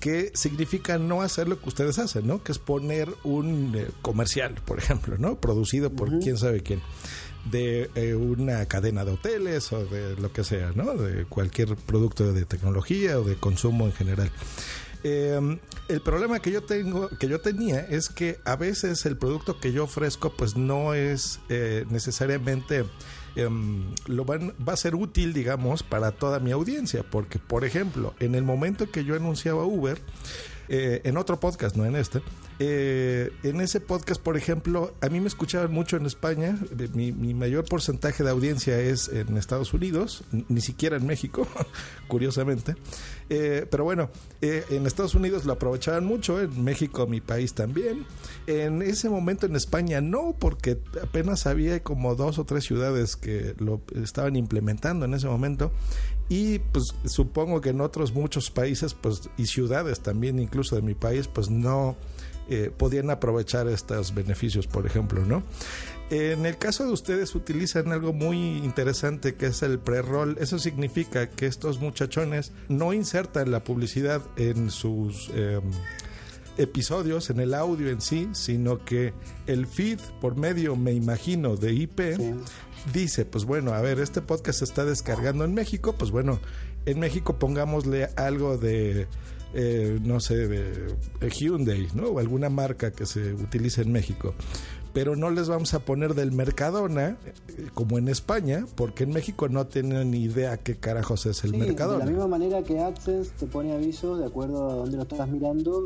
que 0.00 0.30
significa 0.34 0.98
no 0.98 1.22
hacer 1.22 1.48
lo 1.48 1.60
que 1.60 1.68
ustedes 1.70 1.98
hacen, 1.98 2.26
¿no? 2.26 2.42
Que 2.42 2.52
es 2.52 2.58
poner 2.58 3.08
un 3.24 3.74
eh, 3.74 3.88
comercial, 4.02 4.54
por 4.66 4.78
ejemplo, 4.78 5.16
¿no? 5.18 5.40
Producido 5.40 5.90
por 5.90 6.10
uh 6.10 6.12
-huh. 6.12 6.22
quién 6.22 6.36
sabe 6.36 6.60
quién 6.60 6.82
de 7.50 7.90
eh, 7.94 8.14
una 8.14 8.66
cadena 8.66 9.04
de 9.04 9.12
hoteles 9.12 9.72
o 9.72 9.84
de 9.86 10.16
lo 10.16 10.32
que 10.32 10.44
sea, 10.44 10.72
¿no? 10.74 10.94
De 10.94 11.24
cualquier 11.24 11.76
producto 11.76 12.32
de 12.32 12.44
tecnología 12.44 13.18
o 13.18 13.24
de 13.24 13.36
consumo 13.36 13.86
en 13.86 13.92
general. 13.92 14.30
Eh, 15.04 15.58
el 15.88 16.00
problema 16.00 16.40
que 16.40 16.50
yo 16.50 16.62
tengo, 16.62 17.08
que 17.08 17.28
yo 17.28 17.40
tenía, 17.40 17.80
es 17.80 18.08
que 18.08 18.38
a 18.44 18.56
veces 18.56 19.06
el 19.06 19.16
producto 19.16 19.58
que 19.60 19.72
yo 19.72 19.84
ofrezco, 19.84 20.32
pues 20.36 20.56
no 20.56 20.94
es 20.94 21.40
eh, 21.48 21.84
necesariamente 21.88 22.84
eh, 23.36 23.48
lo 24.06 24.24
van, 24.24 24.52
va 24.66 24.72
a 24.72 24.76
ser 24.76 24.94
útil, 24.96 25.32
digamos, 25.32 25.82
para 25.82 26.10
toda 26.10 26.40
mi 26.40 26.50
audiencia, 26.50 27.04
porque, 27.08 27.38
por 27.38 27.64
ejemplo, 27.64 28.14
en 28.18 28.34
el 28.34 28.42
momento 28.42 28.90
que 28.90 29.04
yo 29.04 29.14
anunciaba 29.14 29.64
Uber, 29.64 30.00
eh, 30.68 31.00
en 31.04 31.16
otro 31.16 31.38
podcast, 31.38 31.76
no 31.76 31.86
en 31.86 31.96
este. 31.96 32.20
Eh, 32.60 33.30
en 33.44 33.60
ese 33.60 33.80
podcast, 33.80 34.20
por 34.20 34.36
ejemplo, 34.36 34.92
a 35.00 35.08
mí 35.08 35.20
me 35.20 35.28
escuchaban 35.28 35.70
mucho 35.72 35.96
en 35.96 36.06
España. 36.06 36.58
Mi, 36.92 37.12
mayor 37.12 37.64
porcentaje 37.64 38.24
de 38.24 38.30
audiencia 38.30 38.80
es 38.80 39.08
en 39.08 39.36
Estados 39.36 39.72
Unidos, 39.74 40.24
ni 40.48 40.60
siquiera 40.60 40.96
en 40.96 41.06
México, 41.06 41.46
curiosamente. 42.08 42.74
Eh, 43.30 43.66
pero 43.70 43.84
bueno, 43.84 44.10
eh, 44.40 44.64
en 44.70 44.86
Estados 44.86 45.14
Unidos 45.14 45.44
lo 45.44 45.52
aprovechaban 45.52 46.04
mucho, 46.04 46.40
en 46.40 46.64
México, 46.64 47.06
mi 47.06 47.20
país 47.20 47.54
también. 47.54 48.04
En 48.48 48.82
ese 48.82 49.08
momento 49.08 49.46
en 49.46 49.54
España 49.54 50.00
no, 50.00 50.34
porque 50.38 50.78
apenas 51.00 51.46
había 51.46 51.80
como 51.82 52.16
dos 52.16 52.38
o 52.38 52.44
tres 52.44 52.64
ciudades 52.64 53.14
que 53.14 53.54
lo 53.58 53.82
estaban 54.02 54.34
implementando 54.34 55.04
en 55.04 55.14
ese 55.14 55.28
momento. 55.28 55.70
y 56.30 56.58
pues 56.58 56.94
supongo 57.06 57.62
que 57.62 57.70
en 57.70 57.80
otros 57.80 58.12
muchos 58.12 58.50
países 58.50 58.92
pues 58.92 59.30
y 59.38 59.46
ciudades 59.46 60.00
también 60.00 60.38
incluso 60.38 60.76
de 60.76 60.82
mi 60.82 60.94
país 60.94 61.26
pues 61.26 61.48
no 61.48 61.96
eh, 62.48 62.70
podían 62.76 63.10
aprovechar 63.10 63.68
estos 63.68 64.14
beneficios 64.14 64.66
por 64.66 64.86
ejemplo 64.86 65.24
no 65.24 65.42
en 66.10 66.46
el 66.46 66.56
caso 66.56 66.86
de 66.86 66.92
ustedes 66.92 67.34
utilizan 67.34 67.92
algo 67.92 68.14
muy 68.14 68.38
interesante 68.58 69.34
que 69.34 69.46
es 69.46 69.62
el 69.62 69.78
pre-roll. 69.78 70.38
Eso 70.40 70.58
significa 70.58 71.28
que 71.28 71.46
estos 71.46 71.80
muchachones 71.80 72.52
no 72.68 72.94
insertan 72.94 73.50
la 73.50 73.62
publicidad 73.62 74.22
en 74.36 74.70
sus 74.70 75.30
eh, 75.34 75.60
episodios, 76.56 77.28
en 77.28 77.40
el 77.40 77.52
audio 77.52 77.90
en 77.90 78.00
sí, 78.00 78.28
sino 78.32 78.84
que 78.84 79.12
el 79.46 79.66
feed 79.66 79.98
por 80.20 80.36
medio, 80.36 80.76
me 80.76 80.92
imagino, 80.92 81.56
de 81.56 81.74
IP 81.74 82.00
dice, 82.92 83.26
pues 83.26 83.44
bueno, 83.44 83.74
a 83.74 83.82
ver, 83.82 84.00
este 84.00 84.22
podcast 84.22 84.60
se 84.60 84.64
está 84.64 84.86
descargando 84.86 85.44
en 85.44 85.52
México, 85.52 85.94
pues 85.98 86.10
bueno, 86.10 86.40
en 86.86 87.00
México 87.00 87.38
pongámosle 87.38 88.08
algo 88.16 88.56
de... 88.56 89.08
Eh, 89.54 89.98
no 90.02 90.20
sé, 90.20 90.46
de 90.46 90.96
Hyundai, 91.30 91.88
¿no? 91.94 92.08
O 92.08 92.18
alguna 92.18 92.50
marca 92.50 92.90
que 92.90 93.06
se 93.06 93.32
utilice 93.32 93.82
en 93.82 93.92
México 93.92 94.34
pero 94.92 95.14
no 95.14 95.30
les 95.30 95.48
vamos 95.48 95.74
a 95.74 95.78
poner 95.78 96.14
del 96.14 96.32
Mercadona 96.32 97.16
eh, 97.26 97.68
como 97.72 97.98
en 97.98 98.08
España, 98.08 98.66
porque 98.74 99.04
en 99.04 99.10
México 99.10 99.48
no 99.48 99.66
tienen 99.66 100.10
ni 100.10 100.22
idea 100.22 100.56
qué 100.56 100.76
carajos 100.76 101.26
es 101.26 101.44
el 101.44 101.52
Sí, 101.52 101.56
Mercadona. 101.56 102.00
De 102.00 102.04
la 102.06 102.10
misma 102.10 102.26
manera 102.26 102.62
que 102.62 102.80
AdSense 102.80 103.30
te 103.38 103.46
pone 103.46 103.72
aviso 103.72 104.16
de 104.16 104.26
acuerdo 104.26 104.68
a 104.68 104.74
dónde 104.74 104.96
lo 104.96 105.02
estás 105.04 105.28
mirando 105.28 105.84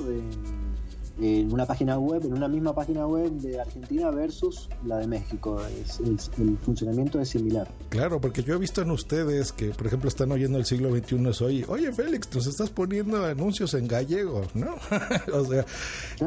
en 1.20 1.52
una 1.52 1.66
página 1.66 1.98
web, 1.98 2.22
en 2.24 2.32
una 2.32 2.48
misma 2.48 2.74
página 2.74 3.06
web 3.06 3.30
de 3.32 3.60
Argentina 3.60 4.10
versus 4.10 4.68
la 4.86 4.96
de 4.98 5.06
México. 5.06 5.60
Es- 5.82 6.00
el 6.38 6.56
funcionamiento 6.58 7.20
es 7.20 7.28
similar. 7.28 7.68
Claro, 7.90 8.20
porque 8.20 8.42
yo 8.42 8.54
he 8.54 8.58
visto 8.58 8.80
en 8.82 8.90
ustedes 8.90 9.52
que, 9.52 9.70
por 9.70 9.86
ejemplo, 9.86 10.08
están 10.08 10.32
oyendo 10.32 10.58
el 10.58 10.64
siglo 10.64 10.90
XXI 10.90 11.44
hoy, 11.44 11.64
oye 11.68 11.92
Félix, 11.92 12.28
nos 12.34 12.46
estás 12.46 12.70
poniendo 12.70 13.24
anuncios 13.24 13.74
en 13.74 13.86
gallego, 13.88 14.42
¿no? 14.54 14.74
o 15.32 15.44
sea, 15.44 15.64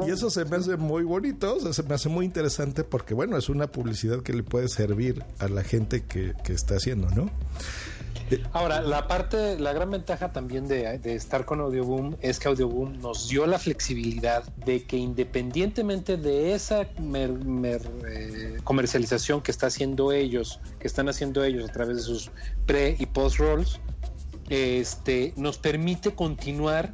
y 0.08 0.12
eso 0.12 0.30
se 0.30 0.46
me 0.46 0.58
hace 0.58 0.78
muy 0.78 1.04
bonito, 1.04 1.60
se 1.74 1.84
me 1.84 1.96
hace 1.96 2.10
muy 2.10 2.26
interesante 2.26 2.84
porque, 2.84 3.14
bueno, 3.14 3.38
es 3.38 3.50
una 3.50 3.68
publicidad 3.68 4.22
que 4.22 4.34
le 4.34 4.44
puede 4.44 4.68
servir 4.68 5.24
a 5.40 5.48
la 5.48 5.64
gente 5.64 6.04
que, 6.06 6.34
que 6.44 6.54
está 6.54 6.76
haciendo, 6.76 7.10
¿no? 7.12 7.30
Ahora, 8.54 8.82
la 8.82 9.08
parte, 9.08 9.60
la 9.60 9.74
gran 9.74 9.92
ventaja 9.92 10.32
también 10.32 10.68
de, 10.68 11.00
estar 11.04 11.46
con 11.46 11.60
Audioboom 11.60 12.16
es 12.22 12.40
que 12.40 12.48
Audioboom 12.48 13.00
nos 13.00 13.30
dio 13.30 13.46
la 13.46 13.60
flexibilidad 13.60 14.44
de 14.66 14.84
que 14.84 14.98
independientemente 14.98 16.18
de 16.18 16.54
esa 16.54 16.82
eh, 16.84 18.58
comercialización 18.64 19.42
que 19.42 19.52
está 19.52 19.68
haciendo 19.68 20.12
ellos, 20.12 20.60
que 20.80 20.88
están 20.88 21.10
haciendo 21.10 21.44
ellos 21.44 21.70
a 21.70 21.72
través 21.72 21.98
de 21.98 22.04
sus 22.04 22.32
pre 22.66 22.96
y 23.00 23.06
post 23.06 23.38
rolls, 23.38 23.80
este, 24.50 25.34
nos 25.38 25.58
permite 25.58 26.14
continuar 26.14 26.94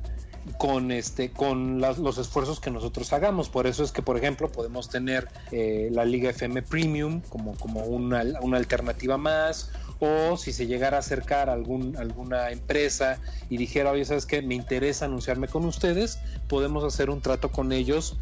con 0.58 0.92
este 0.92 1.32
con 1.32 1.82
las- 1.82 1.98
los 1.98 2.18
esfuerzos 2.18 2.60
que 2.60 2.72
nosotros 2.72 3.12
hagamos. 3.14 3.50
Por 3.50 3.68
eso 3.68 3.84
es 3.84 3.92
que 3.92 4.02
por 4.02 4.18
ejemplo 4.18 4.52
podemos 4.52 4.90
tener 4.90 5.28
eh, 5.52 5.90
la 5.92 6.06
Liga 6.06 6.30
FM 6.32 6.62
Premium 6.64 7.22
como 7.30 7.56
como 7.58 7.82
una, 7.86 8.24
una 8.42 8.58
alternativa 8.58 9.18
más 9.18 9.72
o 10.00 10.38
si 10.38 10.52
se 10.54 10.66
llegara 10.68 10.98
a 10.98 11.00
acercar 11.02 11.50
algún 11.50 11.96
alguna 11.98 12.50
empresa 12.52 13.20
y 13.50 13.58
dijera 13.58 13.92
oye 13.92 14.06
sabes 14.06 14.26
qué 14.26 14.42
me 14.42 14.56
interesa 14.56 15.06
anunciarme 15.06 15.48
con 15.48 15.66
ustedes 15.66 16.20
podemos 16.48 16.84
hacer 16.84 17.10
un 17.10 17.22
trato 17.22 17.52
con 17.52 17.72
ellos 17.72 18.18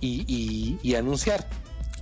y 0.00 0.94
anunciar 0.96 1.46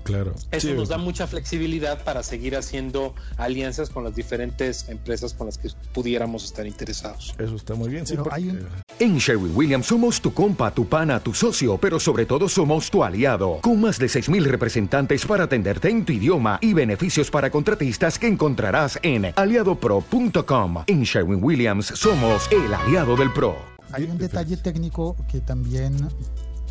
Claro. 0.05 0.35
eso 0.51 0.69
Sí, 0.69 0.75
nos 0.75 0.89
da 0.89 0.99
mucha 0.99 1.27
flexibilidad 1.27 2.03
para 2.05 2.23
seguir 2.23 2.57
haciendo 2.57 3.15
alianzas 3.37 3.91
con 3.91 4.05
las 4.05 4.15
diferentes 4.15 4.89
empresas 4.89 5.35
con 5.35 5.47
las 5.47 5.59
que 5.59 5.69
pudiéramos 5.93 6.45
estar 6.45 6.67
interesados. 6.67 7.35
Eso 7.39 7.57
está 7.57 7.75
muy 7.75 7.91
bien. 7.91 8.05
Pero 8.09 8.27
hay 8.31 8.49
un, 8.49 8.67
En 8.99 9.19
Sherwin 9.19 9.53
Williams 9.55 9.87
somos 9.87 10.21
tu 10.21 10.33
compa, 10.33 10.73
tu 10.73 10.87
pana, 10.89 11.21
tu 11.21 11.35
socio, 11.35 11.79
pero 11.79 11.99
sobre 11.99 12.27
todo 12.27 12.49
somos 12.49 12.91
tu 12.91 13.05
aliado, 13.05 13.59
con 13.61 13.81
más 13.81 13.99
de 13.99 14.07
6.000 14.07 14.45
representantes 14.45 15.27
para 15.27 15.45
atenderte 15.45 15.89
en 15.89 16.05
tu 16.05 16.13
idioma 16.13 16.59
y 16.61 16.75
beneficios 16.75 17.31
para 17.31 17.51
contratistas 17.51 18.19
que 18.19 18.27
encontrarás 18.27 18.99
en 19.03 19.33
aliadopro.com. 19.37 20.85
En 20.87 21.03
Sherwin 21.03 21.43
Williams 21.43 21.87
somos 21.87 22.49
el 22.51 22.73
aliado 22.73 23.17
del 23.17 23.33
PRO. 23.33 23.57
Hay 23.93 24.05
un 24.05 24.17
detalle 24.17 24.57
técnico 24.57 25.17
que 25.31 25.41
también, 25.41 26.09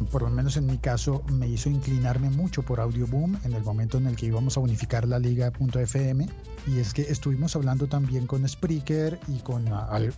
por 0.05 0.23
lo 0.23 0.29
menos 0.29 0.57
en 0.57 0.65
mi 0.65 0.77
caso, 0.77 1.23
me 1.31 1.47
hizo 1.47 1.69
inclinarme 1.69 2.29
mucho 2.29 2.63
por 2.63 2.79
Audioboom 2.79 3.37
en 3.43 3.53
el 3.53 3.63
momento 3.63 3.97
en 3.97 4.07
el 4.07 4.15
que 4.15 4.27
íbamos 4.27 4.57
a 4.57 4.59
unificar 4.59 5.07
la 5.07 5.19
liga.fm. 5.19 6.27
Y 6.67 6.77
es 6.77 6.93
que 6.93 7.01
estuvimos 7.01 7.55
hablando 7.55 7.87
también 7.87 8.27
con 8.27 8.47
Spreaker 8.47 9.19
y 9.27 9.39
con, 9.39 9.65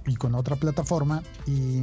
y 0.07 0.15
con 0.15 0.36
otra 0.36 0.55
plataforma. 0.57 1.23
Y, 1.47 1.81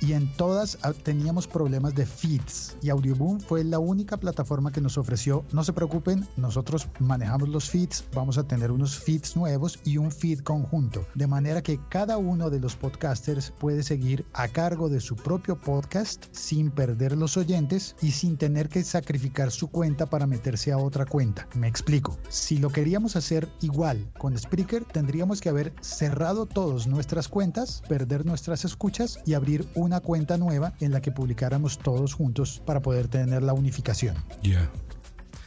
y 0.00 0.12
en 0.12 0.32
todas 0.36 0.78
ah, 0.82 0.92
teníamos 0.92 1.48
problemas 1.48 1.94
de 1.94 2.06
feeds. 2.06 2.76
Y 2.82 2.90
Audioboom 2.90 3.40
fue 3.40 3.64
la 3.64 3.78
única 3.78 4.16
plataforma 4.16 4.70
que 4.70 4.80
nos 4.80 4.96
ofreció, 4.96 5.44
no 5.52 5.64
se 5.64 5.72
preocupen, 5.72 6.26
nosotros 6.36 6.88
manejamos 6.98 7.48
los 7.48 7.68
feeds, 7.68 8.04
vamos 8.14 8.38
a 8.38 8.44
tener 8.44 8.70
unos 8.70 8.98
feeds 8.98 9.36
nuevos 9.36 9.78
y 9.84 9.96
un 9.96 10.12
feed 10.12 10.40
conjunto. 10.40 11.04
De 11.14 11.26
manera 11.26 11.62
que 11.62 11.80
cada 11.88 12.16
uno 12.16 12.50
de 12.50 12.60
los 12.60 12.76
podcasters 12.76 13.52
puede 13.58 13.82
seguir 13.82 14.24
a 14.32 14.48
cargo 14.48 14.88
de 14.88 15.00
su 15.00 15.16
propio 15.16 15.60
podcast 15.60 16.26
sin 16.32 16.70
perder 16.70 17.16
los 17.20 17.36
oyentes 17.36 17.94
y 18.02 18.10
sin 18.10 18.36
tener 18.36 18.68
que 18.68 18.82
sacrificar 18.82 19.52
su 19.52 19.68
cuenta 19.68 20.06
para 20.06 20.26
meterse 20.26 20.72
a 20.72 20.78
otra 20.78 21.06
cuenta. 21.06 21.48
Me 21.54 21.68
explico. 21.68 22.18
Si 22.28 22.58
lo 22.58 22.70
queríamos 22.70 23.14
hacer 23.14 23.48
igual 23.60 24.10
con 24.18 24.36
Spreaker, 24.36 24.84
tendríamos 24.84 25.40
que 25.40 25.50
haber 25.50 25.72
cerrado 25.80 26.46
todas 26.46 26.86
nuestras 26.86 27.28
cuentas, 27.28 27.82
perder 27.88 28.26
nuestras 28.26 28.64
escuchas 28.64 29.20
y 29.24 29.34
abrir 29.34 29.68
una 29.74 30.00
cuenta 30.00 30.36
nueva 30.36 30.72
en 30.80 30.92
la 30.92 31.00
que 31.00 31.12
publicáramos 31.12 31.78
todos 31.78 32.14
juntos 32.14 32.62
para 32.64 32.82
poder 32.82 33.08
tener 33.08 33.42
la 33.42 33.52
unificación. 33.52 34.16
Ya. 34.42 34.70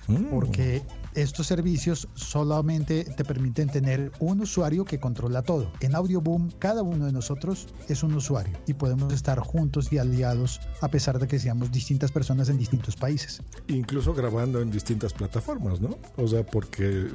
Mm. 0.08 0.26
Porque 0.26 0.84
estos 1.16 1.48
servicios 1.48 2.08
solamente 2.14 3.04
te 3.04 3.24
permiten 3.24 3.70
tener 3.70 4.12
un 4.20 4.42
usuario 4.42 4.86
que 4.86 5.00
controla 5.00 5.42
todo. 5.42 5.72
En 5.80 5.96
Audioboom, 5.96 6.52
cada 6.60 6.82
uno 6.84 7.06
de 7.06 7.12
nosotros 7.12 7.68
es 7.88 8.04
un 8.04 8.14
usuario 8.14 8.58
y 8.68 8.74
podemos 8.74 9.14
estar 9.14 9.40
juntos 9.40 9.92
y 9.92 9.98
aliados 9.98 10.62
a 10.82 10.90
pesar 10.90 11.20
de 11.20 11.28
que 11.28 11.40
seamos 11.40 11.72
distintas 11.72 12.12
personas 12.12 12.50
en 12.50 12.58
distintos 12.58 12.96
países. 12.96 13.42
Incluso 13.68 14.14
grabando 14.14 14.62
en 14.62 14.72
distintas 14.72 15.14
plataformas, 15.14 15.82
¿no? 15.82 15.98
O 16.18 16.28
sea, 16.28 16.46
porque 16.46 17.08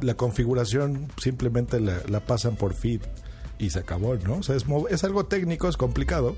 la 0.00 0.14
configuración 0.14 1.08
simplemente 1.20 1.80
la, 1.80 1.98
la 2.08 2.20
pasan 2.20 2.56
por 2.56 2.74
feed 2.74 3.00
y 3.58 3.70
se 3.70 3.78
acabó, 3.80 4.16
¿no? 4.16 4.36
O 4.36 4.42
sea, 4.42 4.56
es, 4.56 4.64
es 4.90 5.04
algo 5.04 5.26
técnico, 5.26 5.68
es 5.68 5.76
complicado, 5.76 6.36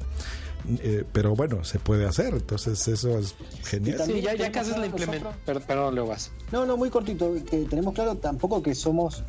eh, 0.68 1.04
pero 1.12 1.34
bueno, 1.34 1.64
se 1.64 1.78
puede 1.78 2.06
hacer, 2.06 2.34
entonces 2.34 2.86
eso 2.88 3.18
es 3.18 3.34
genial. 3.64 4.00
Sí, 4.04 4.20
ya, 4.20 4.34
ya 4.34 4.50
casi 4.50 4.72
es 4.72 4.78
la 4.78 4.86
implementación. 4.86 5.62
Perdón, 5.66 5.94
Leo, 5.94 6.06
vas. 6.06 6.32
No, 6.52 6.66
no, 6.66 6.76
muy 6.76 6.90
cortito. 6.90 7.34
Que 7.48 7.64
tenemos 7.64 7.94
claro 7.94 8.16
tampoco 8.16 8.62
que 8.62 8.74
somos. 8.74 9.22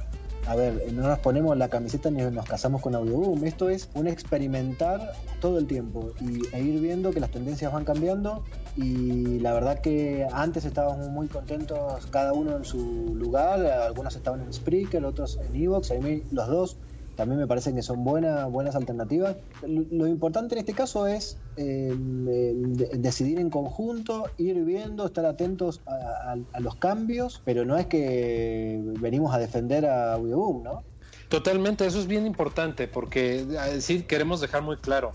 A 0.47 0.55
ver, 0.55 0.93
no 0.93 1.05
nos 1.05 1.19
ponemos 1.19 1.57
la 1.57 1.67
camiseta 1.67 2.09
ni 2.09 2.21
nos 2.23 2.45
casamos 2.45 2.81
con 2.81 2.95
Audioboom. 2.95 3.43
Esto 3.43 3.69
es 3.69 3.89
un 3.93 4.07
experimentar 4.07 5.11
todo 5.41 5.59
el 5.59 5.67
tiempo 5.67 6.13
y, 6.21 6.47
e 6.55 6.61
ir 6.61 6.79
viendo 6.79 7.11
que 7.11 7.19
las 7.19 7.31
tendencias 7.31 7.73
van 7.73 7.83
cambiando. 7.83 8.45
Y 8.77 9.39
la 9.39 9.53
verdad 9.53 9.81
que 9.81 10.25
antes 10.31 10.63
estábamos 10.63 11.09
muy 11.09 11.27
contentos, 11.27 12.07
cada 12.07 12.31
uno 12.31 12.55
en 12.55 12.63
su 12.63 13.13
lugar. 13.15 13.65
Algunos 13.65 14.15
estaban 14.15 14.41
en 14.41 14.53
Spreaker, 14.53 15.03
otros 15.03 15.37
en 15.37 15.61
Evox. 15.61 15.91
A 15.91 15.95
mí 15.95 16.23
los 16.31 16.47
dos 16.47 16.77
también 17.17 17.39
me 17.39 17.47
parecen 17.47 17.75
que 17.75 17.81
son 17.81 18.03
buenas 18.03 18.49
buenas 18.49 18.75
alternativas. 18.75 19.35
Lo, 19.63 20.07
importante 20.07 20.53
en 20.53 20.59
este 20.59 20.73
caso 20.73 21.07
es 21.07 21.37
eh, 21.57 21.93
de- 21.97 22.89
decidir 22.99 23.39
en 23.39 23.49
conjunto, 23.49 24.29
ir 24.37 24.63
viendo, 24.63 25.07
estar 25.07 25.25
atentos 25.25 25.81
a, 25.87 26.35
los 26.59 26.75
cambios, 26.75 27.41
pero 27.43 27.65
no 27.65 27.75
es 27.75 27.87
que 27.87 28.79
venimos 29.01 29.33
a 29.33 29.39
defender 29.39 29.87
a 29.87 30.13
Audioboom, 30.13 30.63
¿no? 30.63 30.83
Totalmente, 31.27 31.85
eso 31.87 31.99
es 31.99 32.07
bien 32.07 32.25
importante 32.27 32.87
porque 32.87 33.43
decir, 33.43 34.05
queremos 34.05 34.39
dejar 34.39 34.61
muy 34.61 34.77
claro. 34.77 35.11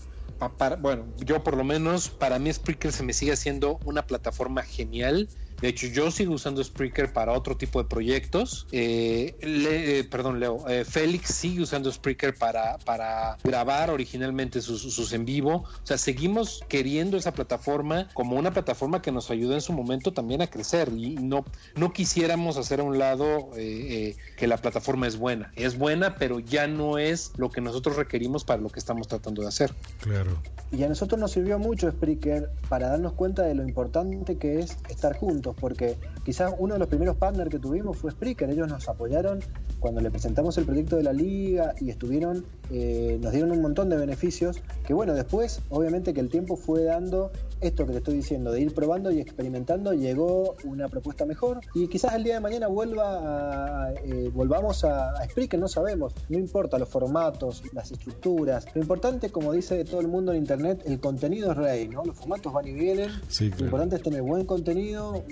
bueno, 0.81 1.05
yo 1.25 1.41
por 1.41 1.55
lo 1.55 1.63
menos, 1.63 2.09
para 2.09 2.37
mí 2.37 2.51
Spreaker 2.51 2.91
se 2.91 3.03
me 3.03 3.13
sigue 3.13 3.31
haciendo 3.31 3.79
una 3.85 4.01
plataforma 4.03 4.61
genial. 4.63 5.29
De 5.63 5.69
hecho, 5.69 5.87
yo 5.87 6.11
sigo 6.11 6.33
usando 6.33 6.61
Spreaker 6.61 7.13
para 7.13 7.31
otro 7.31 7.55
tipo 7.55 7.81
de 7.81 7.87
proyectos. 7.87 8.67
Eh, 8.73 9.33
Le- 9.41 9.99
eh, 9.99 10.03
perdón, 10.03 10.41
Leo. 10.41 10.67
eh, 10.67 10.83
Félix 10.83 11.33
sigue 11.33 11.61
usando 11.61 11.89
Spreaker 11.89 12.35
para, 12.35 12.77
para 12.79 13.37
grabar 13.45 13.89
originalmente 13.89 14.61
sus, 14.61 14.81
sus 14.81 15.13
en 15.13 15.23
vivo. 15.23 15.63
O 15.63 15.85
sea, 15.85 15.97
seguimos 15.97 16.65
queriendo 16.67 17.15
esa 17.15 17.31
plataforma 17.31 18.09
como 18.13 18.35
una 18.35 18.51
plataforma 18.51 19.01
que 19.01 19.13
nos 19.13 19.31
ayuda 19.31 19.55
en 19.55 19.61
su 19.61 19.71
momento 19.71 20.11
también 20.11 20.41
a 20.41 20.47
crecer. 20.47 20.89
Y 20.97 21.15
no, 21.15 21.45
no 21.77 21.93
quisiéramos 21.93 22.57
hacer 22.57 22.81
a 22.81 22.83
un 22.83 22.99
lado 22.99 23.51
eh, 23.55 23.61
eh, 24.09 24.15
que 24.35 24.47
la 24.47 24.57
plataforma 24.57 25.07
es 25.07 25.15
buena. 25.15 25.53
Es 25.55 25.77
buena, 25.77 26.17
pero 26.17 26.39
ya 26.41 26.67
no 26.67 26.97
es 26.97 27.31
lo 27.37 27.49
que 27.49 27.61
nosotros 27.61 27.95
requerimos 27.95 28.43
para 28.43 28.61
lo 28.61 28.67
que 28.67 28.79
estamos 28.79 29.07
tratando 29.07 29.43
de 29.43 29.47
hacer. 29.47 29.73
Claro. 30.01 30.37
Y 30.73 30.83
a 30.83 30.89
nosotros 30.89 31.21
nos 31.21 31.31
sirvió 31.31 31.57
mucho 31.57 31.89
Spreaker 31.89 32.49
para 32.67 32.89
darnos 32.89 33.13
cuenta 33.13 33.43
de 33.43 33.55
lo 33.55 33.63
importante 33.63 34.37
que 34.37 34.59
es 34.59 34.75
estar 34.89 35.15
juntos, 35.15 35.52
porque 35.53 35.97
quizás 36.23 36.53
uno 36.57 36.73
de 36.73 36.79
los 36.79 36.87
primeros 36.87 37.17
partners 37.17 37.49
que 37.49 37.59
tuvimos 37.59 37.97
fue 37.97 38.11
Spreaker. 38.11 38.49
Ellos 38.49 38.67
nos 38.67 38.87
apoyaron 38.89 39.39
cuando 39.79 40.01
le 40.01 40.11
presentamos 40.11 40.57
el 40.57 40.65
proyecto 40.65 40.95
de 40.95 41.03
la 41.03 41.13
liga 41.13 41.73
y 41.79 41.89
estuvieron, 41.89 42.45
eh, 42.71 43.17
nos 43.21 43.31
dieron 43.31 43.51
un 43.51 43.61
montón 43.61 43.89
de 43.89 43.97
beneficios. 43.97 44.61
Que 44.85 44.93
bueno, 44.93 45.13
después, 45.13 45.61
obviamente 45.69 46.13
que 46.13 46.19
el 46.19 46.29
tiempo 46.29 46.55
fue 46.55 46.83
dando 46.83 47.31
esto 47.63 47.85
que 47.85 47.93
te 47.93 47.97
estoy 47.99 48.15
diciendo, 48.15 48.51
de 48.51 48.61
ir 48.61 48.73
probando 48.73 49.11
y 49.11 49.19
experimentando, 49.19 49.93
llegó 49.93 50.55
una 50.65 50.87
propuesta 50.89 51.25
mejor. 51.25 51.61
Y 51.73 51.87
quizás 51.87 52.13
el 52.13 52.23
día 52.23 52.35
de 52.35 52.39
mañana 52.39 52.67
vuelva 52.67 53.87
a, 53.87 53.93
eh, 53.93 54.29
volvamos 54.33 54.83
a, 54.83 55.11
a 55.11 55.25
Spreaker, 55.29 55.59
no 55.59 55.67
sabemos. 55.67 56.13
No 56.29 56.37
importa 56.37 56.77
los 56.77 56.89
formatos, 56.89 57.63
las 57.73 57.91
estructuras. 57.91 58.65
Lo 58.73 58.81
importante, 58.81 59.29
como 59.29 59.53
dice 59.53 59.83
todo 59.85 60.01
el 60.01 60.07
mundo 60.07 60.31
en 60.31 60.39
internet, 60.39 60.83
el 60.85 60.99
contenido 60.99 61.51
es 61.51 61.57
rey, 61.57 61.87
¿no? 61.87 62.03
Los 62.03 62.17
formatos 62.17 62.51
van 62.53 62.67
y 62.67 62.73
vienen. 62.73 63.09
Sí, 63.29 63.49
Lo 63.57 63.65
importante 63.65 63.95
es 63.95 64.01
tener 64.03 64.21
buen 64.21 64.45
contenido, 64.45 65.23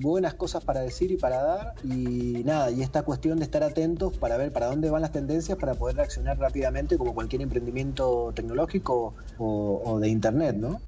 buenas 0.00 0.34
cosas 0.34 0.64
para 0.64 0.80
decir 0.80 1.10
y 1.10 1.16
para 1.16 1.42
dar. 1.42 1.74
Y 1.84 2.42
nada, 2.44 2.70
y 2.70 2.82
esta 2.82 3.02
cuestión 3.02 3.38
de 3.38 3.44
estar 3.44 3.62
atentos 3.62 4.16
para 4.16 4.36
ver 4.36 4.52
para 4.52 4.66
dónde 4.66 4.90
van 4.90 5.02
las 5.02 5.12
tendencias 5.12 5.58
para 5.58 5.74
poder 5.74 5.96
reaccionar 5.96 6.38
rápidamente 6.38 6.96
como 6.96 7.14
cualquier 7.14 7.42
emprendimiento 7.42 8.32
tecnológico 8.34 9.14
o, 9.38 9.82
o 9.84 9.98
de 9.98 10.08
internet, 10.08 10.56
¿no? 10.56 10.80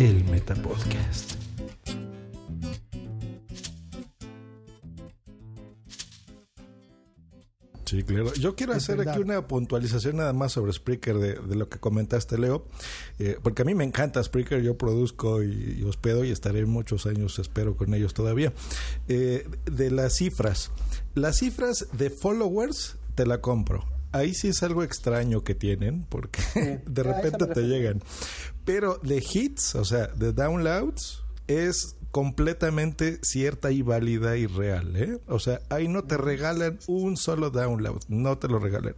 El 0.00 0.24
Metapodcast. 0.24 1.34
Sí, 7.84 8.04
claro. 8.04 8.32
Yo 8.34 8.54
quiero 8.54 8.72
Es 8.72 8.84
hacer 8.84 8.98
verdad. 8.98 9.14
aquí 9.14 9.22
una 9.22 9.48
puntualización 9.48 10.18
nada 10.18 10.32
más 10.32 10.52
sobre 10.52 10.72
Spreaker 10.72 11.18
de, 11.18 11.34
de 11.34 11.56
lo 11.56 11.68
que 11.68 11.78
comentaste, 11.80 12.38
Leo, 12.38 12.64
eh, 13.18 13.36
porque 13.42 13.62
a 13.62 13.64
mí 13.64 13.74
me 13.74 13.82
encanta 13.82 14.22
Spreaker, 14.22 14.62
yo 14.62 14.78
produzco 14.78 15.42
y, 15.42 15.78
y 15.80 15.82
hospedo 15.82 16.24
y 16.24 16.30
estaré 16.30 16.66
muchos 16.66 17.06
años, 17.06 17.40
espero, 17.40 17.76
con 17.76 17.92
ellos 17.92 18.14
todavía. 18.14 18.52
Eh, 19.08 19.48
de 19.64 19.90
las 19.90 20.14
cifras, 20.16 20.70
las 21.16 21.38
cifras 21.38 21.88
de 21.92 22.10
followers 22.10 22.96
te 23.16 23.26
la 23.26 23.40
compro. 23.40 23.84
Ahí 24.12 24.34
sí 24.34 24.48
es 24.48 24.62
algo 24.62 24.82
extraño 24.82 25.44
que 25.44 25.54
tienen, 25.54 26.04
porque 26.08 26.42
de 26.86 27.02
a 27.02 27.04
eso 27.04 27.12
repente 27.12 27.46
te 27.46 27.62
llegan. 27.62 28.02
Pero 28.64 28.98
de 29.02 29.18
hits, 29.18 29.74
o 29.74 29.84
sea, 29.84 30.08
de 30.08 30.32
downloads, 30.32 31.24
es 31.46 31.96
completamente 32.10 33.20
cierta 33.22 33.70
y 33.70 33.82
válida 33.82 34.36
y 34.36 34.46
real, 34.46 34.96
¿eh? 34.96 35.18
O 35.28 35.38
sea, 35.38 35.60
ahí 35.70 35.86
no 35.88 36.04
te 36.04 36.16
regalan 36.16 36.78
un 36.88 37.16
solo 37.16 37.50
download, 37.50 38.00
no 38.08 38.38
te 38.38 38.48
lo 38.48 38.58
regalan. 38.58 38.96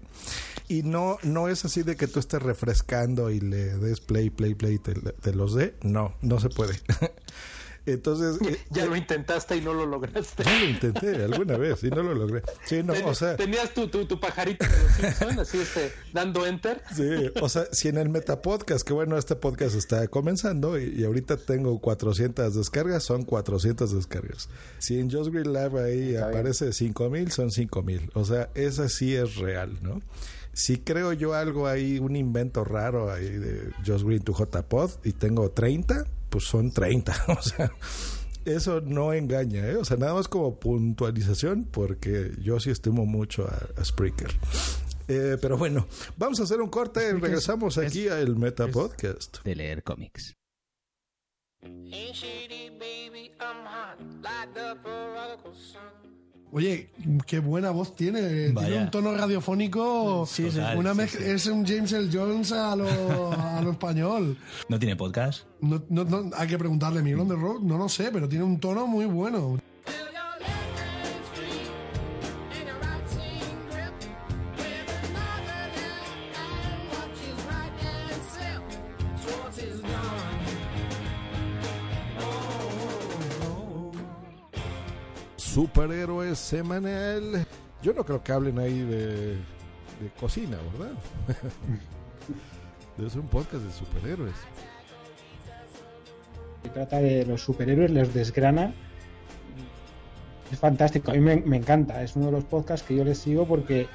Y 0.69 0.83
no, 0.83 1.19
no 1.23 1.49
es 1.49 1.65
así 1.65 1.83
de 1.83 1.97
que 1.97 2.07
tú 2.07 2.21
estés 2.21 2.43
refrescando 2.43 3.31
y 3.31 3.41
le 3.41 3.77
des 3.77 4.01
play, 4.01 4.31
play, 4.31 4.55
play, 4.55 4.79
te, 4.79 4.95
te 4.95 5.35
los 5.35 5.55
dé. 5.55 5.75
No, 5.83 6.15
no 6.23 6.41
se 6.41 6.49
puede. 6.49 6.81
Entonces, 7.87 8.41
eh, 8.49 8.59
Ya 8.71 8.87
lo 8.87 8.95
intentaste 8.97 9.57
y 9.57 9.61
no 9.61 9.75
lo 9.75 9.87
lograste. 9.87 10.45
yo 10.45 10.51
lo 10.59 10.65
intenté 10.67 11.25
alguna 11.25 11.57
vez 11.57 11.83
y 11.85 11.91
no 11.91 12.03
lo 12.03 12.15
logré. 12.15 12.43
Sí, 12.65 12.83
no, 12.83 12.93
Ten- 12.93 13.07
o 13.09 13.15
sea, 13.15 13.37
Tenías 13.37 13.75
tu, 13.75 13.89
tu, 13.89 14.05
tu 14.07 14.21
pajarito 14.21 14.65
de 14.65 14.71
los 14.83 14.93
Simpson, 15.17 15.39
así 15.41 15.59
este, 15.59 15.93
dando 16.13 16.47
enter. 16.47 16.83
Sí, 16.95 17.31
o 17.41 17.49
sea, 17.49 17.65
si 17.73 17.89
en 17.89 17.99
el 17.99 18.09
Metapodcast, 18.09 18.87
que 18.87 18.93
bueno, 18.93 19.17
este 19.19 19.35
podcast 19.37 19.75
está 19.75 20.07
comenzando 20.09 20.79
y, 20.79 20.95
y 20.97 21.05
ahorita 21.05 21.37
tengo 21.39 21.81
400 21.81 22.55
descargas, 22.55 23.03
son 23.03 23.25
400 23.25 23.93
descargas. 23.93 24.49
Si 24.79 24.99
en 24.99 25.11
Just 25.11 25.31
Green 25.33 25.53
Lab 25.53 25.77
ahí 25.79 26.17
aparece 26.17 26.73
5000, 26.73 27.31
son 27.33 27.51
5000. 27.51 28.11
O 28.15 28.25
sea, 28.25 28.49
esa 28.55 28.89
sí 28.89 29.15
es 29.15 29.37
real, 29.37 29.79
¿no? 29.83 30.01
Si 30.55 30.77
creo 30.79 31.15
yo 31.15 31.33
algo 31.35 31.67
ahí, 31.67 31.99
un 31.99 32.15
invento 32.15 32.63
raro 32.63 33.11
ahí 33.11 33.29
de 33.31 33.71
Just 33.87 34.05
Green 34.05 34.23
to 34.23 34.35
JPod 34.35 34.91
y 35.03 35.13
tengo 35.13 35.51
30, 35.51 36.05
pues 36.33 36.45
son 36.45 36.73
30. 36.73 37.27
O 37.39 37.43
sea, 37.43 37.71
eso 38.45 38.81
no 38.81 39.13
engaña, 39.13 39.69
¿eh? 39.69 39.77
O 39.77 39.85
sea, 39.85 39.97
nada 39.99 40.15
más 40.15 40.27
como 40.27 40.59
puntualización, 40.59 41.65
porque 41.65 42.33
yo 42.41 42.59
sí 42.59 42.71
estimo 42.71 43.07
mucho 43.07 43.47
a, 43.47 43.81
a 43.81 43.85
Spreaker. 43.85 44.33
Eh, 45.09 45.37
pero 45.41 45.59
bueno, 45.59 45.87
vamos 46.17 46.41
a 46.41 46.45
hacer 46.45 46.61
un 46.61 46.71
corte 46.71 47.11
y 47.11 47.13
regresamos 47.21 47.77
aquí 47.77 48.09
al 48.09 48.37
Meta 48.37 48.67
Podcast. 48.69 49.43
De 49.45 49.55
leer 49.55 49.83
cómics. 49.83 50.35
Oye, 56.55 56.91
qué 57.27 57.39
buena 57.39 57.71
voz 57.71 57.97
tiene. 57.97 58.51
Tiene 58.51 58.79
un 58.83 58.91
tono 58.91 59.15
radiofónico. 59.17 60.27
Sí, 60.27 60.45
total, 60.45 60.77
una 60.77 60.95
sí. 61.07 61.17
Es 61.19 61.47
un 61.47 61.65
James 61.67 61.91
L. 61.93 62.11
Jones 62.13 62.53
a 62.53 62.77
lo, 62.77 63.33
a 63.33 63.63
lo 63.63 63.71
español. 63.71 64.37
¿No 64.69 64.79
tiene 64.79 64.95
podcast? 64.95 65.47
No, 65.63 65.83
no- 65.89 66.05
no- 66.05 66.31
hay 66.37 66.49
que 66.49 66.59
preguntarle, 66.59 67.03
Miguel 67.03 67.21
on 67.21 67.29
the 67.29 67.37
Road, 67.37 67.61
no 67.61 67.79
lo 67.79 67.89
sé, 67.89 68.11
pero 68.13 68.29
tiene 68.29 68.45
un 68.45 68.61
tono 68.61 68.87
muy 68.87 69.07
bueno. 69.07 69.59
Superhéroes 85.53 86.39
semanal. 86.39 87.47
Yo 87.83 87.93
no 87.93 88.07
creo 88.07 88.23
que 88.23 88.33
hablen 88.33 88.59
ahí 88.59 88.81
de, 88.81 89.37
cocina, 90.19 90.57
¿verdad? 90.73 90.95
Debe 92.97 93.11
ser 93.11 93.21
un 93.21 93.29
podcast 93.29 93.63
de 93.63 93.71
superhéroes. 93.71 94.35
Se 96.63 96.69
trata 96.71 97.01
de 97.01 97.27
los 97.27 97.43
superhéroes, 97.43 97.91
les 97.91 98.15
desgrana. 98.15 98.73
Es 100.51 100.59
fantástico, 100.59 101.11
a 101.11 101.15
mí 101.15 101.21
me, 101.21 101.57
encanta. 101.57 102.03
Es 102.03 102.17
uno 102.17 102.27
de 102.27 102.33
los 102.33 102.45
podcasts 102.45 102.87
que 102.87 102.97
yo 102.97 103.05
les 103.05 103.19
sigo 103.19 103.47
porque 103.47 103.89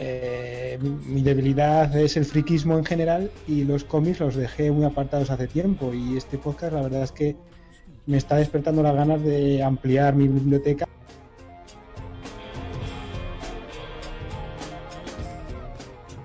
eh, 0.00 0.76
mi 0.80 1.22
debilidad 1.22 1.96
es 1.96 2.16
el 2.16 2.24
friquismo 2.24 2.76
en 2.76 2.84
general 2.84 3.30
y 3.46 3.62
los 3.62 3.84
cómics 3.84 4.18
los 4.18 4.34
dejé 4.34 4.72
muy 4.72 4.86
apartados 4.86 5.30
hace 5.30 5.46
tiempo. 5.46 5.94
Y 5.94 6.16
este 6.16 6.36
podcast, 6.36 6.72
la 6.72 6.82
verdad 6.82 7.04
es 7.04 7.12
que 7.12 7.36
me 8.10 8.16
está 8.16 8.36
despertando 8.36 8.82
las 8.82 8.96
ganas 8.96 9.22
de 9.22 9.62
ampliar 9.62 10.16
mi 10.16 10.26
biblioteca. 10.26 10.88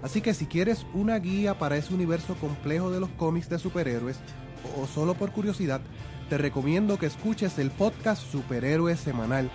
Así 0.02 0.20
que 0.22 0.34
si 0.34 0.48
quieres 0.48 0.84
una 0.96 1.20
guía 1.20 1.60
para 1.60 1.78
ese 1.78 1.94
universo 1.94 2.34
complejo 2.36 2.90
de 2.90 3.00
los 3.00 3.10
cómics 3.12 3.50
de 3.50 3.60
superhéroes, 3.60 4.18
o 4.82 4.88
solo 4.88 5.14
por 5.14 5.32
curiosidad, 5.32 5.82
te 6.28 6.40
recomiendo 6.40 6.98
que 6.98 7.06
escuches 7.06 7.60
el 7.60 7.70
podcast 7.70 8.24
Superhéroes 8.32 9.00
Semanal. 9.00 9.52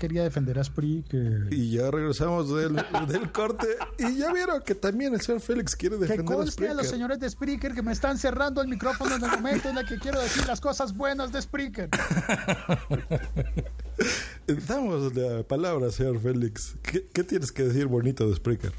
Quería 0.00 0.24
defender 0.24 0.58
a 0.58 0.64
Spree 0.64 1.04
que... 1.08 1.46
Y 1.50 1.70
ya 1.72 1.90
regresamos 1.90 2.52
del, 2.52 2.74
del 3.06 3.30
corte. 3.30 3.68
Y 3.98 4.16
ya 4.16 4.32
vieron 4.32 4.62
que 4.62 4.74
también 4.74 5.14
el 5.14 5.20
señor 5.20 5.40
Félix 5.40 5.76
quiere 5.76 5.96
Que 5.96 6.02
defender 6.06 6.24
a 6.24 6.36
conste 6.36 6.64
a 6.64 6.74
los 6.74 6.86
Spreaker. 6.86 6.90
señores 6.90 7.20
de 7.20 7.30
Spreaker 7.30 7.74
que 7.74 7.82
me 7.82 7.92
están 7.92 8.18
cerrando 8.18 8.62
el 8.62 8.68
micrófono 8.68 9.14
en 9.14 9.22
el 9.24 9.30
momento 9.30 9.68
en 9.68 9.78
el 9.78 9.86
que 9.86 9.98
quiero 9.98 10.20
decir 10.20 10.44
las 10.46 10.60
cosas 10.60 10.96
buenas 10.96 11.30
de 11.30 11.42
Spreaker. 11.42 11.90
Damos 14.66 15.14
la 15.14 15.42
palabra, 15.44 15.90
señor 15.90 16.18
Félix. 16.20 16.74
¿Qué, 16.82 17.06
qué 17.12 17.22
tienes 17.22 17.52
que 17.52 17.64
decir 17.64 17.86
bonito 17.86 18.28
de 18.28 18.34
Spreaker? 18.36 18.72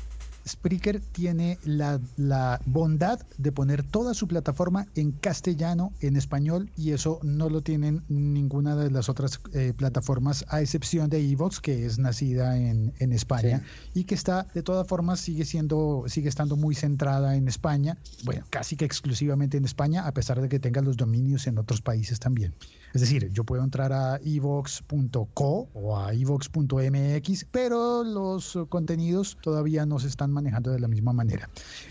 Spreaker 0.48 1.00
tiene 1.00 1.58
la, 1.64 2.00
la 2.18 2.60
bondad 2.66 3.20
de 3.38 3.52
poner 3.52 3.84
toda 3.84 4.14
su 4.14 4.28
plataforma 4.28 4.88
en 4.96 5.12
castellano, 5.12 5.92
en 6.02 6.16
español, 6.16 6.70
y 6.76 6.92
eso 6.92 7.20
no 7.24 7.50
lo 7.50 7.62
tienen 7.62 8.04
ninguna 8.10 8.76
de 8.76 8.92
las 8.92 9.10
otras 9.10 9.40
eh, 9.54 9.74
plataformas, 9.76 10.46
a 10.50 10.62
excepción 10.62 11.10
de 11.10 11.20
Evox, 11.20 11.60
que 11.60 11.86
es 11.86 12.00
nacida 12.00 12.58
en, 12.58 12.94
en 13.00 13.12
España 13.14 13.64
y 13.94 14.04
que 14.06 14.16
está, 14.16 14.48
de 14.54 14.64
todas 14.64 14.88
formas, 14.88 15.20
sigue 15.20 15.46
siendo, 15.46 16.06
sigue 16.08 16.30
estando 16.30 16.56
muy 16.56 16.76
centrada 16.76 17.36
en 17.36 17.48
España, 17.48 17.98
bueno, 18.24 18.46
casi 18.50 18.76
que 18.76 18.86
exclusivamente 18.86 19.58
en 19.58 19.66
España, 19.66 20.08
a 20.08 20.14
pesar 20.14 20.42
de 20.42 20.50
que 20.50 20.60
tenga 20.60 20.82
los 20.82 20.98
dominios 20.98 21.48
en 21.48 21.58
otros 21.58 21.82
países 21.82 22.20
también. 22.20 22.54
Es 22.94 23.02
decir, 23.02 23.30
yo 23.32 23.44
puedo 23.44 23.64
entrar 23.64 23.94
a 23.94 24.20
evox.co 24.24 25.70
o 25.74 25.98
a 25.98 26.14
evox.mx, 26.14 27.46
pero 27.52 28.04
los 28.04 28.58
contenidos 28.70 29.38
todavía 29.42 29.86
no 29.86 30.00
se 30.00 30.08
están 30.08 30.32
manejando 30.32 30.72
de 30.72 30.80
la 30.80 30.88
misma 30.88 31.14
manera, 31.14 31.50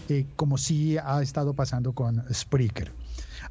eh, 0.08 0.26
como 0.36 0.58
sí 0.58 0.98
ha 0.98 1.22
estado 1.22 1.54
pasando 1.54 1.92
con 1.92 2.22
Spreaker. 2.32 2.92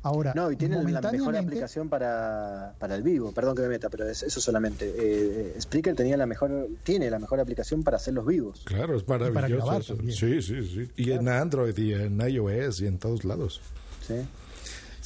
Ahora, 0.01 0.33
No, 0.35 0.51
y 0.51 0.55
tiene 0.55 0.81
la 0.83 1.11
mejor 1.11 1.35
aplicación 1.35 1.89
para, 1.89 2.73
para 2.79 2.95
el 2.95 3.03
vivo, 3.03 3.31
perdón 3.31 3.55
que 3.55 3.63
me 3.63 3.69
meta, 3.69 3.89
pero 3.89 4.07
es 4.07 4.23
eso 4.23 4.39
solamente. 4.39 4.87
Eh, 4.87 5.53
eh, 5.55 5.61
Spreaker 5.61 5.95
tenía 5.95 6.15
la 6.15 6.25
mejor, 6.25 6.67
tiene 6.83 7.09
la 7.09 7.19
mejor 7.19 7.39
aplicación 7.39 7.83
para 7.83 7.97
hacer 7.97 8.13
los 8.13 8.25
vivos. 8.25 8.61
Claro, 8.65 8.95
es 8.95 9.07
maravilloso. 9.07 9.65
grabar 9.65 9.81
eso. 9.81 9.95
también. 9.95 10.15
Sí, 10.15 10.41
sí, 10.41 10.63
sí. 10.63 10.91
Y 10.95 11.11
en 11.11 11.27
Android 11.27 11.77
y 11.77 11.93
en 11.93 12.19
iOS 12.21 12.81
y 12.81 12.87
en 12.87 12.97
todos 12.97 13.25
lados. 13.25 13.61
Sí. 14.07 14.15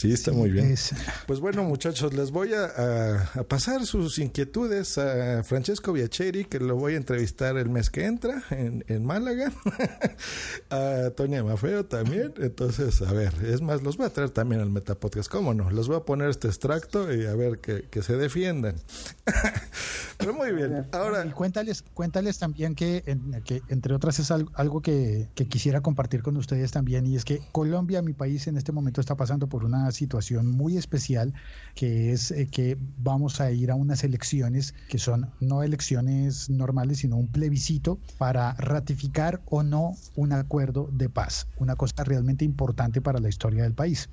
Sí, 0.03 0.11
está 0.11 0.33
muy 0.33 0.51
bien. 0.51 0.75
Pues 1.27 1.39
bueno, 1.39 1.63
muchachos, 1.63 2.13
les 2.13 2.29
voy 2.31 2.53
a, 2.53 2.65
a- 2.65 3.39
a 3.39 3.43
pasar 3.43 3.85
sus 3.85 4.19
inquietudes 4.19 4.97
a 4.97 5.43
Francesco 5.45 5.93
Biacheri, 5.93 6.43
que 6.43 6.59
lo 6.59 6.75
voy 6.75 6.95
a 6.95 6.97
entrevistar 6.97 7.55
el 7.57 7.69
mes 7.69 7.89
que 7.89 8.03
entra 8.03 8.43
en, 8.49 8.83
en 8.89 9.05
Málaga. 9.05 9.53
a 10.69 11.11
Tonia 11.15 11.41
Mafeo 11.45 11.85
también. 11.85 12.33
Entonces, 12.37 13.01
a 13.01 13.13
ver, 13.13 13.33
es 13.45 13.61
más, 13.61 13.81
los 13.81 13.95
voy 13.95 14.07
a 14.07 14.09
traer 14.09 14.31
también 14.31 14.59
al 14.59 14.71
Metapodcast. 14.71 15.31
¿Cómo 15.31 15.53
no? 15.53 15.71
Les 15.71 15.87
voy 15.87 15.95
a 15.95 16.01
poner 16.01 16.29
este 16.29 16.49
extracto 16.49 17.13
y 17.13 17.25
a 17.25 17.33
ver 17.35 17.59
que, 17.59 17.83
que 17.89 18.01
se 18.03 18.17
defiendan. 18.17 18.75
Pero 20.17 20.33
muy 20.33 20.51
bien. 20.53 20.85
Ahora, 20.93 21.25
Y 21.25 21.31
cuéntales, 21.31 21.81
cuéntales 21.93 22.37
también 22.37 22.75
que, 22.75 23.03
en- 23.07 23.43
que, 23.43 23.63
entre 23.67 23.93
otras, 23.93 24.19
es 24.19 24.31
al- 24.31 24.45
algo 24.53 24.81
que, 24.81 25.29
que 25.35 25.47
quisiera 25.47 25.81
compartir 25.81 26.21
con 26.21 26.37
ustedes 26.37 26.71
también, 26.71 27.05
y 27.05 27.15
es 27.15 27.25
que 27.25 27.39
Colombia, 27.51 28.01
mi 28.01 28.13
país, 28.13 28.47
en 28.47 28.55
este 28.57 28.71
momento 28.71 29.01
está 29.01 29.15
pasando 29.17 29.49
por 29.49 29.65
una 29.65 29.91
situación 29.91 30.47
muy 30.47 30.77
especial, 30.77 31.33
que 31.75 32.11
es 32.13 32.31
eh, 32.31 32.47
que 32.49 32.77
vamos 32.79 33.41
a 33.41 33.51
ir 33.51 33.71
a 33.71 33.75
unas 33.75 34.03
elecciones 34.03 34.73
que 34.87 34.99
son 34.99 35.33
no 35.39 35.63
elecciones 35.63 36.49
normales, 36.49 36.99
sino 36.99 37.17
un 37.17 37.31
plebiscito 37.31 37.99
para 38.17 38.53
ratificar 38.53 39.41
o 39.45 39.63
no 39.63 39.91
un 40.15 40.31
acuerdo 40.31 40.89
de 40.91 41.09
paz, 41.09 41.47
una 41.57 41.75
cosa 41.75 42.03
realmente 42.03 42.45
importante 42.45 43.01
para 43.01 43.19
la 43.19 43.29
historia 43.29 43.63
del 43.63 43.73
país. 43.73 44.09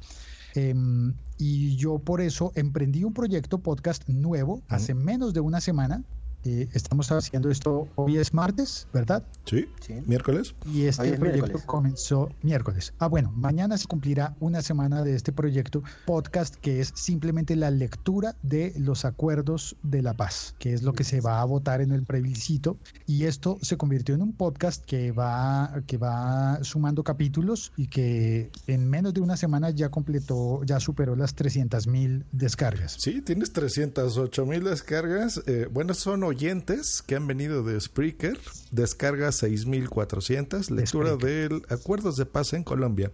Em, 0.55 1.15
y 1.41 1.75
yo 1.77 1.99
por 1.99 2.21
eso 2.21 2.53
emprendí 2.55 3.03
un 3.03 3.15
proyecto 3.15 3.63
podcast 3.63 4.07
nuevo 4.09 4.63
hace 4.69 4.95
menos 4.95 5.33
de 5.33 5.41
una 5.41 5.61
semana. 5.63 6.05
Eh, 6.45 6.69
estamos 6.73 7.13
haciendo 7.13 7.51
esto, 7.51 7.87
hoy 7.97 8.17
es 8.17 8.33
martes, 8.33 8.87
¿verdad? 8.95 9.23
sí, 9.45 9.67
miércoles. 10.07 10.55
Y 10.65 10.85
este 10.87 11.11
es 11.11 11.19
proyecto 11.19 11.43
miércoles. 11.43 11.67
comenzó 11.67 12.31
miércoles. 12.43 12.95
Ah, 12.99 13.09
bueno, 13.09 13.31
mañana 13.37 13.77
se 13.77 13.87
cumplirá 13.87 14.35
una 14.41 14.63
semana 14.63 15.03
de 15.03 15.15
este 15.15 15.33
proyecto 15.33 15.83
podcast 16.07 16.55
que 16.55 16.81
es 16.81 16.93
simplemente 16.95 17.57
la 17.57 17.71
lectura 17.71 18.37
de 18.43 18.73
los 18.79 19.05
acuerdos 19.05 19.77
de 19.83 20.03
la 20.03 20.15
paz, 20.15 20.55
que 20.59 20.73
es 20.73 20.83
lo 20.83 20.95
que 20.95 21.05
se 21.05 21.21
va 21.21 21.41
a 21.43 21.45
votar 21.45 21.83
en 21.83 21.93
el 21.93 22.05
plebiscito. 22.05 22.79
Y 23.07 23.25
esto 23.25 23.59
se 23.61 23.77
convirtió 23.77 24.15
en 24.15 24.23
un 24.23 24.33
podcast 24.33 24.85
que 24.85 25.13
va, 25.13 25.83
que 25.87 25.99
va 25.99 26.63
sumando 26.63 27.05
capítulos 27.05 27.73
y 27.77 27.89
que 27.89 28.51
en 28.67 28.89
menos 28.89 29.13
de 29.13 29.21
una 29.21 29.37
semana 29.37 29.71
ya 29.71 29.91
completó, 29.91 30.63
ya 30.65 30.81
superó 30.81 31.17
las 31.17 31.35
300 31.35 31.87
mil 31.87 32.25
descargas. 32.33 32.97
Sí, 32.99 33.21
tienes 33.21 33.53
308 33.53 34.47
mil 34.47 34.65
descargas. 34.65 35.43
Eh, 35.47 35.69
bueno, 35.71 35.93
son 35.93 36.30
oyentes 36.31 37.03
que 37.03 37.17
han 37.17 37.27
venido 37.27 37.63
de 37.63 37.79
Spreaker. 37.81 38.39
Descarga 38.71 39.33
6400. 39.33 40.71
Lectura 40.71 41.17
del 41.17 41.63
Acuerdos 41.69 42.17
de 42.17 42.27
Paz 42.27 42.53
en 42.53 42.65
Colombia. 42.65 43.11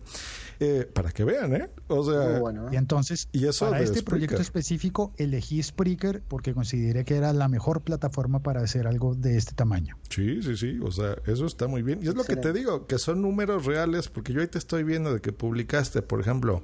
Eh, 0.60 0.88
para 0.92 1.10
que 1.10 1.24
vean, 1.24 1.54
¿eh? 1.54 1.68
O 1.88 2.04
sea, 2.04 2.40
Y 2.72 2.76
entonces, 2.76 3.28
y 3.32 3.46
eso 3.46 3.68
para 3.68 3.80
este 3.80 3.98
Spreaker. 3.98 4.04
proyecto 4.04 4.40
específico, 4.42 5.12
elegí 5.18 5.62
Spreaker 5.62 6.22
porque 6.28 6.54
consideré 6.54 7.04
que 7.04 7.16
era 7.16 7.32
la 7.32 7.48
mejor 7.48 7.82
plataforma 7.82 8.40
para 8.42 8.60
hacer 8.62 8.86
algo 8.86 9.14
de 9.14 9.36
este 9.36 9.54
tamaño. 9.54 9.98
Sí, 10.08 10.42
sí, 10.42 10.56
sí, 10.56 10.78
o 10.82 10.90
sea, 10.90 11.16
eso 11.26 11.44
está 11.46 11.66
muy 11.66 11.82
bien. 11.82 12.00
Y 12.02 12.08
es 12.08 12.14
lo 12.14 12.24
que 12.24 12.36
te 12.36 12.52
digo, 12.52 12.86
que 12.86 12.98
son 12.98 13.20
números 13.22 13.66
reales, 13.66 14.08
porque 14.08 14.32
yo 14.32 14.40
ahí 14.40 14.46
te 14.46 14.58
estoy 14.58 14.82
viendo 14.84 15.12
de 15.12 15.20
que 15.20 15.32
publicaste, 15.32 16.00
por 16.02 16.20
ejemplo, 16.20 16.62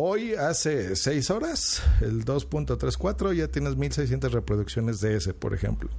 hoy 0.00 0.34
hace 0.34 0.94
seis 0.94 1.30
horas, 1.30 1.82
el 2.00 2.24
2.34, 2.24 3.34
ya 3.34 3.48
tienes 3.48 3.76
1600 3.76 4.32
reproducciones 4.32 5.00
de 5.00 5.16
ese, 5.16 5.34
por 5.34 5.54
ejemplo. 5.54 5.90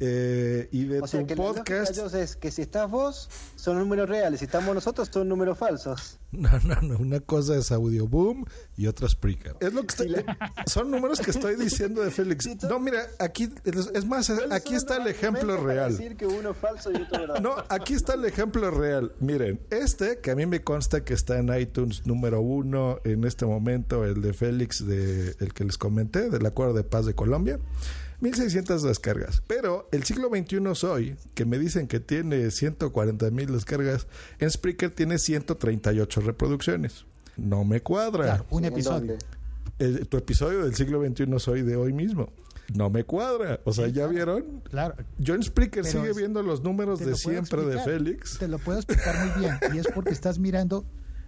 Eh, 0.00 0.68
y 0.72 0.84
de 0.84 1.00
O 1.00 1.06
sea 1.06 1.20
tu 1.20 1.26
que 1.26 1.36
la 1.36 1.42
podcast... 1.42 1.96
Joss, 1.96 2.14
es 2.14 2.36
que 2.36 2.50
si 2.50 2.62
estás 2.62 2.90
vos, 2.90 3.28
son 3.56 3.78
números 3.78 4.08
reales. 4.08 4.40
Si 4.40 4.46
estamos 4.46 4.74
nosotros, 4.74 5.08
son 5.12 5.28
números 5.28 5.58
falsos. 5.58 6.18
No, 6.34 6.50
no, 6.64 6.80
no, 6.82 6.98
una 6.98 7.20
cosa 7.20 7.56
es 7.56 7.70
Audio 7.70 8.08
Boom 8.08 8.44
y 8.76 8.88
otra 8.88 9.08
Spreaker. 9.08 9.54
Es 9.60 9.72
lo 9.72 9.82
que 9.82 9.86
estoy, 9.86 10.24
son 10.66 10.90
números 10.90 11.20
que 11.20 11.30
estoy 11.30 11.54
diciendo 11.54 12.02
de 12.02 12.10
Félix. 12.10 12.48
No, 12.68 12.80
mira, 12.80 13.06
aquí, 13.20 13.48
es 13.64 13.88
es 13.94 14.04
más, 14.04 14.30
aquí 14.50 14.74
está 14.74 14.96
el 14.96 15.06
ejemplo 15.06 15.56
real. 15.56 15.92
decir 15.96 16.16
que 16.16 16.26
uno 16.26 16.50
es 16.50 16.56
falso 16.56 16.90
y 16.90 16.96
otro. 16.96 17.40
No, 17.40 17.54
aquí 17.68 17.94
está 17.94 18.14
el 18.14 18.24
ejemplo 18.24 18.70
real. 18.72 19.12
Miren, 19.20 19.60
este 19.70 20.18
que 20.18 20.32
a 20.32 20.34
mí 20.34 20.44
me 20.46 20.62
consta 20.62 21.04
que 21.04 21.14
está 21.14 21.38
en 21.38 21.56
iTunes 21.56 22.06
número 22.06 22.40
uno 22.40 22.98
en 23.04 23.24
este 23.24 23.46
momento, 23.46 24.04
el 24.04 24.20
de 24.20 24.32
Félix, 24.32 24.84
de, 24.84 25.36
el 25.38 25.54
que 25.54 25.64
les 25.64 25.78
comenté, 25.78 26.30
del 26.30 26.44
Acuerdo 26.46 26.74
de 26.74 26.84
Paz 26.84 27.06
de 27.06 27.14
Colombia. 27.14 27.60
1600 28.24 28.82
descargas. 28.82 29.42
Pero 29.46 29.88
el 29.92 30.04
siglo 30.04 30.30
XXI 30.30 30.74
soy, 30.74 31.16
que 31.34 31.44
me 31.44 31.58
dicen 31.58 31.86
que 31.86 32.00
tiene 32.00 32.50
140 32.50 33.30
mil 33.30 33.52
descargas, 33.52 34.06
en 34.38 34.50
Spreaker 34.50 34.90
tiene 34.90 35.18
138 35.18 36.20
reproducciones. 36.22 37.04
No 37.36 37.64
me 37.64 37.82
cuadra. 37.82 38.24
Claro, 38.24 38.46
un 38.50 38.64
episodio. 38.64 39.16
Tu 40.08 40.16
episodio 40.16 40.64
del 40.64 40.74
siglo 40.74 41.04
XXI 41.04 41.38
soy 41.38 41.62
de 41.62 41.76
hoy 41.76 41.92
mismo. 41.92 42.32
No 42.72 42.88
me 42.88 43.04
cuadra. 43.04 43.60
O 43.64 43.74
sea, 43.74 43.88
¿ya 43.88 44.06
vieron? 44.06 44.62
Claro. 44.70 44.94
Yo 45.18 45.34
en 45.34 45.42
Spreaker 45.42 45.82
Pero 45.82 46.00
sigue 46.00 46.14
viendo 46.14 46.42
los 46.42 46.62
números 46.62 47.00
de 47.00 47.10
lo 47.10 47.16
siempre 47.16 47.62
de. 47.62 47.78
Félix. 47.80 48.38
Te 48.38 48.48
lo 48.48 48.58
puedo 48.58 48.78
explicar 48.78 49.14
muy 49.18 49.40
bien. 49.40 49.58
Y 49.74 49.78
es 49.78 49.88
porque 49.94 50.10
estás 50.12 50.38
mirando, 50.38 50.86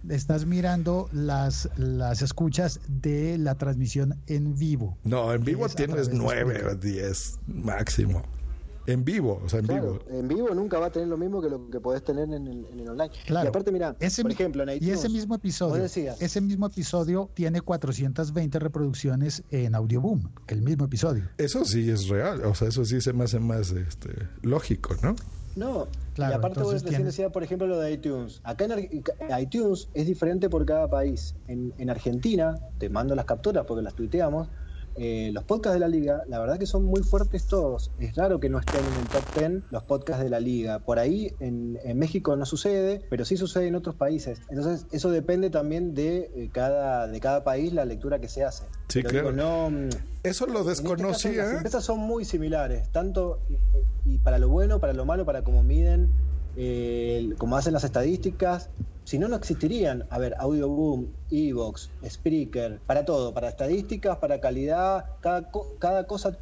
estás 0.09 0.45
mirando 0.45 1.09
las, 1.11 1.69
las 1.77 2.21
escuchas 2.21 2.79
de 2.87 3.37
la 3.37 3.55
transmisión 3.55 4.15
en 4.27 4.57
vivo. 4.57 4.97
No, 5.03 5.33
en 5.33 5.43
vivo 5.43 5.67
tienes 5.69 5.95
través 5.95 6.09
de 6.09 6.15
nueve 6.15 6.55
Spreaker. 6.55 6.67
o 6.67 6.75
diez 6.75 7.39
máximo. 7.47 8.23
En 8.85 9.03
vivo, 9.03 9.41
o 9.43 9.49
sea, 9.49 9.59
en 9.59 9.65
Claro, 9.65 9.99
vivo. 10.05 10.17
en 10.17 10.27
vivo 10.29 10.55
nunca 10.55 10.79
va 10.79 10.85
a 10.85 10.89
tener 10.89 11.09
lo 11.09 11.17
mismo 11.17 11.41
que 11.41 11.49
lo 11.49 11.69
que 11.69 11.81
podés 11.81 12.05
tener 12.05 12.23
en 12.23 12.47
el, 12.47 12.65
en 12.71 12.79
el 12.79 12.87
online. 12.87 13.11
Claro. 13.25 13.45
Y 13.45 13.49
aparte, 13.49 13.69
mira, 13.69 13.97
Ese 13.99 14.21
por 14.21 14.31
ejemplo, 14.31 14.63
en 14.63 14.69
y 14.69 14.73
iTunes, 14.75 14.99
ese 14.99 15.09
mismo 15.09 15.35
episodio, 15.35 15.83
ese 15.83 16.39
mismo 16.39 16.67
episodio 16.67 17.29
tiene 17.33 17.59
420 17.59 18.59
reproducciones 18.59 19.43
en 19.51 19.75
Audioboom, 19.75 20.29
el 20.47 20.61
mismo 20.61 20.85
episodio. 20.85 21.25
Eso 21.37 21.65
sí 21.65 21.89
es 21.89 22.07
real. 22.07 22.45
O 22.45 22.55
sea, 22.55 22.69
eso 22.69 22.85
sí 22.85 23.01
se 23.01 23.11
me 23.11 23.25
hace 23.25 23.39
más 23.41 23.71
este, 23.71 24.09
lógico, 24.41 24.95
¿no? 25.03 25.17
No, 25.57 25.87
Claro, 26.17 26.33
y 26.33 26.35
aparte 26.35 26.61
vos 26.63 26.81
recién 26.81 27.03
decías, 27.03 27.31
por 27.31 27.43
ejemplo, 27.43 27.67
lo 27.67 27.79
de 27.79 27.91
iTunes. 27.93 28.41
Acá 28.43 28.65
en 28.65 29.39
iTunes 29.39 29.87
es 29.93 30.07
diferente 30.07 30.49
por 30.49 30.65
cada 30.65 30.89
país. 30.89 31.35
En, 31.47 31.73
en 31.77 31.91
Argentina, 31.91 32.57
te 32.79 32.89
mando 32.89 33.13
las 33.13 33.25
capturas 33.25 33.65
porque 33.67 33.83
las 33.83 33.93
tuiteamos, 33.93 34.47
eh, 34.97 35.29
los 35.33 35.43
podcasts 35.43 35.73
de 35.75 35.79
la 35.79 35.87
liga, 35.87 36.23
la 36.27 36.39
verdad 36.39 36.57
que 36.57 36.65
son 36.65 36.83
muy 36.85 37.03
fuertes 37.03 37.45
todos. 37.47 37.91
Es 37.99 38.15
raro 38.15 38.39
que 38.39 38.49
no 38.49 38.59
estén 38.59 38.81
en 38.83 38.93
el 39.01 39.07
top 39.07 39.23
10 39.37 39.63
los 39.71 39.83
podcasts 39.83 40.23
de 40.23 40.29
la 40.29 40.39
liga. 40.39 40.79
Por 40.79 40.99
ahí 40.99 41.33
en, 41.39 41.77
en 41.83 41.97
México 41.99 42.35
no 42.35 42.45
sucede, 42.45 43.01
pero 43.09 43.23
sí 43.25 43.37
sucede 43.37 43.67
en 43.67 43.75
otros 43.75 43.95
países. 43.95 44.41
Entonces 44.49 44.85
eso 44.91 45.11
depende 45.11 45.49
también 45.49 45.93
de, 45.93 46.31
eh, 46.35 46.49
cada, 46.51 47.07
de 47.07 47.19
cada 47.19 47.43
país 47.43 47.73
la 47.73 47.85
lectura 47.85 48.19
que 48.19 48.27
se 48.27 48.43
hace. 48.43 48.63
Sí, 48.87 49.01
Pero 49.03 49.09
claro. 49.09 49.31
digo, 49.31 49.43
no, 49.71 49.89
Eso 50.23 50.45
lo 50.47 50.59
este 50.59 50.69
caso, 50.71 50.81
desconocía. 50.81 51.43
las 51.43 51.53
empresas 51.55 51.83
son 51.83 51.99
muy 51.99 52.25
similares, 52.25 52.89
tanto 52.91 53.39
y, 54.05 54.13
y 54.13 54.17
para 54.19 54.39
lo 54.39 54.49
bueno, 54.49 54.79
para 54.79 54.93
lo 54.93 55.05
malo, 55.05 55.25
para 55.25 55.43
cómo 55.43 55.61
miden, 55.63 56.09
eh, 56.57 57.29
cómo 57.37 57.55
hacen 57.55 57.73
las 57.73 57.83
estadísticas. 57.83 58.69
Si 59.03 59.17
no, 59.19 59.29
no 59.29 59.35
existirían. 59.37 60.03
A 60.09 60.17
ver, 60.19 60.35
Audioboom, 60.37 61.05
Evox, 61.31 61.89
Spreaker, 62.05 62.79
para 62.85 63.05
todo, 63.05 63.33
para 63.33 63.47
estadísticas, 63.47 64.17
para 64.17 64.41
calidad, 64.41 65.05
cada, 65.21 65.49
co- 65.49 65.75
cada 65.79 66.05
cosa. 66.07 66.37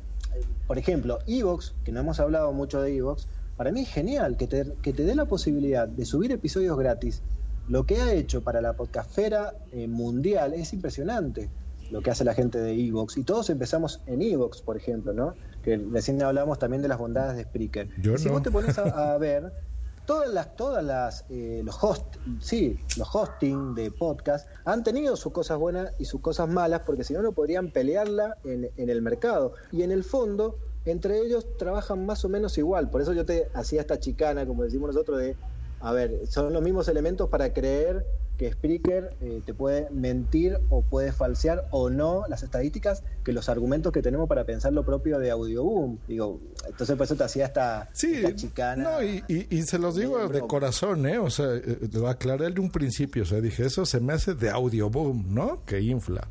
Por 0.68 0.78
ejemplo, 0.80 1.20
Evox, 1.28 1.76
que 1.84 1.92
no 1.92 2.00
hemos 2.00 2.20
hablado 2.20 2.52
mucho 2.54 2.82
de 2.82 2.96
Evox, 2.96 3.28
para 3.56 3.72
mí 3.72 3.82
es 3.82 3.90
genial 3.90 4.36
que 4.36 4.48
te, 4.48 4.74
que 4.82 4.94
te 4.94 5.04
dé 5.04 5.14
la 5.16 5.26
posibilidad 5.26 5.88
de 5.88 6.06
subir 6.06 6.32
episodios 6.32 6.78
gratis. 6.78 7.22
Lo 7.70 7.86
que 7.86 8.02
ha 8.02 8.14
hecho 8.14 8.42
para 8.44 8.62
la 8.62 8.74
podcastfera 8.74 9.54
eh, 9.72 9.88
mundial 9.88 10.54
es 10.54 10.74
impresionante 10.74 11.50
lo 11.92 12.02
que 12.02 12.10
hace 12.10 12.24
la 12.24 12.34
gente 12.34 12.58
de 12.60 12.74
Evox. 12.74 13.18
Y 13.18 13.24
todos 13.24 13.50
empezamos 13.52 14.02
en 14.08 14.22
Evox, 14.24 14.62
por 14.62 14.76
ejemplo, 14.76 15.14
¿no? 15.14 15.36
Que 15.64 15.78
recién 15.78 16.22
hablamos 16.24 16.58
también 16.58 16.82
de 16.82 16.88
las 16.88 16.98
bondades 16.98 17.38
de 17.38 17.44
Spreaker. 17.44 17.90
Yo 18.02 18.18
si 18.18 18.26
no. 18.26 18.34
vos 18.34 18.44
te 18.44 18.50
pones 18.52 18.78
a, 18.80 19.14
a 19.14 19.18
ver, 19.20 19.52
todas 20.06 20.32
las, 20.32 20.56
todas 20.56 20.84
las, 20.84 21.26
eh, 21.30 21.62
los 21.64 21.84
host, 21.84 22.06
sí, 22.40 22.80
los 22.98 23.08
hosting 23.14 23.76
de 23.76 23.92
podcast 23.92 24.48
han 24.66 24.84
tenido 24.84 25.16
sus 25.16 25.32
cosas 25.34 25.58
buenas 25.58 25.92
y 26.00 26.06
sus 26.06 26.22
cosas 26.22 26.48
malas, 26.48 26.82
porque 26.86 27.04
si 27.04 27.14
no, 27.14 27.22
no 27.22 27.32
podrían 27.32 27.72
pelearla 27.72 28.38
en, 28.44 28.70
en 28.78 28.90
el 28.90 29.02
mercado. 29.02 29.54
Y 29.72 29.84
en 29.84 29.92
el 29.92 30.04
fondo, 30.04 30.58
entre 30.86 31.20
ellos 31.20 31.46
trabajan 31.58 32.06
más 32.06 32.24
o 32.26 32.30
menos 32.30 32.58
igual. 32.58 32.90
Por 32.90 33.02
eso 33.02 33.14
yo 33.14 33.26
te 33.26 33.50
hacía 33.54 33.82
esta 33.82 34.00
chicana, 34.00 34.46
como 34.46 34.64
decimos 34.64 34.88
nosotros, 34.88 35.20
de, 35.20 35.36
a 35.80 35.92
ver, 35.92 36.28
son 36.28 36.54
los 36.54 36.62
mismos 36.62 36.88
elementos 36.88 37.30
para 37.30 37.54
creer 37.54 38.06
que 38.38 38.52
Spreaker 38.52 39.16
eh, 39.22 39.42
te 39.46 39.54
puede 39.54 39.90
mentir 39.92 40.60
o 40.70 40.82
puede 40.82 41.12
falsear 41.12 41.66
o 41.72 41.90
no 41.90 42.24
las 42.28 42.44
estadísticas 42.44 43.04
que 43.24 43.32
los 43.34 43.50
argumentos 43.50 43.92
que 43.92 44.02
tenemos 44.02 44.28
para 44.28 44.44
pensar 44.44 44.74
lo 44.74 44.84
propio 44.86 45.20
de 45.20 45.32
Audioboom. 45.32 45.98
Digo, 46.08 46.40
entonces 46.68 46.96
por 46.96 47.06
eso 47.06 47.16
te 47.16 47.24
hacía 47.24 47.46
esta, 47.46 47.90
esta 48.20 48.36
chicana. 48.36 48.84
No, 48.84 49.04
y, 49.04 49.24
y- 49.28 49.48
y 49.56 49.62
se 49.64 49.78
los 49.80 49.96
digo 49.96 50.28
de 50.28 50.42
corazón, 50.42 51.06
¿eh? 51.08 51.18
O 51.18 51.30
sea, 51.30 51.56
eh, 51.56 51.80
lo 51.94 52.08
aclaré 52.08 52.50
de 52.52 52.60
un 52.60 52.70
principio. 52.72 53.24
O 53.24 53.26
sea, 53.26 53.42
dije, 53.42 53.66
eso 53.66 53.86
se 53.86 54.00
me 54.00 54.14
hace 54.14 54.34
de 54.36 54.50
audio 54.50 54.90
boom, 54.90 55.26
¿no? 55.34 55.64
Que 55.66 55.82
infla. 55.82 56.28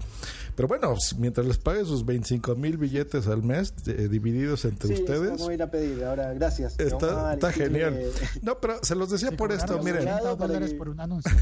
Pero 0.54 0.68
bueno, 0.68 0.94
mientras 1.18 1.46
les 1.46 1.58
pague 1.58 1.84
sus 1.84 2.04
25 2.04 2.54
mil 2.56 2.76
billetes 2.76 3.26
al 3.26 3.42
mes 3.42 3.74
eh, 3.86 4.08
divididos 4.08 4.64
entre 4.64 4.88
Sí, 4.88 4.94
eso 4.94 5.02
ustedes, 5.02 5.30
vamos 5.30 5.48
a 5.48 5.54
ir 5.54 5.62
a 5.62 5.70
pedir. 5.70 6.04
Ahora, 6.04 6.32
gracias. 6.34 6.78
está, 6.78 7.36
No, 7.36 7.48
genial. 7.50 8.00
No, 8.42 8.60
pero 8.60 8.78
se 8.82 8.94
los 8.94 9.10
decía 9.10 9.32
por 9.32 9.52
esto, 9.52 9.82
miren. 9.82 10.08
80 10.08 10.36
dólares 10.36 10.74
por 10.74 10.88
un 10.88 11.00
anuncio. 11.00 11.32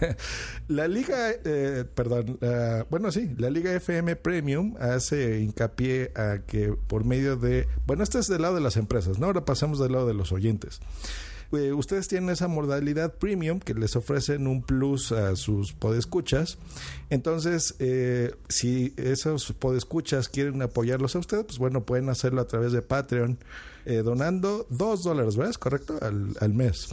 la 0.68 0.88
liga, 0.88 1.30
eh, 1.44 1.84
perdón, 1.94 2.38
bueno, 2.90 3.12
sí, 3.12 3.34
la 3.38 3.50
liga 3.50 3.72
FM 3.72 4.16
Premium 4.16 4.74
hace 4.80 5.40
hincapié 5.40 6.12
a 6.16 6.38
que 6.46 6.74
por 6.86 7.04
medio 7.04 7.36
de, 7.36 7.68
bueno, 7.86 8.02
este 8.02 8.18
es 8.18 8.26
del 8.26 8.42
lado 8.42 8.54
de 8.56 8.60
las 8.60 8.76
empresas, 8.76 9.18
¿no? 9.18 9.26
Ahora 9.26 9.44
pasamos 9.44 9.78
del 9.78 9.92
lado 9.92 10.06
de 10.06 10.14
los 10.14 10.32
oyentes. 10.32 10.80
Eh, 11.52 11.72
ustedes 11.72 12.08
tienen 12.08 12.28
esa 12.30 12.46
modalidad 12.46 13.14
premium 13.14 13.58
que 13.58 13.72
les 13.74 13.96
ofrecen 13.96 14.46
un 14.46 14.62
plus 14.62 15.12
a 15.12 15.34
sus 15.34 15.72
podescuchas. 15.72 16.58
Entonces, 17.08 17.74
eh, 17.78 18.32
si 18.50 18.92
esos 18.98 19.52
podescuchas 19.52 20.28
quieren 20.28 20.60
apoyarlos 20.60 21.16
a 21.16 21.20
ustedes, 21.20 21.44
pues 21.46 21.58
bueno, 21.58 21.84
pueden 21.84 22.10
hacerlo 22.10 22.42
a 22.42 22.46
través 22.46 22.72
de 22.72 22.82
Patreon, 22.82 23.38
eh, 23.86 24.02
donando 24.04 24.66
dos 24.68 25.02
dólares, 25.04 25.36
¿verdad? 25.36 25.52
¿Es 25.52 25.58
correcto? 25.58 25.98
Al, 26.02 26.36
al 26.40 26.52
mes. 26.52 26.88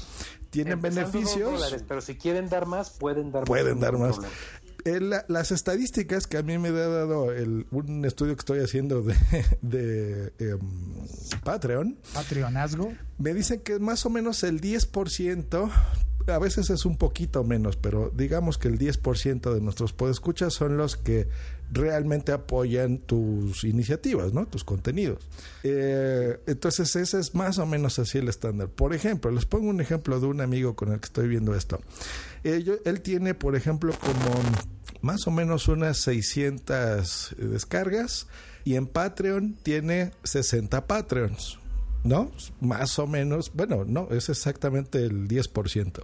Tienen 0.51 0.73
Empezando 0.73 1.11
beneficios. 1.11 1.51
dólares, 1.51 1.83
pero 1.85 1.99
si 1.99 2.15
quieren 2.15 2.47
dar 2.47 2.65
más, 2.65 2.91
pueden 2.91 3.33
dar 3.33 3.43
Pueden 3.43 3.73
más. 3.73 3.81
dar 3.81 3.93
ningún 3.93 4.07
más. 4.07 4.15
problema. 4.17 4.35
Eh, 4.85 4.99
la- 4.99 5.25
las 5.27 5.51
estadísticas 5.51 6.27
que 6.27 6.37
a 6.37 6.43
mí 6.43 6.57
me 6.59 6.69
ha 6.69 6.71
dado 6.73 7.31
el- 7.31 7.65
un 7.71 8.05
estudio 8.05 8.35
que 8.35 8.41
estoy 8.41 8.59
haciendo 8.59 9.01
de, 9.01 9.15
de, 9.63 10.33
em, 10.37 10.59
Patreon, 11.43 11.97
Patreonazgo. 12.13 12.93
me 13.17 13.33
dicen 13.33 13.61
que 13.61 13.79
más 13.79 14.05
o 14.05 14.09
menos 14.11 14.43
el 14.43 14.61
10%, 14.61 15.69
a 16.27 16.37
veces 16.39 16.69
es 16.69 16.85
un 16.85 16.97
poquito 16.97 17.43
menos, 17.43 17.77
pero 17.77 18.11
digamos 18.15 18.57
que 18.59 18.67
el 18.67 18.77
10% 18.77 19.53
de 19.53 19.61
nuestros 19.61 19.91
podescuchas 19.93 20.53
son 20.53 20.77
los 20.77 20.97
que 20.97 21.27
realmente 21.71 22.31
apoyan 22.31 22.99
tus 22.99 23.63
iniciativas, 23.63 24.33
¿no? 24.33 24.45
Tus 24.47 24.63
contenidos. 24.63 25.27
Eh, 25.63 26.39
entonces 26.45 26.95
ese 26.95 27.19
es 27.19 27.33
más 27.33 27.57
o 27.57 27.65
menos 27.65 27.97
así 27.97 28.19
el 28.19 28.29
estándar. 28.29 28.69
Por 28.69 28.93
ejemplo, 28.93 29.31
les 29.31 29.45
pongo 29.45 29.67
un 29.69 29.81
ejemplo 29.81 30.19
de 30.19 30.27
un 30.27 30.41
amigo 30.41 30.75
con 30.75 30.91
el 30.91 30.99
que 30.99 31.05
estoy 31.05 31.27
viendo 31.27 31.55
esto. 31.55 31.79
Eh, 32.43 32.61
yo- 32.63 32.75
él 32.85 33.01
tiene, 33.01 33.33
por 33.33 33.55
ejemplo, 33.55 33.93
como 33.99 34.41
más 35.05 35.27
o 35.27 35.31
menos 35.31 35.67
unas 35.67 35.97
600 35.99 37.35
descargas 37.37 38.27
y 38.63 38.75
en 38.75 38.87
Patreon 38.87 39.55
tiene 39.61 40.11
60 40.23 40.87
Patreons. 40.87 41.59
¿no? 42.03 42.31
Más 42.59 42.97
o 42.97 43.05
menos, 43.05 43.51
bueno, 43.53 43.83
no, 43.85 44.07
es 44.09 44.29
exactamente 44.29 45.03
el 45.03 45.27
10%. 45.27 46.03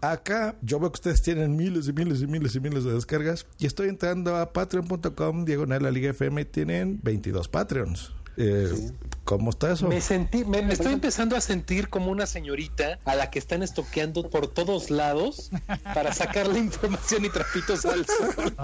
Acá 0.00 0.56
yo 0.62 0.78
veo 0.78 0.92
que 0.92 0.96
ustedes 0.96 1.22
tienen 1.22 1.56
miles 1.56 1.88
y 1.88 1.92
miles 1.92 2.22
y 2.22 2.26
miles 2.28 2.54
y 2.54 2.60
miles 2.60 2.84
de 2.84 2.92
descargas 2.92 3.46
y 3.58 3.66
estoy 3.66 3.88
entrando 3.88 4.36
a 4.36 4.52
patreon.com 4.52 5.44
diagonal 5.44 5.82
la 5.82 5.90
Liga 5.90 6.10
FM 6.10 6.42
y 6.42 6.44
tienen 6.44 7.00
22 7.02 7.48
Patreons. 7.48 8.15
Eh, 8.36 8.92
¿Cómo 9.24 9.50
está 9.50 9.72
eso? 9.72 9.88
Me 9.88 10.00
sentí, 10.00 10.44
me, 10.44 10.62
me 10.62 10.74
estoy 10.74 10.92
empezando 10.92 11.36
a 11.36 11.40
sentir 11.40 11.88
como 11.88 12.10
una 12.10 12.26
señorita 12.26 12.98
a 13.04 13.14
la 13.16 13.30
que 13.30 13.38
están 13.38 13.62
estoqueando 13.62 14.30
por 14.30 14.46
todos 14.46 14.90
lados 14.90 15.50
para 15.82 16.12
sacarle 16.12 16.58
información 16.58 17.24
y 17.24 17.30
trapitos 17.30 17.84
al 17.86 18.06
sol. 18.06 18.54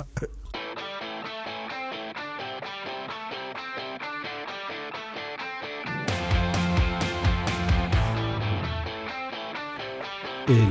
El. 10.48 10.68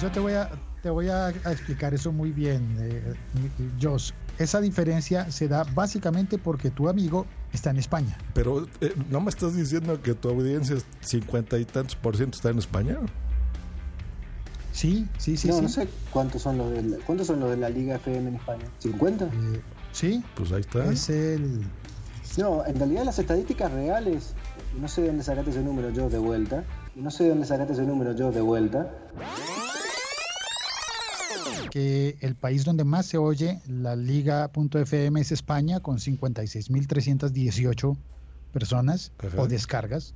Yo 0.00 0.10
te 0.12 0.20
voy 0.20 0.34
a, 0.34 0.50
te 0.82 0.90
voy 0.90 1.08
a, 1.08 1.26
a 1.26 1.52
explicar 1.52 1.94
eso 1.94 2.12
muy 2.12 2.30
bien, 2.30 2.76
eh, 2.80 3.14
Josh. 3.80 4.12
Esa 4.38 4.60
diferencia 4.60 5.30
se 5.30 5.48
da 5.48 5.64
básicamente 5.74 6.38
porque 6.38 6.70
tu 6.70 6.88
amigo 6.88 7.26
está 7.52 7.70
en 7.70 7.78
España. 7.78 8.16
Pero 8.34 8.66
eh, 8.80 8.94
no 9.10 9.20
me 9.20 9.30
estás 9.30 9.56
diciendo 9.56 10.00
que 10.00 10.14
tu 10.14 10.28
audiencia 10.28 10.76
es 10.76 10.86
50 11.00 11.58
y 11.58 11.64
tantos 11.64 11.96
por 11.96 12.16
ciento 12.16 12.36
está 12.36 12.50
en 12.50 12.58
España. 12.58 12.98
Sí, 14.72 15.08
sí, 15.18 15.36
sí, 15.36 15.48
no, 15.48 15.54
sí. 15.54 15.62
no 15.62 15.68
sé 15.68 15.88
cuántos 16.12 16.42
son 16.42 16.56
los 16.56 16.70
de 16.70 16.82
la, 16.82 16.96
cuántos 16.98 17.26
son 17.26 17.40
los 17.40 17.50
de 17.50 17.56
la 17.56 17.68
Liga 17.68 17.96
FM 17.96 18.28
en 18.28 18.36
España. 18.36 18.64
¿50? 18.80 19.22
Eh, 19.22 19.60
sí. 19.90 20.22
Pues 20.36 20.52
ahí 20.52 20.60
está. 20.60 20.84
Es 20.84 21.10
el. 21.10 21.62
No, 22.36 22.64
en 22.64 22.78
realidad 22.78 23.04
las 23.04 23.18
estadísticas 23.18 23.72
reales, 23.72 24.34
no 24.80 24.86
sé 24.86 25.02
de 25.02 25.08
dónde 25.08 25.24
sacaste 25.24 25.50
ese 25.50 25.62
número 25.62 25.90
yo 25.90 26.08
de 26.08 26.18
vuelta. 26.18 26.62
No 26.94 27.10
sé 27.10 27.24
de 27.24 27.30
dónde 27.30 27.46
sacaste 27.46 27.72
ese 27.72 27.82
número 27.82 28.14
yo 28.14 28.30
de 28.30 28.40
vuelta. 28.40 28.88
Que 31.70 32.16
el 32.20 32.34
país 32.34 32.64
donde 32.64 32.84
más 32.84 33.06
se 33.06 33.18
oye 33.18 33.60
la 33.66 33.96
liga.fm 33.96 35.20
es 35.20 35.32
España 35.32 35.80
con 35.80 35.98
56.318 35.98 37.96
personas 38.52 39.12
o 39.36 39.46
descargas. 39.46 40.14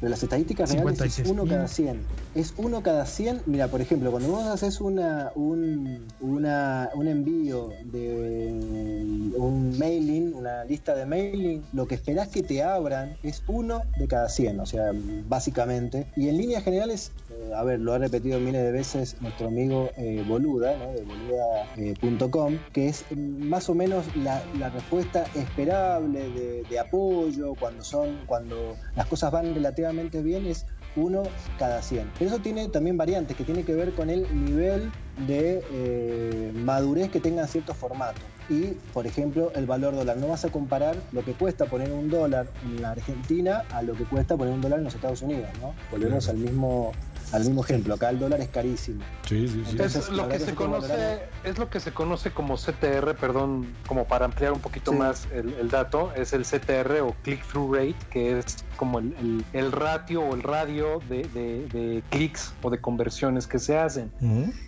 Pero 0.00 0.10
las 0.10 0.22
estadísticas 0.22 0.72
reales 0.72 1.00
es 1.00 1.18
56.000. 1.26 1.30
uno 1.30 1.46
cada 1.46 1.68
100. 1.68 2.00
Es 2.34 2.54
uno 2.56 2.82
cada 2.82 3.04
100. 3.04 3.42
Mira, 3.44 3.68
por 3.68 3.82
ejemplo, 3.82 4.10
cuando 4.10 4.30
vos 4.30 4.46
haces 4.46 4.80
una, 4.80 5.30
un, 5.34 6.06
una, 6.20 6.88
un 6.94 7.06
envío 7.06 7.68
de 7.84 9.30
un 9.36 9.78
mailing, 9.78 10.32
una 10.34 10.64
lista 10.64 10.94
de 10.94 11.04
mailing, 11.04 11.62
lo 11.74 11.86
que 11.86 11.96
esperás 11.96 12.28
que 12.28 12.42
te 12.42 12.62
abran 12.62 13.18
es 13.22 13.42
uno 13.46 13.82
de 13.98 14.08
cada 14.08 14.30
100, 14.30 14.60
o 14.60 14.66
sea, 14.66 14.92
básicamente. 15.28 16.06
Y 16.16 16.28
en 16.28 16.38
líneas 16.38 16.64
generales, 16.64 17.12
a 17.54 17.64
ver, 17.64 17.80
lo 17.80 17.92
ha 17.92 17.98
repetido 17.98 18.38
miles 18.40 18.62
de 18.62 18.72
veces 18.72 19.16
nuestro 19.20 19.48
amigo 19.48 19.90
eh, 19.96 20.24
Boluda, 20.26 20.76
¿no? 20.76 20.92
de 20.92 21.04
boluda.com, 21.04 22.58
que 22.72 22.88
es 22.88 23.04
más 23.16 23.68
o 23.68 23.74
menos 23.74 24.04
la, 24.16 24.42
la 24.58 24.70
respuesta 24.70 25.24
esperable 25.34 26.30
de, 26.30 26.62
de 26.68 26.78
apoyo 26.78 27.54
cuando 27.54 27.84
son, 27.84 28.20
cuando 28.26 28.76
las 28.96 29.06
cosas 29.06 29.32
van 29.32 29.54
relativamente 29.54 30.22
bien, 30.22 30.46
es 30.46 30.66
uno 30.96 31.22
cada 31.58 31.82
100. 31.82 32.10
Pero 32.18 32.30
eso 32.30 32.40
tiene 32.40 32.68
también 32.68 32.96
variantes 32.96 33.36
que 33.36 33.44
tiene 33.44 33.64
que 33.64 33.74
ver 33.74 33.92
con 33.92 34.10
el 34.10 34.26
nivel 34.44 34.90
de 35.26 35.62
eh, 35.72 36.52
madurez 36.54 37.10
que 37.10 37.20
tengan 37.20 37.46
ciertos 37.48 37.76
formatos. 37.76 38.22
Y, 38.48 38.72
por 38.92 39.06
ejemplo, 39.06 39.52
el 39.54 39.66
valor 39.66 39.94
dólar. 39.94 40.16
No 40.16 40.28
vas 40.28 40.44
a 40.44 40.50
comparar 40.50 40.96
lo 41.12 41.24
que 41.24 41.34
cuesta 41.34 41.66
poner 41.66 41.92
un 41.92 42.10
dólar 42.10 42.48
en 42.64 42.82
la 42.82 42.90
Argentina 42.90 43.64
a 43.70 43.82
lo 43.82 43.94
que 43.94 44.04
cuesta 44.04 44.36
poner 44.36 44.52
un 44.52 44.60
dólar 44.60 44.80
en 44.80 44.86
los 44.86 44.94
Estados 44.94 45.22
Unidos, 45.22 45.48
¿no? 45.60 45.72
Volvemos 45.92 46.28
al 46.28 46.38
mismo 46.38 46.90
al 47.32 47.44
mismo 47.44 47.62
ejemplo. 47.62 47.94
Acá 47.94 48.10
el 48.10 48.18
dólar 48.18 48.40
es 48.40 48.48
carísimo. 48.48 49.02
Sí, 49.28 49.46
sí, 49.48 49.62
sí. 49.64 49.70
Entonces, 49.70 50.04
es 50.04 50.10
lo 50.10 50.28
que 50.28 50.38
se 50.40 50.54
conoce 50.54 51.18
es 51.44 51.58
lo 51.58 51.70
que 51.70 51.80
se 51.80 51.92
conoce 51.92 52.30
como 52.32 52.56
CTR 52.56 53.14
perdón 53.14 53.74
como 53.86 54.04
para 54.04 54.24
ampliar 54.26 54.52
un 54.52 54.60
poquito 54.60 54.92
más 54.92 55.26
el, 55.32 55.54
el 55.54 55.70
dato 55.70 56.12
es 56.14 56.32
el 56.32 56.44
CTR 56.44 57.00
o 57.00 57.14
click 57.22 57.42
through 57.46 57.74
rate 57.74 57.96
que 58.10 58.38
es 58.38 58.56
como 58.76 58.98
el, 58.98 59.14
el- 59.18 59.44
el 59.52 59.72
ratio 59.72 60.22
o 60.22 60.34
el 60.34 60.42
radio 60.42 61.00
de, 61.08 61.22
de- 61.32 61.66
de 61.68 62.02
clics 62.10 62.52
o 62.62 62.70
de 62.70 62.78
conversiones 62.80 63.46
que 63.46 63.58
se 63.58 63.78
hacen 63.78 64.10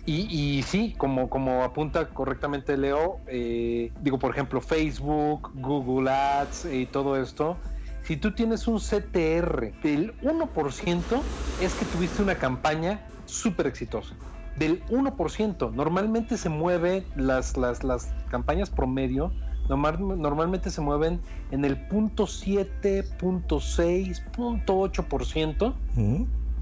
y, 0.05 0.27
y 0.57 0.63
sí 0.63 0.95
como 0.97 1.29
como 1.29 1.63
apunta 1.63 2.07
correctamente 2.09 2.77
Leo 2.77 3.19
eh, 3.27 3.91
digo 4.01 4.17
por 4.17 4.31
ejemplo 4.31 4.61
Facebook 4.61 5.51
Google 5.53 6.09
Ads 6.09 6.65
y 6.71 6.85
todo 6.87 7.21
esto 7.21 7.57
si 8.03 8.17
tú 8.17 8.31
tienes 8.31 8.67
un 8.67 8.79
CTR 8.79 9.73
del 9.81 10.13
1%, 10.21 11.23
es 11.59 11.75
que 11.75 11.85
tuviste 11.85 12.21
una 12.21 12.35
campaña 12.35 13.01
súper 13.25 13.67
exitosa. 13.67 14.15
Del 14.57 14.83
1%, 14.87 15.71
normalmente 15.73 16.37
se 16.37 16.49
mueve 16.49 17.05
las, 17.15 17.57
las, 17.57 17.83
las 17.83 18.13
campañas 18.29 18.69
promedio, 18.69 19.31
normal- 19.69 20.19
normalmente 20.19 20.69
se 20.69 20.81
mueven 20.81 21.21
en 21.51 21.65
el 21.65 21.77
punto 21.87 22.27
7, 22.27 23.03
punto 23.19 23.59
6, 23.59 24.21
punto 24.35 24.73
8% 24.81 25.73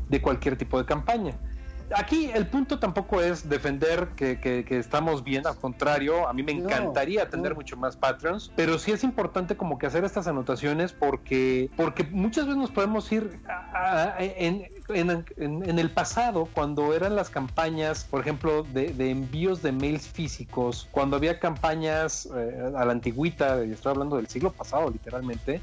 de 0.10 0.22
cualquier 0.22 0.58
tipo 0.58 0.78
de 0.78 0.86
campaña. 0.86 1.34
Aquí 1.96 2.32
el 2.34 2.48
punto 2.48 2.80
tampoco 2.80 3.22
es 3.22 3.48
defender 3.50 4.10
que, 4.16 4.40
que- 4.40 4.64
que 4.66 4.78
estamos 4.78 5.24
bien, 5.24 5.46
al 5.46 5.56
contrario, 5.58 6.28
a 6.28 6.34
mí 6.34 6.44
me 6.44 6.52
encantaría 6.52 7.30
tener 7.30 7.54
mucho 7.56 7.76
más 7.78 7.98
Patreons, 7.98 8.52
pero 8.56 8.78
sí 8.80 8.92
es 8.92 9.04
importante 9.04 9.58
como 9.58 9.78
que 9.78 9.88
hacer 9.88 10.04
estas 10.06 10.28
anotaciones 10.28 10.94
porque, 10.94 11.70
porque 11.76 12.04
muchas 12.04 12.46
veces 12.46 12.58
nos 12.58 12.72
podemos 12.72 13.12
ir 13.12 13.42
a- 13.48 14.04
a- 14.04 14.16
en, 14.20 14.68
en- 14.90 15.26
en- 15.38 15.70
en 15.70 15.80
el 15.80 15.90
pasado, 15.92 16.48
cuando 16.54 16.94
eran 16.94 17.16
las 17.16 17.30
campañas, 17.30 18.06
por 18.10 18.22
ejemplo, 18.22 18.64
de, 18.64 18.94
de 18.94 19.10
envíos 19.12 19.62
de 19.62 19.72
mails 19.72 20.08
físicos, 20.08 20.88
cuando 20.92 21.16
había 21.18 21.40
campañas 21.40 22.28
eh, 22.36 22.72
a 22.76 22.86
la 22.86 22.92
antigüita, 22.92 23.64
y 23.66 23.72
estoy 23.72 23.92
hablando 23.92 24.18
del 24.18 24.28
siglo 24.28 24.52
pasado 24.52 24.90
literalmente, 24.90 25.62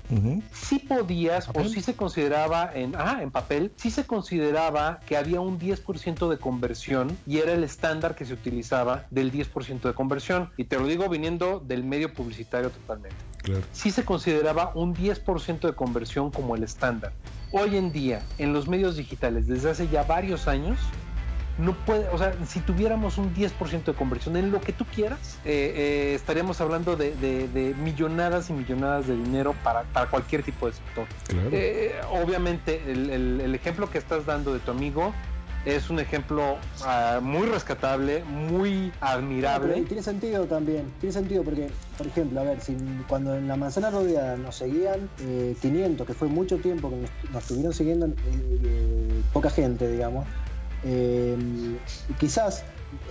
sí 0.52 0.78
podías 0.78 1.48
o 1.48 1.52
sí 1.72 1.80
se 1.80 1.94
consideraba 1.94 2.70
en, 2.74 2.94
ah, 2.96 3.18
en 3.22 3.30
papel, 3.30 3.72
sí 3.76 3.90
se 3.90 4.04
consideraba 4.04 5.00
que 5.06 5.16
había 5.16 5.40
un 5.40 5.58
10% 5.58 6.28
de 6.28 6.38
conversión 6.38 7.16
y 7.26 7.38
era 7.38 7.52
el 7.52 7.64
estándar 7.64 8.14
que 8.14 8.24
se 8.24 8.32
utilizaba 8.34 9.06
del 9.10 9.30
10% 9.32 9.88
de 9.88 9.94
conversión. 9.94 10.50
Y 10.56 10.64
te 10.64 10.78
lo 10.78 10.86
digo 10.86 11.08
viniendo 11.08 11.60
del 11.60 11.84
medio 11.84 12.12
publicitario 12.12 12.70
totalmente. 12.70 13.16
Claro. 13.42 13.62
Sí 13.72 13.90
se 13.90 14.04
consideraba 14.04 14.72
un 14.74 14.94
10% 14.94 15.66
de 15.68 15.74
conversión 15.74 16.30
como 16.30 16.54
el 16.56 16.62
estándar. 16.64 17.12
Hoy 17.51 17.76
en 17.76 17.92
día, 17.92 18.22
en 18.38 18.53
los 18.53 18.68
medios 18.68 18.96
digitales, 18.96 19.46
desde 19.46 19.70
hace 19.70 19.88
ya 19.88 20.03
varios 20.03 20.49
años, 20.49 20.78
no 21.57 21.72
puede, 21.72 22.07
o 22.11 22.18
sea, 22.18 22.34
si 22.46 22.61
tuviéramos 22.61 23.18
un 23.18 23.34
10% 23.34 23.84
de 23.84 23.94
conversión 23.94 24.36
en 24.36 24.53
lo 24.53 24.61
que 24.61 24.72
tú 24.72 24.84
quieras, 24.84 25.38
eh, 25.44 25.72
eh, 25.74 26.14
estaríamos 26.14 26.61
hablando 26.61 26.94
de, 26.94 27.16
de- 27.16 27.49
de 27.49 27.74
millonadas 27.74 28.51
y 28.51 28.53
millonadas 28.53 29.07
de 29.09 29.16
dinero 29.16 29.55
para, 29.64 29.82
para 29.84 30.07
cualquier 30.09 30.42
tipo 30.44 30.66
de 30.66 30.74
sector. 30.74 31.07
Claro. 31.26 31.49
Eh, 31.53 31.94
obviamente, 32.11 32.82
el, 32.86 33.11
el- 33.11 33.40
el 33.40 33.55
ejemplo 33.55 33.90
que 33.90 33.99
estás 33.99 34.24
dando 34.26 34.53
de 34.53 34.61
tu 34.61 34.70
amigo 34.70 35.12
es 35.64 35.90
un 35.90 35.98
ejemplo 35.98 36.56
ah, 36.84 37.20
muy 37.22 37.46
rescatable, 37.46 38.22
muy 38.24 38.92
No, 39.00 39.06
admirable. 39.06 39.72
pero 39.74 39.86
tiene 39.86 40.02
sentido 40.02 40.46
también, 40.46 40.90
tiene 41.00 41.12
sentido 41.12 41.42
porque, 41.42 41.68
por 41.96 42.06
ejemplo, 42.06 42.40
a 42.40 42.44
ver, 42.44 42.61
si 42.61 42.76
cuando 43.09 43.34
en 43.36 43.48
la 43.48 43.56
manzana 43.56 43.90
rodeada 43.90 44.36
nos 44.36 44.56
seguían 44.56 45.09
eh, 45.20 45.54
500, 45.61 46.06
que 46.06 46.14
fue 46.14 46.28
mucho 46.28 46.56
tiempo 46.59 46.88
que 46.90 46.96
nos, 46.96 47.11
nos 47.32 47.42
estuvieron 47.42 47.72
siguiendo 47.74 48.06
eh, 48.06 48.12
eh, 48.64 49.22
poca 49.32 49.50
gente, 49.50 49.90
digamos, 49.90 50.26
eh, 50.84 51.36
quizás 52.18 52.64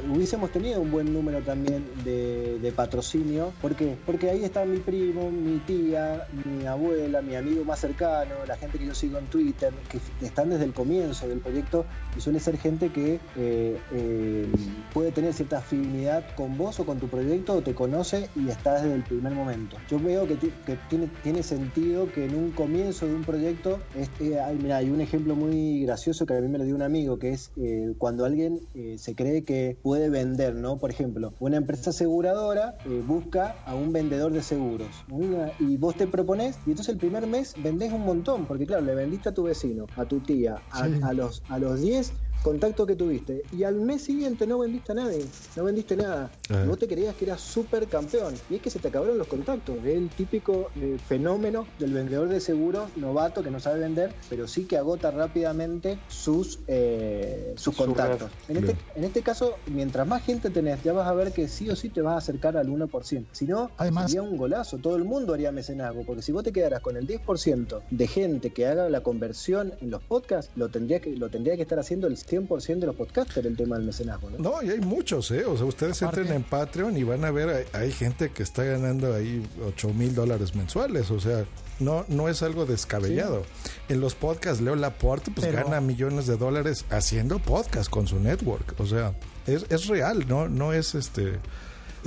hubiésemos 0.04 0.52
tenido 0.52 0.82
un 0.82 0.92
buen 0.92 1.12
número 1.14 1.42
también 1.44 2.04
de, 2.04 2.74
patrocinio. 2.76 3.54
¿Por 3.60 3.76
qué? 3.76 3.98
Porque 4.06 4.30
ahí 4.30 4.44
está 4.44 4.66
mi 4.66 4.78
primo, 4.78 5.32
mi 5.32 5.58
tía, 5.60 6.22
mi 6.32 6.66
abuela, 6.66 7.22
mi 7.22 7.36
amigo 7.36 7.64
más 7.66 7.80
cercano, 7.80 8.46
la 8.46 8.56
gente 8.56 8.78
que 8.78 8.86
yo 8.86 8.94
sigo 8.94 9.18
en 9.18 9.28
Twitter, 9.28 9.74
que 9.90 10.00
están 10.26 10.50
desde 10.50 10.66
el 10.66 10.74
comienzo 10.74 11.28
del 11.28 11.40
proyecto 11.40 11.86
y 12.16 12.22
suele 12.22 12.40
ser 12.40 12.58
gente 12.58 12.90
que 12.90 13.20
eh, 13.36 13.80
eh, 13.92 14.48
puede 14.94 15.12
tener 15.12 15.34
cierta 15.34 15.58
afinidad 15.58 16.24
con 16.36 16.56
vos 16.58 16.80
o 16.80 16.86
con 16.86 17.00
tu 17.00 17.08
proyecto 17.08 17.54
o 17.56 17.62
te 17.64 17.74
conoce 17.74 18.30
y 18.36 18.50
está 18.50 18.82
desde 18.82 18.96
el 18.96 19.04
primer 19.04 19.34
momento. 19.34 19.78
Yo 19.88 20.00
veo 20.00 20.28
que, 20.28 20.36
ti- 20.36 20.52
que 20.66 20.78
tiene, 20.88 21.44
sentido 21.44 22.12
que 22.12 22.26
en 22.26 22.36
un 22.36 22.52
comienzo 22.52 23.08
de 23.08 23.16
un 23.16 23.24
proyecto, 23.24 23.82
este, 23.94 24.40
hay, 24.40 24.58
mira, 24.58 24.78
hay 24.78 24.90
un 24.90 25.02
ejemplo 25.02 25.36
muy 25.36 25.82
gracioso 25.84 26.26
que 26.26 26.36
a 26.36 26.42
mí 26.42 26.48
me 26.48 26.58
lo 26.58 26.64
dio 26.66 26.76
un 26.76 26.82
amigo, 26.82 27.18
que 27.18 27.30
es 27.32 27.52
eh, 27.58 27.94
cuando 27.98 28.26
alguien 28.26 28.60
se 28.98 29.16
cree 29.16 29.44
que 29.44 29.67
puede 29.76 30.10
vender, 30.10 30.56
¿no? 30.56 30.78
Por 30.80 30.92
ejemplo, 30.92 31.36
una 31.40 31.58
empresa 31.58 31.90
aseguradora 31.92 32.80
eh, 32.86 33.02
busca 33.02 33.60
a 33.66 33.76
un 33.76 33.92
vendedor 33.92 34.34
de 34.34 34.42
seguros 34.42 35.04
una- 35.08 35.54
y 35.60 35.78
vos 35.78 35.96
te 35.98 36.08
propones 36.08 36.62
y 36.66 36.72
entonces 36.72 36.94
el 36.94 37.00
primer 37.00 37.28
mes 37.28 37.56
vendés 37.58 37.92
un 37.92 38.02
montón, 38.06 38.48
porque 38.48 38.66
claro, 38.66 38.84
le 38.86 38.96
vendiste 38.96 39.30
a 39.30 39.34
tu 39.34 39.44
vecino, 39.44 39.92
a 39.96 40.06
tu 40.06 40.22
tía, 40.22 40.64
a, 40.70 40.86
Sí. 40.88 41.00
a 41.02 41.14
los, 41.14 41.44
a 41.48 41.60
los 41.60 41.82
10 41.82 42.14
contactos 42.48 42.88
que 42.88 42.96
tuviste 42.96 43.44
y 43.52 43.64
al 43.64 43.76
mes 43.76 44.04
siguiente 44.04 44.48
no 44.48 44.60
vendiste 44.60 44.94
a 44.94 44.96
nadie, 44.96 45.26
no 45.58 45.66
vendiste 45.66 45.98
nada. 45.98 46.32
Ah. 46.50 46.62
Y 46.64 46.68
vos 46.70 46.80
te 46.80 46.88
creías 46.88 47.14
que 47.14 47.26
eras 47.26 47.42
súper 47.42 47.88
campeón 47.88 48.36
y 48.50 48.56
es 48.56 48.62
que 48.62 48.70
se 48.70 48.80
te 48.80 48.88
acabaron 48.88 49.18
los 49.18 49.28
contactos. 49.28 49.76
Es 49.84 49.98
el 49.98 50.08
típico 50.08 50.70
eh, 50.78 50.98
fenómeno 51.10 51.68
del 51.78 51.92
vendedor 51.92 52.30
de 52.30 52.40
seguros 52.40 52.96
novato 52.96 53.44
que 53.44 53.52
no 53.52 53.60
sabe 53.60 53.82
vender, 53.82 54.14
pero 54.30 54.48
sí 54.48 54.64
que 54.64 54.78
agota 54.78 55.12
rápidamente 55.12 56.00
sus, 56.08 56.60
eh, 56.68 57.52
sus 57.58 57.76
Su 57.76 57.84
contactos. 57.84 58.32
En 58.48 58.56
este, 58.56 58.78
en 58.96 59.04
este 59.04 59.22
caso, 59.24 59.58
mientras 59.66 60.08
más 60.08 60.24
gente 60.24 60.50
tenés, 60.50 60.82
ya 60.84 60.94
vas 60.94 61.08
a 61.10 61.14
ver 61.14 61.34
que 61.34 61.50
sí 61.50 61.70
o 61.70 61.76
sí 61.76 61.90
te 61.90 62.02
vas 62.02 62.14
a 62.14 62.18
acercar 62.20 62.56
al 62.56 62.70
1%. 62.70 63.26
Si 63.34 63.44
no, 63.44 63.72
Además- 63.76 64.06
sería 64.06 64.22
un 64.22 64.38
golazo. 64.38 64.78
Todo 64.78 64.96
el 64.96 65.04
mundo 65.04 65.34
haría 65.34 65.52
mecenazgo, 65.52 66.06
porque 66.06 66.22
si 66.22 66.32
vos 66.32 66.46
te 66.46 66.54
quedaras 66.54 66.80
con 66.80 66.96
el 66.96 67.06
10% 67.06 67.82
de 67.92 68.08
gente 68.08 68.52
que 68.52 68.68
haga 68.68 68.90
la 68.90 69.02
conversión 69.02 69.74
en 69.82 69.92
los 69.92 70.02
podcasts, 70.02 70.54
lo 70.56 70.70
tendría 70.70 71.02
que, 71.02 71.14
lo 71.18 71.30
tendría 71.30 71.58
que 71.58 71.64
estar 71.64 71.78
haciendo 71.78 72.08
el 72.08 72.16
100% 72.16 72.37
de 72.46 72.86
los 72.86 72.96
podcasters 72.96 73.46
el 73.48 73.56
tema 73.58 73.78
del 73.78 73.86
mecenazgo. 73.86 74.30
¿no? 74.30 74.38
No, 74.38 74.64
y 74.64 74.70
hay 74.70 74.80
muchos, 74.80 75.32
¿eh? 75.32 75.46
O 75.46 75.56
sea, 75.58 75.66
ustedes 75.66 76.02
Aparte- 76.02 76.22
entren 76.22 76.38
en 76.38 76.44
Patreon 76.44 76.98
y 76.98 77.04
van 77.04 77.24
a 77.26 77.32
ver, 77.32 77.50
hay, 77.74 77.82
hay 77.82 77.92
gente 77.92 78.30
que 78.32 78.44
está 78.44 78.64
ganando 78.64 79.14
ahí 79.14 79.46
8 79.66 79.94
mil 79.94 80.14
dólares 80.14 80.56
mensuales, 80.56 81.10
o 81.12 81.20
sea, 81.20 81.46
no, 81.80 82.06
no 82.08 82.28
es 82.30 82.42
algo 82.44 82.66
descabellado. 82.66 83.44
En 83.90 84.00
los 84.02 84.16
podcasts, 84.16 84.62
Leo 84.62 84.76
Laporte, 84.76 85.32
pues 85.32 85.48
Pero- 85.48 85.64
gana 85.64 85.82
millones 85.82 86.28
de 86.28 86.38
dólares 86.38 86.86
haciendo 86.90 87.40
podcast 87.40 87.90
con 87.90 88.08
su 88.08 88.20
network, 88.20 88.76
o 88.80 88.86
sea, 88.86 89.14
es, 89.46 89.66
es 89.70 89.88
real, 89.88 90.26
no, 90.28 90.48
no 90.50 90.74
es 90.74 90.96
este 90.96 91.34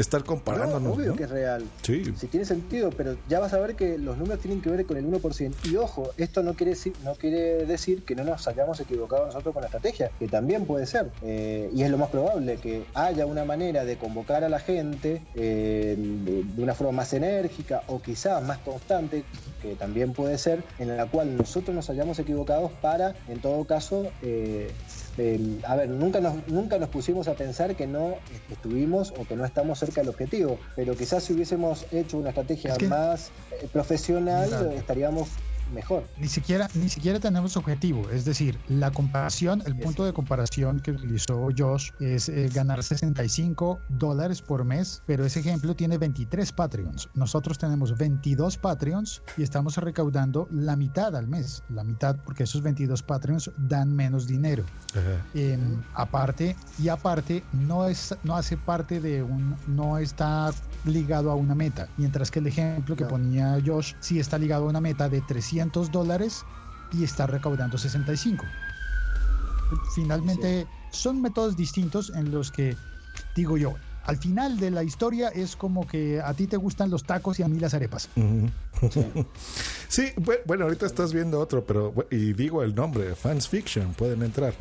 estar 0.01 0.20
No, 0.20 0.26
comparándonos. 0.26 0.96
obvio 0.96 1.11
¿no? 1.11 1.16
que 1.16 1.24
es 1.24 1.30
real. 1.30 1.64
Sí. 1.82 2.03
Si 2.16 2.26
tiene 2.26 2.46
sentido, 2.46 2.90
pero 2.90 3.16
ya 3.28 3.40
vas 3.40 3.53
a 3.53 3.59
ver 3.59 3.74
que 3.76 3.98
los 3.98 4.16
números 4.16 4.40
tienen 4.40 4.61
que 4.61 4.70
ver 4.70 4.86
con 4.86 4.96
el 4.96 5.07
1%. 5.07 5.55
Y 5.70 5.76
ojo, 5.76 6.11
esto 6.16 6.42
no 6.42 6.55
quiere 6.55 6.70
decir, 6.72 6.92
no 7.05 7.14
quiere 7.14 7.66
decir 7.66 8.05
que 8.05 8.14
no 8.14 8.24
nos 8.24 8.46
hayamos 8.48 8.80
equivocado 8.80 9.26
nosotros 9.26 9.53
con 9.53 9.62
la 9.62 9.66
estrategia, 9.68 10.11
que 10.18 10.28
también 10.28 10.64
puede 10.66 10.86
ser. 10.86 11.11
Eh, 11.22 11.70
y 11.74 11.82
es 11.82 11.90
lo 11.90 11.98
más 11.98 12.11
probable 12.11 12.57
que 12.57 12.84
haya 12.94 13.26
una 13.26 13.44
manera 13.44 13.84
de 13.84 13.96
convocar 13.96 14.44
a 14.44 14.48
la 14.48 14.59
gente 14.61 15.22
eh, 15.34 15.96
de, 15.98 16.44
de 16.44 16.62
una 16.62 16.74
forma 16.74 16.92
más 16.92 17.12
enérgica 17.12 17.82
o 17.86 18.01
quizás 18.01 18.42
más 18.42 18.59
constante, 18.59 19.24
que 19.62 19.74
también 19.74 20.12
puede 20.12 20.38
ser, 20.38 20.62
en 20.78 20.96
la 20.96 21.07
cual 21.07 21.36
nosotros 21.36 21.74
nos 21.74 21.90
hayamos 21.90 22.18
equivocado 22.18 22.70
para, 22.80 23.14
en 23.28 23.40
todo 23.40 23.64
caso, 23.64 24.07
eh, 24.22 24.70
eh, 25.17 25.61
a 25.65 25.77
ver, 25.77 25.89
nunca 25.91 26.21
nos, 26.21 26.47
nunca 26.49 26.79
nos 26.79 26.89
pusimos 26.91 27.29
a 27.29 27.37
pensar 27.37 27.75
que 27.77 27.87
no 27.87 28.21
estuvimos 28.49 29.13
o 29.17 29.27
que 29.27 29.37
no 29.37 29.45
estamos 29.45 29.79
cerca 29.79 30.01
del 30.01 30.11
objetivo, 30.11 30.61
pero 30.75 30.95
quizás 30.97 31.25
si 31.25 31.33
hubiésemos 31.33 31.87
hecho 31.91 32.19
una 32.19 32.31
estrategia 32.31 32.73
Es 32.73 32.79
que- 32.79 32.89
más 32.89 33.33
eh, 33.61 33.69
profesional 33.69 34.49
Claro. 34.49 34.71
estaríamos 34.73 35.39
mejor. 35.71 36.05
Ni 36.18 36.29
siquiera, 36.29 36.68
ni 36.75 36.89
siquiera 36.89 37.21
tenemos 37.21 37.57
objetivo, 37.57 38.09
es 38.11 38.25
decir, 38.25 38.59
la 38.68 38.91
comparación, 38.91 39.62
el 39.66 39.77
punto 39.77 40.05
de 40.05 40.12
comparación 40.12 40.81
que 40.81 40.93
utilizó 40.93 41.49
Josh 41.57 41.91
es 42.01 42.29
eh, 42.29 42.49
ganar 42.53 42.83
65 42.83 43.81
dólares 43.89 44.43
por 44.43 44.64
mes, 44.64 45.03
pero 45.07 45.25
ese 45.25 45.41
ejemplo 45.41 45.75
tiene 45.75 45.99
23 45.99 46.53
Patreons. 46.53 47.09
Nosotros 47.14 47.59
tenemos 47.59 47.97
22 47.97 48.57
Patreons 48.59 49.23
y 49.37 49.43
estamos 49.43 49.77
recaudando 49.77 50.49
la 50.51 50.77
mitad 50.77 51.14
al 51.16 51.27
mes, 51.29 51.62
la 51.68 51.85
mitad 51.85 52.16
porque 52.25 52.45
esos 52.45 52.62
22 52.62 53.03
Patreons 53.03 53.51
dan 53.57 53.95
menos 53.95 54.27
dinero. 54.27 54.64
Eh, 55.35 55.59
aparte 55.95 56.57
y 56.79 56.89
aparte 56.89 57.45
no 57.53 57.87
es 57.87 58.14
no 58.25 58.37
hace 58.37 58.57
parte 58.57 59.01
de 59.01 59.23
un 59.23 59.57
no 59.66 59.99
está 59.99 60.53
ligado 60.85 61.31
a 61.31 61.35
una 61.35 61.55
meta 61.55 61.89
mientras 61.97 62.31
que 62.31 62.39
el 62.39 62.47
ejemplo 62.47 62.97
que 62.97 63.05
No. 63.05 63.11
ponía 63.11 63.59
Josh 63.64 63.95
sí 64.01 64.18
está 64.18 64.39
ligado 64.39 64.64
a 64.64 64.68
una 64.68 64.81
meta 64.81 65.09
de 65.09 65.21
300 65.21 65.60
dólares 65.93 66.45
y 66.93 67.05
está 67.05 67.27
recaudando 67.27 67.77
65 67.79 68.45
finalmente 69.95 70.67
son 70.91 71.21
métodos 71.23 71.57
distintos 71.57 72.11
en 72.17 72.31
los 72.33 72.51
que 72.51 72.77
digo 73.37 73.57
yo 73.57 73.75
al 74.05 74.17
final 74.17 74.59
de 74.59 74.71
la 74.71 74.83
historia 74.83 75.29
es 75.29 75.55
como 75.55 75.87
que 75.87 76.21
a 76.21 76.33
ti 76.35 76.47
te 76.47 76.57
gustan 76.57 76.91
los 76.91 77.05
tacos 77.05 77.39
y 77.39 77.43
a 77.43 77.49
mí 77.49 77.61
las 77.61 77.75
arepas. 77.75 78.09
Sí, 79.89 80.05
bu- 80.17 80.39
bueno, 80.47 80.65
ahorita 80.65 80.87
estás 80.87 81.13
viendo 81.13 81.39
otro, 81.41 81.65
pero 81.67 81.93
y 82.11 82.33
digo 82.33 82.63
el 82.63 82.75
nombre, 82.75 83.15
Fans 83.17 83.49
Fiction, 83.49 83.93
pueden 83.95 84.23
entrar. 84.23 84.55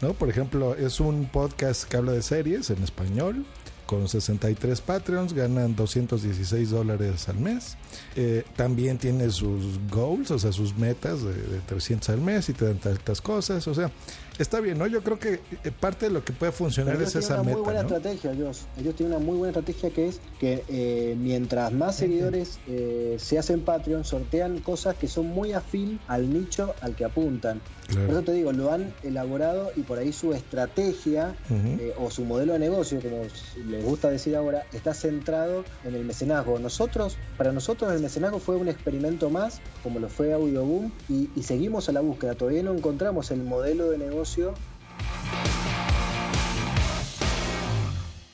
¿no? 0.00 0.12
Por 0.14 0.28
ejemplo, 0.30 0.74
es 0.76 0.98
un 1.00 1.26
podcast 1.26 1.84
que 1.84 1.96
habla 1.96 2.12
de 2.12 2.22
series 2.22 2.70
en 2.70 2.82
español. 2.82 3.44
Con 3.86 4.08
63 4.08 4.80
Patreons 4.80 5.32
ganan 5.32 5.76
216 5.76 6.70
dólares 6.70 7.28
al 7.28 7.38
mes. 7.38 7.76
Eh, 8.16 8.44
también 8.56 8.98
tiene 8.98 9.30
sus 9.30 9.78
goals, 9.90 10.30
o 10.32 10.38
sea, 10.38 10.52
sus 10.52 10.76
metas 10.76 11.22
de, 11.22 11.32
de 11.32 11.60
300 11.66 12.08
al 12.10 12.20
mes 12.20 12.48
y 12.48 12.52
te 12.52 12.64
dan 12.64 12.78
tantas 12.78 13.20
cosas. 13.20 13.66
O 13.68 13.74
sea, 13.74 13.90
está 14.38 14.60
bien, 14.60 14.78
¿no? 14.78 14.86
Yo 14.86 15.02
creo 15.02 15.18
que 15.18 15.34
eh, 15.64 15.70
parte 15.78 16.06
de 16.06 16.12
lo 16.12 16.24
que 16.24 16.32
puede 16.32 16.52
funcionar 16.52 16.94
es 16.96 17.14
ellos 17.14 17.16
esa 17.16 17.28
tienen 17.28 17.40
una 17.40 17.42
muy 17.42 17.52
meta, 17.52 17.64
buena 17.64 17.82
¿no? 17.82 17.96
estrategia, 17.96 18.34
Josh. 18.34 18.58
Ellos 18.78 18.94
tienen 18.94 19.16
una 19.16 19.24
muy 19.24 19.36
buena 19.38 19.50
estrategia 19.50 19.90
que 19.90 20.08
es 20.08 20.20
que 20.38 20.64
eh, 20.68 21.16
mientras 21.18 21.72
más 21.72 21.96
seguidores 21.96 22.58
eh, 22.66 23.16
se 23.18 23.38
hacen 23.38 23.60
Patreon, 23.62 24.04
sortean 24.04 24.58
cosas 24.60 24.96
que 24.96 25.08
son 25.08 25.26
muy 25.28 25.52
afín 25.52 25.98
al 26.08 26.32
nicho 26.32 26.74
al 26.80 26.94
que 26.94 27.04
apuntan. 27.04 27.60
Claro. 27.86 28.06
Por 28.06 28.14
eso 28.16 28.24
te 28.24 28.32
digo, 28.32 28.52
lo 28.52 28.72
han 28.72 28.92
elaborado 29.02 29.70
y 29.76 29.82
por 29.82 29.98
ahí 29.98 30.12
su 30.12 30.32
estrategia 30.32 31.36
eh, 31.50 31.94
o 31.98 32.10
su 32.10 32.24
modelo 32.24 32.54
de 32.54 32.58
negocio, 32.58 33.00
como 33.00 33.22
les 33.68 33.84
gusta 33.84 34.10
decir 34.10 34.34
ahora, 34.34 34.64
está 34.72 34.92
centrado 34.92 35.64
en 35.84 35.94
el 35.94 36.04
mecenazgo. 36.04 36.58
Nosotros, 36.58 37.16
para 37.36 37.52
nosotros 37.52 37.92
el 37.92 38.00
mecenazgo 38.00 38.40
fue 38.40 38.56
un 38.56 38.68
experimento 38.68 39.30
más, 39.30 39.60
como 39.82 40.00
lo 40.00 40.08
fue 40.08 40.32
Audioboom, 40.32 40.90
y, 41.08 41.30
y 41.36 41.42
seguimos 41.44 41.88
a 41.88 41.92
la 41.92 42.00
búsqueda. 42.00 42.34
Todavía 42.34 42.62
no 42.62 42.74
encontramos 42.74 43.30
el 43.30 43.42
modelo 43.42 43.90
de 43.90 43.98
negocio 43.98 44.54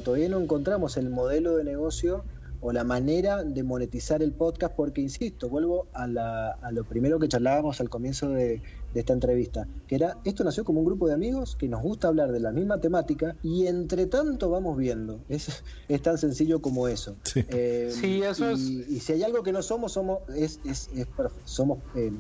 todavía 0.03 0.29
no 0.29 0.41
encontramos 0.41 0.97
el 0.97 1.11
modelo 1.11 1.57
de 1.57 1.65
negocio 1.65 2.25
o 2.65 2.73
la 2.73 2.85
manera 2.85 3.43
de 3.45 3.63
monetizar 3.65 4.23
el 4.23 4.33
podcast 4.33 4.75
porque, 4.77 5.01
insisto, 5.01 5.49
vuelvo 5.49 5.89
a, 5.93 6.07
la- 6.07 6.53
a 6.53 6.71
lo 6.73 6.85
primero 6.85 7.19
que 7.19 7.27
charlábamos 7.29 7.81
al 7.81 7.91
comienzo 7.91 8.29
de, 8.31 8.63
de 8.93 9.01
esta 9.01 9.13
entrevista, 9.13 9.69
que 9.89 9.97
era, 9.97 10.17
esto 10.25 10.45
nació 10.45 10.65
como 10.65 10.79
un 10.81 10.87
grupo 10.87 11.09
de 11.09 11.15
amigos 11.15 11.57
que 11.57 11.69
nos 11.69 11.83
gusta 11.83 12.07
hablar 12.09 12.31
de 12.31 12.39
la 12.41 12.53
misma 12.53 12.81
temática 12.81 13.37
y 13.43 13.67
entre 13.67 14.07
tanto 14.07 14.49
vamos 14.49 14.77
viendo. 14.79 15.25
Es, 15.29 15.49
es 15.89 16.03
tan 16.03 16.19
sencillo 16.19 16.63
como 16.63 16.87
eso. 16.89 17.17
Sí. 17.25 17.45
Eh, 17.49 17.91
Sí, 17.93 18.23
eso 18.23 18.51
y, 18.51 18.55
es- 18.55 18.89
y 18.91 19.01
si 19.01 19.13
hay 19.15 19.23
algo 19.25 19.43
que 19.43 19.53
no 19.53 19.63
somos, 19.63 19.93
somos, 19.93 20.21
es, 20.29 20.61
es- 20.65 20.89
es 20.95 21.09
somos... 21.45 21.81
eh, 21.97 22.13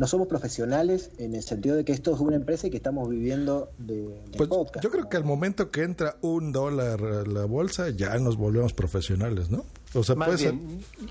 no 0.00 0.06
somos 0.06 0.28
profesionales 0.28 1.10
en 1.18 1.34
el 1.34 1.42
sentido 1.42 1.76
de 1.76 1.84
que 1.84 1.92
esto 1.92 2.14
es 2.14 2.20
una 2.20 2.34
empresa 2.34 2.66
y 2.66 2.70
que 2.70 2.78
estamos 2.78 3.06
viviendo 3.10 3.68
de, 3.76 4.02
de 4.02 4.36
Pues 4.38 4.48
podcast. 4.48 4.82
yo 4.82 4.90
creo 4.90 5.10
que 5.10 5.18
al 5.18 5.24
momento 5.24 5.70
que 5.70 5.82
entra 5.82 6.16
un 6.22 6.52
dólar 6.52 7.00
a 7.04 7.22
la 7.28 7.44
bolsa, 7.44 7.90
ya 7.90 8.18
nos 8.18 8.38
volvemos 8.38 8.72
profesionales, 8.72 9.50
¿no? 9.50 9.62
O 9.92 10.02
sea, 10.02 10.14
Más 10.16 10.40
ser. 10.40 10.54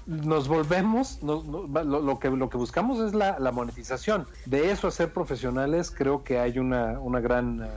nos 0.07 0.47
volvemos, 0.47 1.21
nos- 1.21 1.45
no- 1.45 1.67
lo, 1.67 2.01
lo 2.01 2.17
que, 2.19 2.31
lo 2.31 2.49
que 2.49 2.57
buscamos 2.57 2.99
es 3.05 3.13
la, 3.13 3.37
la 3.37 3.51
monetización. 3.51 4.25
De 4.47 4.71
eso 4.71 4.87
a 4.87 4.91
ser 4.91 5.13
profesionales, 5.13 5.91
creo 5.91 6.23
que 6.23 6.39
hay 6.39 6.57
una, 6.57 6.99
una 6.99 7.19
gran 7.19 7.61
eh, 7.61 7.67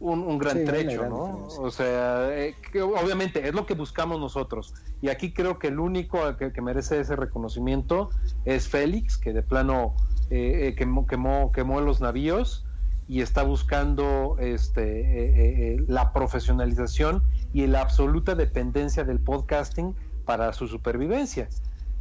un, 0.00 0.20
un 0.20 0.38
gran 0.38 0.58
Sí, 0.58 0.64
trecho, 0.64 0.98
gran 1.02 1.10
¿no? 1.10 1.26
diferencia. 1.26 1.60
O 1.60 1.70
sea, 1.70 2.36
eh, 2.36 2.54
que 2.72 2.82
obviamente 2.82 3.46
es 3.46 3.54
lo 3.54 3.64
que 3.64 3.74
buscamos 3.74 4.18
nosotros. 4.20 4.74
Y 5.02 5.08
aquí 5.08 5.32
creo 5.32 5.58
que 5.60 5.68
el 5.68 5.78
único 5.78 6.18
que, 6.36 6.52
que 6.52 6.60
merece 6.62 6.98
ese 7.00 7.14
reconocimiento 7.14 8.10
es 8.44 8.66
Félix, 8.68 9.18
que 9.18 9.32
de 9.32 9.42
plano 9.42 9.94
eh, 10.30 10.68
eh, 10.68 10.74
quemó, 10.74 11.06
quemó, 11.52 11.80
los 11.80 12.00
navíos 12.00 12.64
y 13.08 13.22
está 13.22 13.42
buscando 13.42 14.36
este, 14.38 15.00
eh, 15.00 15.74
eh, 15.74 15.84
la 15.88 16.12
profesionalización 16.12 17.22
y 17.54 17.66
la 17.66 17.80
absoluta 17.80 18.34
dependencia 18.34 19.04
del 19.04 19.20
podcasting 19.20 19.94
para 20.26 20.52
su 20.52 20.68
supervivencia. 20.68 21.48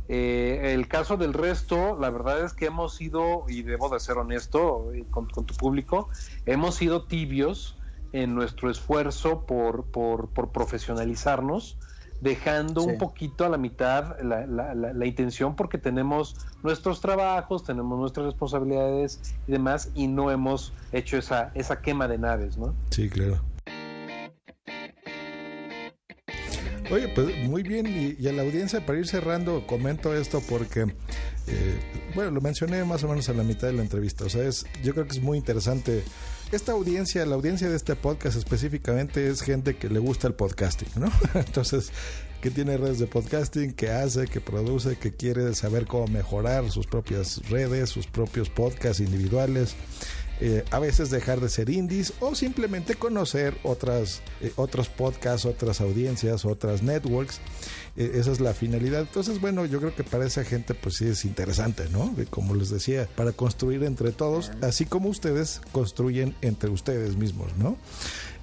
El 0.10 0.88
caso 0.88 1.18
del 1.18 1.34
resto, 1.34 1.98
la 2.00 2.10
verdad 2.10 2.46
es 2.46 2.54
que 2.54 2.68
hemos 2.68 2.96
sido, 2.96 3.44
y 3.50 3.64
debo 3.64 3.90
de 3.90 4.00
ser 4.00 4.18
honesto 4.18 4.90
con, 5.12 5.28
tu 5.28 5.54
público, 5.56 6.08
hemos 6.46 6.76
sido 6.76 7.04
tibios 7.04 7.78
en 8.14 8.34
nuestro 8.34 8.70
esfuerzo 8.72 9.46
por 9.46 9.84
profesionalizarnos, 10.54 11.78
dejando 12.22 12.82
Sí. 12.82 12.90
un 12.90 12.98
poquito 12.98 13.46
a 13.46 13.50
la 13.50 13.58
mitad 13.58 14.20
la, 14.22 14.46
la- 14.48 14.74
la- 14.74 14.94
la 14.94 15.06
intención 15.06 15.56
porque 15.56 15.78
tenemos 15.78 16.36
nuestros 16.64 17.00
trabajos, 17.02 17.64
tenemos 17.64 18.00
nuestras 18.00 18.26
responsabilidades 18.26 19.20
y 19.48 19.52
demás, 19.52 19.90
y 19.96 20.08
no 20.08 20.32
hemos 20.32 20.74
hecho 20.92 21.18
esa, 21.18 21.52
esa 21.54 21.82
quema 21.82 22.08
de 22.08 22.18
naves, 22.18 22.58
¿no? 22.58 22.74
Sí, 22.90 23.10
claro. 23.10 23.40
Oye, 26.90 27.10
pues 27.10 27.36
muy 27.50 27.64
bien, 27.64 27.86
y, 27.86 28.16
y 28.18 28.28
a 28.30 28.32
la 28.32 28.44
audiencia, 28.44 28.86
para 28.86 28.98
ir 28.98 29.08
cerrando, 29.08 29.68
comento 29.68 30.16
esto 30.16 30.42
porque, 30.48 30.84
eh, 31.48 31.80
bueno, 32.16 32.32
lo 32.32 32.40
mencioné 32.40 32.86
más 32.86 33.04
o 33.04 33.10
menos 33.10 33.28
a 33.28 33.34
la 33.34 33.44
mitad 33.44 33.68
de 33.68 33.74
la 33.74 33.82
entrevista, 33.82 34.24
o 34.24 34.30
sea, 34.30 34.44
es, 34.44 34.66
yo 34.84 34.94
creo 34.94 35.06
que 35.06 35.12
es 35.12 35.22
muy 35.22 35.38
interesante. 35.38 36.04
Esta 36.50 36.72
audiencia, 36.72 37.26
la 37.26 37.36
audiencia 37.36 37.70
de 37.70 37.76
este 37.76 37.98
podcast 37.98 38.38
específicamente 38.38 39.28
es 39.28 39.42
gente 39.42 39.76
que 39.76 39.90
le 39.90 40.00
gusta 40.00 40.30
el 40.30 40.34
podcasting, 40.34 40.88
¿no? 40.96 41.12
Entonces, 41.34 41.92
que 42.42 42.50
tiene 42.52 42.78
redes 42.78 43.00
de 43.00 43.08
podcasting, 43.08 43.74
que 43.74 43.90
hace, 43.90 44.28
que 44.28 44.40
produce, 44.40 44.96
que 44.96 45.12
quiere 45.12 45.54
saber 45.56 45.88
cómo 45.88 46.08
mejorar 46.08 46.72
sus 46.72 46.88
propias 46.88 47.42
redes, 47.50 47.90
sus 47.90 48.08
propios 48.08 48.50
podcasts 48.50 49.02
individuales. 49.02 49.76
Eh, 50.40 50.64
a 50.70 50.80
veces 50.80 51.10
dejar 51.10 51.42
de 51.42 51.50
ser 51.50 51.70
indies 51.70 52.14
o 52.20 52.36
simplemente 52.36 52.96
conocer 52.96 53.58
otras 53.64 54.22
eh, 54.42 54.52
otros 54.56 54.88
podcasts, 54.88 55.46
otras 55.46 55.82
audiencias, 55.82 56.46
otras 56.46 56.84
networks. 56.84 57.40
Eh, 57.96 58.12
esa 58.16 58.32
es 58.32 58.40
la 58.40 58.54
finalidad. 58.54 59.02
Entonces, 59.02 59.42
bueno, 59.42 59.66
yo 59.66 59.80
creo 59.80 59.96
que 59.96 60.04
para 60.04 60.28
esa 60.28 60.44
gente 60.44 60.76
pues 60.76 60.96
sí 60.96 61.06
es 61.06 61.26
interesante, 61.26 61.90
¿no? 61.90 62.14
Como 62.30 62.54
les 62.54 62.70
decía, 62.70 63.08
para 63.16 63.32
construir 63.32 63.84
entre 63.84 64.12
todos, 64.12 64.52
así 64.62 64.86
como 64.86 65.10
ustedes 65.10 65.62
construyen 65.72 66.36
entre 66.42 66.70
ustedes 66.70 67.16
mismos, 67.16 67.58
¿no? 67.58 67.78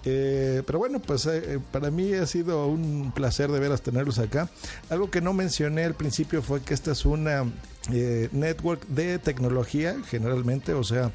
Eh, 0.05 0.62
pero 0.66 0.80
bueno, 0.80 1.01
pues 1.01 1.28
para 1.70 1.90
mí 1.90 2.12
ha 2.12 2.26
sido 2.26 2.66
un 2.66 3.12
placer 3.14 3.51
de 3.53 3.61
veras 3.61 3.82
tenerlos 3.82 4.18
acá. 4.18 4.51
Algo 4.90 5.11
que 5.11 5.20
no 5.20 5.32
mencioné 5.32 5.84
al 5.84 5.95
principio 5.95 6.42
fue 6.42 6.61
que 6.61 6.74
esta 6.74 6.90
es 6.90 7.05
una 7.07 7.45
network 8.32 8.86
de 8.88 9.18
tecnología, 9.18 9.97
generalmente, 10.09 10.74
o 10.74 10.82
sea, 10.82 11.12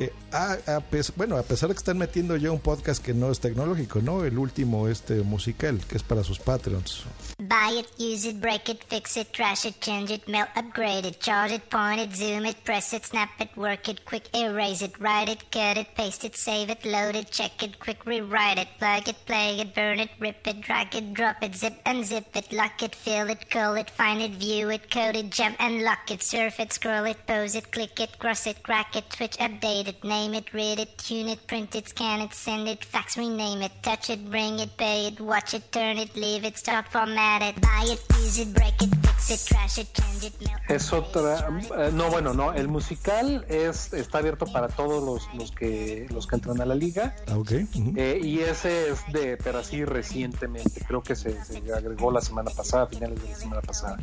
eh, 0.00 1.02
bueno, 1.16 1.36
a 1.36 1.42
pesar 1.42 1.68
de 1.68 1.74
que 1.74 1.78
están 1.78 1.98
metiendo 1.98 2.36
ya 2.36 2.50
un 2.50 2.60
podcast 2.60 3.04
que 3.04 3.14
no 3.14 3.30
es 3.30 3.40
tecnológico, 3.40 4.00
¿no? 4.00 4.24
El 4.24 4.38
último, 4.38 4.88
este 4.88 5.22
musical, 5.22 5.80
que 5.86 5.96
es 5.96 6.02
para 6.02 6.24
sus 6.24 6.38
Patreons. 6.38 7.04
Buy 7.38 7.80
it, 7.80 7.88
use 7.98 8.26
it, 8.26 8.40
break 8.40 8.68
it, 8.68 8.84
fix 8.88 9.16
it, 9.16 9.32
trash 9.32 9.64
it, 9.64 9.80
change 9.80 10.10
it, 10.10 10.28
melt, 10.28 10.48
upgrade 10.54 11.06
it, 11.06 11.20
charge 11.20 11.52
it, 11.52 11.68
point 11.70 12.00
it, 12.00 12.14
zoom 12.14 12.44
it, 12.44 12.56
press 12.64 12.92
it, 12.92 13.04
snap 13.04 13.30
it, 13.40 13.48
work 13.56 13.88
it, 13.88 14.04
quick 14.04 14.28
erase 14.34 14.82
it, 14.82 14.98
write 15.00 15.28
it, 15.28 15.50
cut 15.50 15.76
it, 15.76 15.88
paste 15.94 16.24
it, 16.24 16.36
save 16.36 16.70
it, 16.70 16.84
load 16.84 17.16
it, 17.16 17.30
check 17.30 17.62
it, 17.62 17.78
quick 17.80 18.04
rewrite 18.04 18.58
it, 18.58 18.68
plug 18.78 19.08
it, 19.08 19.16
play 19.26 19.58
it, 19.58 19.74
burn 19.74 19.98
it, 20.00 20.10
rip 20.18 20.46
it, 20.46 20.60
drag 20.60 20.94
it, 20.94 21.14
drop 21.14 21.42
it, 21.42 21.56
zip 21.56 21.82
unzip 21.84 22.26
it, 22.34 22.52
lock 22.52 22.82
it, 22.82 22.94
fill 22.94 23.28
it, 23.30 23.50
call 23.50 23.74
it, 23.74 23.90
find 23.90 24.20
it, 24.20 24.32
view 24.32 24.68
it, 24.70 24.90
code 24.90 25.16
it, 25.16 25.30
jump 25.30 25.56
and 25.58 25.82
lock 25.82 26.10
it, 26.10 26.22
surf 26.22 26.60
it, 26.60 26.72
scroll 26.72 27.06
it, 27.06 27.26
pose 27.26 27.54
it, 27.54 27.72
click 27.72 27.98
it, 27.98 28.18
cross 28.18 28.46
it, 28.46 28.62
crack 28.62 28.94
it, 28.94 29.10
switch, 29.12 29.36
update 29.38 29.88
it, 29.88 29.89
name 30.04 30.34
it, 30.34 30.52
read 30.52 30.78
it, 30.78 30.96
tune 30.98 31.28
it, 31.28 31.46
print 31.46 31.74
it, 31.74 31.88
scan 31.88 32.20
it, 32.20 32.32
send 32.34 32.68
it, 32.68 32.84
fax, 32.84 33.16
rename 33.16 33.62
it, 33.62 33.72
touch 33.82 34.10
it, 34.10 34.28
bring 34.30 34.58
it, 34.60 34.70
pay 34.76 35.06
it, 35.08 35.20
watch 35.20 35.54
it, 35.54 35.70
turn 35.70 35.98
it, 35.98 36.14
leave 36.16 36.44
it, 36.44 36.56
start, 36.56 36.86
format 36.88 37.42
it, 37.42 37.60
buy 37.60 37.84
it, 37.86 38.00
use 38.24 38.38
it, 38.38 38.52
break 38.54 38.80
it, 38.82 38.90
fix 39.02 39.30
it, 39.30 39.40
trash 39.48 39.78
it, 39.78 39.88
change 39.92 40.24
it, 40.24 40.34
melt. 40.40 40.60
Es 40.68 40.92
otra, 40.92 41.48
eh, 41.78 41.90
no, 41.92 42.10
bueno, 42.10 42.32
no, 42.34 42.52
el 42.52 42.68
musical 42.68 43.44
es 43.48 43.92
está 43.92 44.18
abierto 44.18 44.46
para 44.46 44.68
todos 44.68 45.02
los, 45.02 45.34
los 45.34 45.50
que 45.52 46.06
los 46.10 46.26
que 46.26 46.36
entran 46.36 46.60
a 46.60 46.64
la 46.64 46.74
liga 46.74 47.14
Ah, 47.28 47.36
ok. 47.36 47.52
ujú. 47.74 47.92
eh, 47.96 48.20
y 48.22 48.40
ese 48.40 48.90
es 48.90 49.00
de, 49.12 49.36
pero 49.36 49.58
así 49.58 49.84
recientemente, 49.84 50.80
creo 50.86 51.02
que 51.02 51.16
se, 51.16 51.42
se 51.44 51.58
agregó 51.72 52.10
la 52.12 52.20
semana 52.20 52.50
pasada, 52.50 52.84
a 52.84 52.86
finales 52.86 53.20
de 53.22 53.28
la 53.28 53.36
semana 53.36 53.60
pasada. 53.62 53.98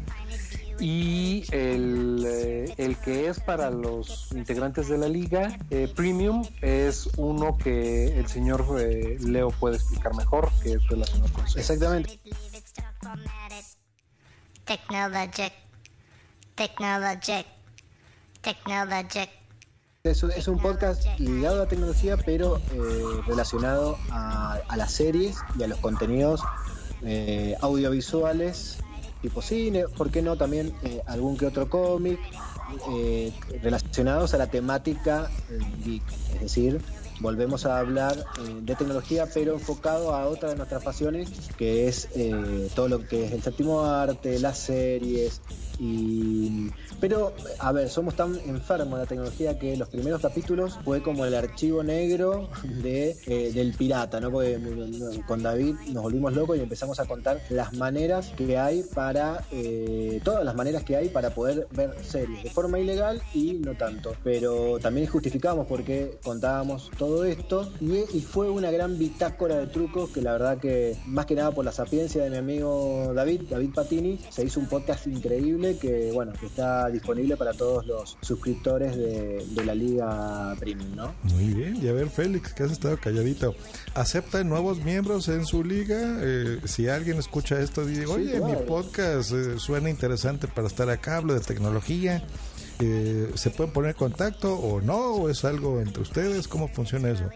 Y 0.79 1.43
el, 1.51 2.23
eh, 2.25 2.73
el 2.77 2.97
que 2.97 3.27
es 3.27 3.39
para 3.39 3.69
los 3.71 4.31
integrantes 4.31 4.87
de 4.87 4.97
la 4.97 5.07
liga 5.07 5.57
eh, 5.69 5.91
premium 5.95 6.43
es 6.61 7.09
uno 7.17 7.57
que 7.57 8.17
el 8.19 8.27
señor 8.27 8.65
eh, 8.79 9.17
Leo 9.19 9.49
puede 9.51 9.77
explicar 9.77 10.15
mejor, 10.15 10.51
que 10.61 10.73
es 10.73 10.87
relacionado 10.87 11.33
con 11.33 11.45
eso. 11.45 11.57
Exactamente. 11.57 12.19
Technologic, 14.65 15.53
technologic, 16.55 17.45
technologic. 18.41 19.29
Es 20.03 20.23
un, 20.23 20.31
es 20.31 20.47
un 20.47 20.59
podcast 20.59 21.05
ligado 21.19 21.55
a 21.55 21.59
la 21.59 21.67
tecnología, 21.67 22.17
pero 22.17 22.57
eh, 22.57 23.21
relacionado 23.25 23.97
a, 24.11 24.59
a 24.67 24.77
las 24.77 24.91
series 24.93 25.37
y 25.57 25.63
a 25.63 25.67
los 25.67 25.79
contenidos 25.79 26.41
eh, 27.03 27.55
audiovisuales, 27.61 28.79
tipo 29.21 29.41
cine, 29.41 29.85
¿por 29.97 30.09
qué 30.11 30.21
no? 30.21 30.37
También 30.37 30.73
eh, 30.83 31.01
algún 31.05 31.37
que 31.37 31.45
otro 31.45 31.69
cómic, 31.69 32.19
eh, 32.91 33.33
relacionados 33.61 34.33
a 34.33 34.37
la 34.37 34.47
temática 34.47 35.29
eh. 35.85 36.01
Es 36.35 36.41
decir, 36.41 36.81
volvemos 37.19 37.65
a 37.65 37.79
hablar 37.79 38.17
eh, 38.17 38.59
de 38.61 38.75
tecnología, 38.75 39.27
pero 39.33 39.53
enfocado 39.53 40.13
a 40.13 40.27
otra 40.27 40.49
de 40.49 40.55
nuestras 40.55 40.83
pasiones, 40.83 41.29
que 41.57 41.87
es 41.87 42.09
eh, 42.15 42.69
todo 42.75 42.87
lo 42.87 43.07
que 43.07 43.25
es 43.25 43.31
el 43.31 43.41
séptimo 43.41 43.81
arte, 43.81 44.39
las 44.39 44.57
series. 44.57 45.41
Y, 45.79 46.71
pero, 46.99 47.33
a 47.59 47.71
ver, 47.71 47.89
somos 47.89 48.15
tan 48.15 48.35
enfermos 48.47 48.93
de 48.93 49.05
la 49.05 49.05
tecnología 49.05 49.59
que 49.59 49.77
los 49.77 49.87
primeros 49.89 50.21
capítulos 50.21 50.79
fue 50.83 51.03
como 51.03 51.25
el 51.25 51.35
archivo 51.35 51.83
negro 51.83 52.49
de, 52.63 53.15
eh, 53.27 53.51
del 53.53 53.73
pirata, 53.73 54.19
¿no? 54.19 54.31
Porque 54.31 54.57
mm, 54.57 55.21
con 55.27 55.43
David 55.43 55.75
nos 55.91 56.03
volvimos 56.03 56.33
locos 56.33 56.57
y 56.57 56.61
empezamos 56.61 56.99
a 56.99 57.05
contar 57.05 57.41
las 57.49 57.73
maneras 57.73 58.33
que 58.35 58.57
hay 58.57 58.83
para, 58.83 59.43
eh, 59.51 60.19
todas 60.23 60.43
las 60.43 60.55
maneras 60.55 60.83
que 60.83 60.95
hay 60.95 61.09
para 61.09 61.29
poder 61.29 61.67
ver 61.71 61.93
series 62.03 62.43
de 62.43 62.49
forma 62.49 62.79
ilegal 62.79 63.21
y 63.33 63.53
no 63.53 63.75
tanto. 63.75 64.15
Pero 64.23 64.79
también 64.79 65.07
justificamos 65.07 65.67
porque 65.67 66.17
contábamos 66.23 66.89
todo 66.97 67.06
esto 67.25 67.71
y, 67.79 68.17
y 68.17 68.21
fue 68.21 68.49
una 68.49 68.71
gran 68.71 68.97
bitácora 68.97 69.57
de 69.57 69.67
trucos 69.67 70.09
que 70.09 70.21
la 70.21 70.33
verdad 70.33 70.57
que, 70.57 70.95
más 71.05 71.25
que 71.25 71.35
nada 71.35 71.51
por 71.51 71.65
la 71.65 71.71
sapiencia 71.71 72.23
de 72.23 72.29
mi 72.29 72.37
amigo 72.37 73.11
David, 73.13 73.43
David 73.49 73.71
Patini, 73.73 74.19
se 74.29 74.45
hizo 74.45 74.59
un 74.59 74.67
podcast 74.67 75.07
increíble 75.07 75.77
que, 75.77 76.11
bueno, 76.13 76.33
que 76.39 76.45
está 76.47 76.89
disponible 76.89 77.37
para 77.37 77.53
todos 77.53 77.85
los 77.85 78.17
suscriptores 78.21 78.95
de, 78.95 79.45
de 79.49 79.65
la 79.65 79.75
Liga 79.75 80.55
Premium, 80.59 80.95
¿no? 80.95 81.13
Muy 81.23 81.53
bien, 81.53 81.77
y 81.81 81.87
a 81.87 81.93
ver 81.93 82.09
Félix, 82.09 82.53
que 82.53 82.63
has 82.63 82.71
estado 82.71 82.97
calladito. 82.97 83.55
¿Acepta 83.93 84.43
nuevos 84.43 84.83
miembros 84.83 85.27
en 85.27 85.45
su 85.45 85.63
liga? 85.63 86.17
Eh, 86.21 86.59
si 86.65 86.87
alguien 86.87 87.17
escucha 87.17 87.59
esto, 87.59 87.85
dice, 87.85 88.05
oye, 88.05 88.39
mi 88.41 88.51
claro. 88.51 88.65
podcast 88.65 89.31
eh, 89.31 89.55
suena 89.57 89.89
interesante 89.89 90.47
para 90.47 90.67
estar 90.67 90.89
acá, 90.89 91.17
hablo 91.17 91.33
de 91.33 91.39
tecnología. 91.41 92.23
Eh, 92.79 93.31
¿Se 93.35 93.49
pueden 93.49 93.73
poner 93.73 93.91
en 93.91 93.97
contacto 93.97 94.53
o 94.55 94.81
no? 94.81 94.97
¿O 95.13 95.29
es 95.29 95.43
algo 95.45 95.81
entre 95.81 96.01
ustedes? 96.01 96.47
¿Cómo 96.47 96.67
funciona 96.67 97.09
eso? 97.09 97.29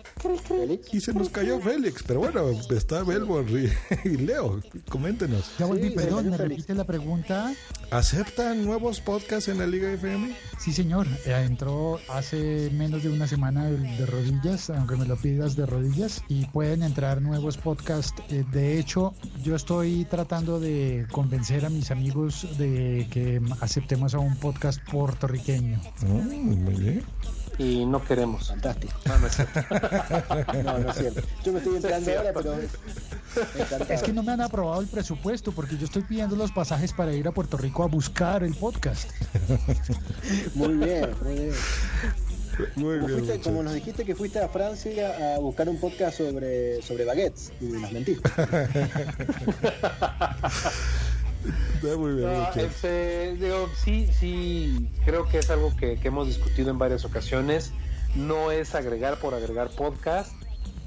Y 0.92 1.00
se 1.00 1.14
nos 1.14 1.30
cayó 1.30 1.60
Félix, 1.60 2.04
pero 2.04 2.20
bueno, 2.20 2.50
está 2.70 3.04
Belbor 3.04 3.46
y, 3.50 3.72
y 4.08 4.18
Leo, 4.18 4.62
coméntenos. 4.90 5.52
Ya 5.58 5.66
volví, 5.66 5.90
Sí, 5.90 5.96
perdón, 5.96 6.26
me 6.26 6.32
¿me 6.32 6.38
cayó 6.38 6.50
repite 6.50 6.76
la 6.76 6.84
pregunta? 6.84 7.54
¿Aceptan 7.90 8.64
nuevos 8.64 9.02
podcasts 9.02 9.50
en 9.50 9.58
la 9.58 9.68
Liga 9.68 9.92
FM? 9.92 10.36
Sí, 10.60 10.72
señor. 10.72 11.08
Eh, 11.26 11.34
entró 11.46 12.00
hace 12.10 12.70
menos 12.72 13.04
de 13.04 13.10
una 13.10 13.28
semana 13.28 13.68
el 13.68 13.98
de 13.98 14.06
rodillas, 14.06 14.70
aunque 14.70 14.96
me 14.96 15.06
lo 15.06 15.18
pidas 15.18 15.56
de 15.56 15.66
rodillas, 15.66 16.24
y 16.28 16.46
pueden 16.46 16.84
entrar 16.84 17.22
nuevos 17.22 17.58
podcasts. 17.58 18.22
Eh, 18.30 18.46
de 18.52 18.80
hecho, 18.80 19.14
yo 19.44 19.56
estoy 19.56 20.06
tratando 20.06 20.60
de 20.60 21.08
convencer 21.12 21.66
a 21.66 21.70
mis 21.70 21.90
amigos 21.92 22.48
de 22.58 23.08
que 23.12 23.42
aceptemos 23.60 24.14
a 24.14 24.20
un 24.20 24.38
podcast 24.38 24.80
puertorriqueño. 25.32 25.80
Mm, 26.02 26.64
muy 26.64 26.74
bien. 26.76 27.04
Y 27.58 27.86
no 27.86 28.04
queremos. 28.04 28.48
Fantástico. 28.50 28.94
No, 29.06 29.20
no 29.20 29.28
es 29.28 29.36
cierto. 29.36 29.60
No, 30.64 30.78
no 30.80 30.90
es 30.90 30.98
cierto. 30.98 31.22
Yo 31.44 31.52
me 31.54 31.60
estoy 31.60 31.76
enterando 31.76 32.12
ahora, 32.18 32.32
pero 32.34 32.54
encantado. 33.56 33.94
Es 33.94 34.02
que 34.02 34.14
no 34.14 34.24
me 34.24 34.32
han 34.32 34.42
aprobado 34.42 34.82
el 34.82 34.88
presupuesto 34.88 35.52
porque 35.52 35.78
yo 35.78 35.86
estoy 35.86 36.02
pidiendo 36.04 36.36
los 36.36 36.52
pasajes 36.52 36.92
para 36.94 37.14
ir 37.14 37.28
a 37.28 37.32
Puerto 37.32 37.58
Rico 37.58 37.84
a 37.84 37.88
buscar 37.88 38.44
el 38.44 38.56
podcast. 38.56 39.10
Muy 40.56 40.74
bien, 40.76 41.10
muy 41.24 41.34
bien. 41.36 41.52
Muy 42.76 42.96
como, 43.00 43.08
bien, 43.08 43.20
fuiste- 43.26 43.42
como 43.42 43.64
nos 43.64 43.74
dijiste 43.74 44.06
que 44.06 44.14
fuiste 44.16 44.40
a 44.40 44.48
Francia 44.50 45.36
a 45.36 45.40
buscar 45.40 45.70
un 45.70 45.80
podcast 45.80 46.18
sobre, 46.18 46.82
sobre 46.82 47.06
baguettes 47.06 47.52
y 47.62 47.66
nos 47.66 47.92
mentiste. 47.92 48.30
Está 51.76 51.98
muy 51.98 52.14
bien, 52.14 52.28
No, 52.28 52.50
este, 52.54 53.36
digo, 53.36 53.70
sí, 53.76 54.10
sí, 54.20 54.90
creo 55.06 55.28
que 55.28 55.40
es 55.40 55.50
algo 55.50 55.76
que, 55.76 55.98
que 55.98 56.08
hemos 56.08 56.28
discutido 56.28 56.70
en 56.70 56.78
varias 56.78 57.06
ocasiones. 57.06 57.72
No 58.16 58.52
es 58.52 58.76
agregar 58.76 59.20
por 59.20 59.34
agregar 59.34 59.70
podcast, 59.70 60.32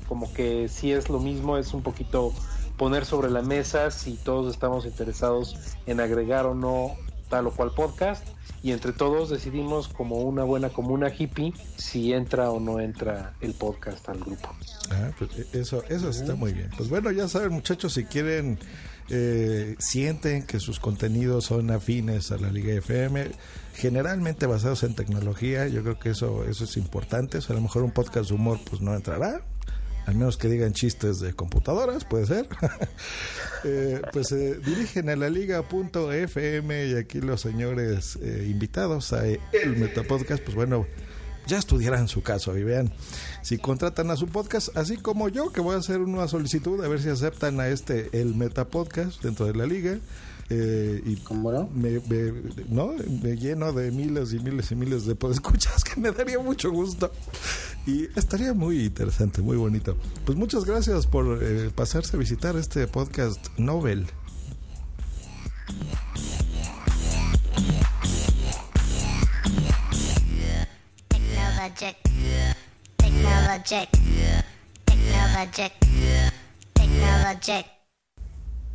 como 0.09 0.33
que 0.33 0.69
sí 0.69 0.93
es 0.93 1.09
lo 1.09 1.19
mismo, 1.19 1.57
es 1.57 1.73
un 1.75 1.83
poquito 1.83 2.33
poner 2.77 3.05
sobre 3.05 3.31
la 3.31 3.43
mesa 3.43 3.91
si 3.91 4.15
todos 4.15 4.53
estamos 4.53 4.85
interesados 4.85 5.57
en 5.87 6.01
agregar 6.01 6.47
o 6.47 6.55
no 6.55 6.97
tal 7.29 7.47
o 7.47 7.51
cual 7.53 7.71
podcast 7.75 8.27
y 8.63 8.73
entre 8.73 8.93
todos 8.93 9.31
decidimos 9.31 9.89
como 9.89 10.17
una 10.23 10.43
buena 10.43 10.71
comuna 10.71 11.13
hippie 11.17 11.53
si 11.77 12.13
entra 12.13 12.51
o 12.51 12.61
no 12.61 12.81
entra 12.81 13.35
el 13.41 13.53
podcast 13.53 14.09
al 14.09 14.21
grupo. 14.21 14.55
Ah, 14.91 15.11
pues, 15.19 15.31
eh, 15.39 15.47
eso, 15.53 15.85
eso 15.89 16.09
está 16.09 16.35
muy 16.35 16.53
bien. 16.53 16.71
Pues 16.77 16.89
bueno, 16.89 17.11
ya 17.11 17.29
saben, 17.29 17.53
muchachos, 17.53 17.93
si 17.93 18.05
quieren, 18.05 18.59
eh, 19.11 19.77
sienten 19.79 20.45
que 20.47 20.61
sus 20.61 20.81
contenidos 20.81 21.45
son 21.47 21.71
afines 21.71 22.33
a 22.33 22.39
la 22.39 22.51
Liga 22.51 22.75
FM, 22.75 23.31
generalmente 23.75 24.47
basados 24.47 24.83
en 24.83 24.95
tecnología, 24.95 25.69
yo 25.69 25.83
creo 25.83 25.99
que 25.99 26.11
eso, 26.11 26.45
eso 26.45 26.65
es 26.65 26.77
importante. 26.77 27.39
A 27.47 27.53
lo 27.53 27.61
mejor 27.61 27.83
un 27.83 27.91
podcast 27.91 28.29
de 28.31 28.35
humor, 28.35 28.59
pues 28.69 28.81
no 28.81 28.95
entrará. 28.95 29.43
Al 30.07 30.17
menos 30.17 30.37
que 30.37 30.49
digan 30.49 30.75
chistes 30.75 31.19
de 31.21 31.33
computadoras, 31.33 32.05
puede 32.05 32.27
ser. 32.27 32.49
Eh, 33.67 34.03
pues 34.13 34.31
eh, 34.31 34.61
dirigen 34.63 35.09
a 35.09 35.17
la 35.17 35.31
liga.fm 35.31 36.87
y 36.87 36.97
aquí 36.97 37.23
los 37.23 37.41
señores 37.41 38.19
eh, 38.21 38.47
invitados 38.47 39.15
a 39.15 39.27
el 39.27 39.79
Metapodcast, 39.79 40.45
pues 40.45 40.55
bueno, 40.55 40.87
ya 41.47 41.59
estudiarán 41.59 42.09
su 42.09 42.23
caso 42.23 42.57
y 42.57 42.63
vean 42.65 42.93
si 43.43 43.59
contratan 43.59 44.11
a 44.11 44.17
su 44.17 44.27
podcast, 44.29 44.77
así 44.77 44.97
como 44.97 45.29
yo, 45.29 45.53
que 45.53 45.61
voy 45.61 45.75
a 45.75 45.79
hacer 45.79 46.01
una 46.01 46.29
solicitud 46.29 46.83
a 46.85 46.89
ver 46.89 47.01
si 47.03 47.09
aceptan 47.11 47.61
a 47.61 47.69
este, 47.69 48.09
el 48.21 48.35
Metapodcast 48.35 49.23
dentro 49.23 49.47
de 49.47 49.55
la 49.55 49.67
liga. 49.67 49.99
Eh, 50.51 51.03
y 51.07 51.19
no? 51.35 51.71
Me, 51.75 52.01
me- 52.01 52.33
¿no? 52.69 52.93
me 53.23 53.35
lleno 53.37 53.73
de 53.73 53.91
miles 53.91 54.35
y 54.35 54.39
miles 54.41 54.71
y 54.73 54.75
miles 54.75 55.07
de 55.07 55.15
podescuchas 55.15 55.83
que 55.85 55.99
me 55.99 56.11
daría 56.13 56.39
mucho 56.39 56.71
gusto. 56.71 57.11
Y 57.87 58.05
estaría 58.19 58.53
muy 58.53 58.85
interesante, 58.85 59.41
muy 59.41 59.57
bonito. 59.57 59.97
Pues 60.27 60.37
muchas 60.37 60.65
gracias 60.67 61.07
por 61.07 61.39
eh, 61.43 61.71
pasarse 61.75 62.17
a 62.17 62.19
visitar 62.19 62.57
este 62.57 62.87
podcast 62.87 63.47
Nobel. 63.59 64.07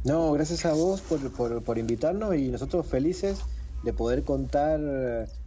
No, 0.03 0.31
gracias 0.31 0.65
a 0.65 0.73
vos 0.73 1.01
por, 1.01 1.31
por, 1.33 1.61
por 1.63 1.77
invitarnos 1.77 2.35
y 2.35 2.47
nosotros 2.47 2.87
felices 2.87 3.39
de 3.83 3.93
poder 3.93 4.23
contar 4.23 4.79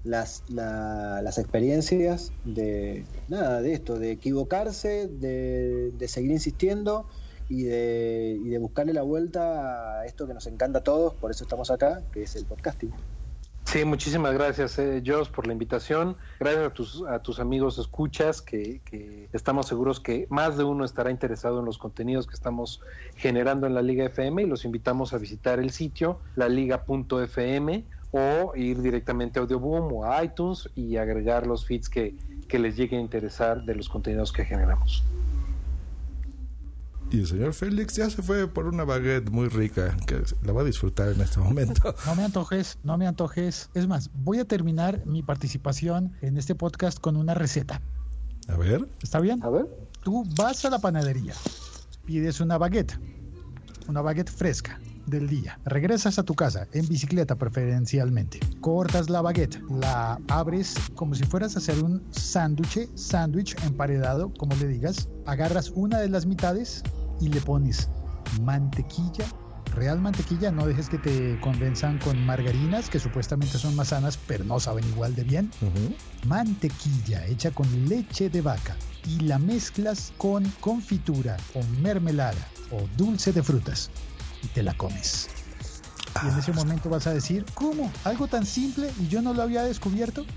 las, 0.04 0.42
la- 0.48 1.20
las 1.22 1.38
experiencias 1.38 2.32
de 2.44 3.04
nada 3.28 3.60
de 3.60 3.72
esto, 3.72 3.98
de 3.98 4.12
equivocarse, 4.12 5.08
de, 5.08 5.90
de 5.92 6.08
seguir 6.08 6.30
insistiendo 6.30 7.06
y 7.48 7.62
de, 7.64 8.38
y 8.42 8.48
de 8.48 8.58
buscarle 8.58 8.92
la 8.92 9.02
vuelta 9.02 10.00
a 10.00 10.06
esto 10.06 10.26
que 10.26 10.34
nos 10.34 10.46
encanta 10.46 10.78
a 10.78 10.82
todos, 10.84 11.14
por 11.14 11.30
eso 11.30 11.44
estamos 11.44 11.70
acá, 11.70 12.02
que 12.12 12.22
es 12.22 12.36
el 12.36 12.44
podcasting. 12.46 12.92
Sí, 13.64 13.84
muchísimas 13.84 14.34
gracias, 14.34 14.78
eh, 14.78 15.02
Joss, 15.04 15.28
por 15.28 15.46
la 15.46 15.52
invitación. 15.54 16.16
Gracias 16.38 16.66
a 16.66 16.70
tus, 16.70 17.04
a 17.08 17.18
tus 17.20 17.40
amigos 17.40 17.78
escuchas, 17.78 18.42
que, 18.42 18.80
que 18.84 19.28
estamos 19.32 19.66
seguros 19.66 19.98
que 19.98 20.26
más 20.28 20.58
de 20.58 20.64
uno 20.64 20.84
estará 20.84 21.10
interesado 21.10 21.60
en 21.60 21.64
los 21.64 21.78
contenidos 21.78 22.26
que 22.26 22.34
estamos 22.34 22.80
generando 23.16 23.66
en 23.66 23.74
la 23.74 23.80
Liga 23.80 24.04
FM 24.04 24.42
y 24.42 24.46
los 24.46 24.64
invitamos 24.64 25.14
a 25.14 25.18
visitar 25.18 25.58
el 25.58 25.70
sitio 25.70 26.20
laliga.fm 26.36 27.84
o 28.10 28.52
ir 28.54 28.82
directamente 28.82 29.38
a 29.38 29.42
Audioboom 29.42 29.92
o 29.92 30.04
a 30.04 30.22
iTunes 30.22 30.68
y 30.76 30.96
agregar 30.98 31.46
los 31.46 31.64
feeds 31.64 31.88
que, 31.88 32.14
que 32.48 32.58
les 32.58 32.76
llegue 32.76 32.98
a 32.98 33.00
interesar 33.00 33.64
de 33.64 33.74
los 33.74 33.88
contenidos 33.88 34.32
que 34.32 34.44
generamos. 34.44 35.02
Y 37.12 37.20
el 37.20 37.26
señor 37.26 37.52
Félix 37.52 37.96
ya 37.96 38.08
se 38.08 38.22
fue 38.22 38.48
por 38.48 38.66
una 38.66 38.84
baguette 38.84 39.28
muy 39.28 39.48
rica, 39.48 39.94
que 40.06 40.22
la 40.44 40.54
va 40.54 40.62
a 40.62 40.64
disfrutar 40.64 41.10
en 41.10 41.20
este 41.20 41.40
momento. 41.40 41.94
No 42.06 42.14
me 42.14 42.24
antojes, 42.24 42.78
no 42.84 42.96
me 42.96 43.06
antojes. 43.06 43.68
Es 43.74 43.86
más, 43.86 44.10
voy 44.14 44.38
a 44.38 44.46
terminar 44.46 45.04
mi 45.04 45.22
participación 45.22 46.14
en 46.22 46.38
este 46.38 46.54
podcast 46.54 46.98
con 46.98 47.16
una 47.16 47.34
receta. 47.34 47.82
A 48.48 48.56
ver. 48.56 48.88
¿Está 49.02 49.20
bien? 49.20 49.42
A 49.42 49.50
ver. 49.50 49.66
Tú 50.02 50.24
vas 50.36 50.64
a 50.64 50.70
la 50.70 50.78
panadería, 50.78 51.34
pides 52.06 52.40
una 52.40 52.56
baguette, 52.56 52.98
una 53.88 54.00
baguette 54.00 54.30
fresca 54.30 54.80
del 55.06 55.28
día. 55.28 55.60
Regresas 55.66 56.18
a 56.18 56.22
tu 56.22 56.34
casa 56.34 56.66
en 56.72 56.88
bicicleta 56.88 57.36
preferencialmente. 57.36 58.40
Cortas 58.62 59.10
la 59.10 59.20
baguette, 59.20 59.60
la 59.68 60.18
abres 60.28 60.76
como 60.94 61.14
si 61.14 61.24
fueras 61.24 61.56
a 61.56 61.58
hacer 61.58 61.82
un 61.84 62.02
sándwich, 62.10 62.88
sándwich 62.94 63.54
emparedado, 63.64 64.32
como 64.38 64.56
le 64.56 64.68
digas. 64.68 65.08
Agarras 65.26 65.70
una 65.70 65.98
de 65.98 66.08
las 66.08 66.24
mitades 66.24 66.82
y 67.22 67.28
le 67.28 67.40
pones 67.40 67.88
mantequilla. 68.42 69.24
Real 69.74 70.00
mantequilla, 70.00 70.50
no 70.50 70.66
dejes 70.66 70.90
que 70.90 70.98
te 70.98 71.40
convenzan 71.40 71.98
con 71.98 72.26
margarinas 72.26 72.90
que 72.90 72.98
supuestamente 72.98 73.56
son 73.56 73.74
más 73.74 73.88
sanas, 73.88 74.18
pero 74.26 74.44
no 74.44 74.60
saben 74.60 74.86
igual 74.88 75.14
de 75.14 75.24
bien 75.24 75.50
mantequilla 76.26 77.24
hecha 77.26 77.52
con 77.52 77.88
leche 77.88 78.28
de 78.28 78.42
vaca 78.42 78.76
y 79.06 79.20
la 79.20 79.38
mezclas 79.38 80.12
con 80.18 80.44
confitura 80.60 81.38
o 81.54 81.62
mermelada 81.80 82.48
o 82.70 82.86
dulce 82.98 83.32
de 83.32 83.42
frutas 83.42 83.90
y 84.42 84.48
te 84.48 84.62
la 84.62 84.74
comes. 84.74 85.30
Y 86.22 86.28
en 86.28 86.38
ese 86.38 86.52
momento 86.52 86.90
vas 86.90 87.06
a 87.06 87.14
decir, 87.14 87.46
¿cómo? 87.54 87.90
¿Algo 88.04 88.26
tan 88.26 88.44
simple 88.44 88.90
y 89.00 89.08
yo 89.08 89.22
no 89.22 89.32
lo 89.32 89.42
había 89.42 89.62
descubierto? 89.62 90.26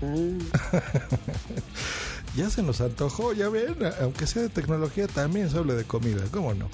Ya 2.36 2.50
se 2.50 2.62
nos 2.62 2.80
antojó, 2.80 3.32
ya 3.32 3.48
ven, 3.48 3.76
aunque 4.00 4.26
sea 4.26 4.42
de 4.42 4.48
tecnología, 4.50 5.06
también 5.06 5.48
se 5.48 5.56
habla 5.56 5.74
de 5.74 5.84
comida, 5.84 6.22
¿cómo 6.30 6.52
no? 6.52 6.68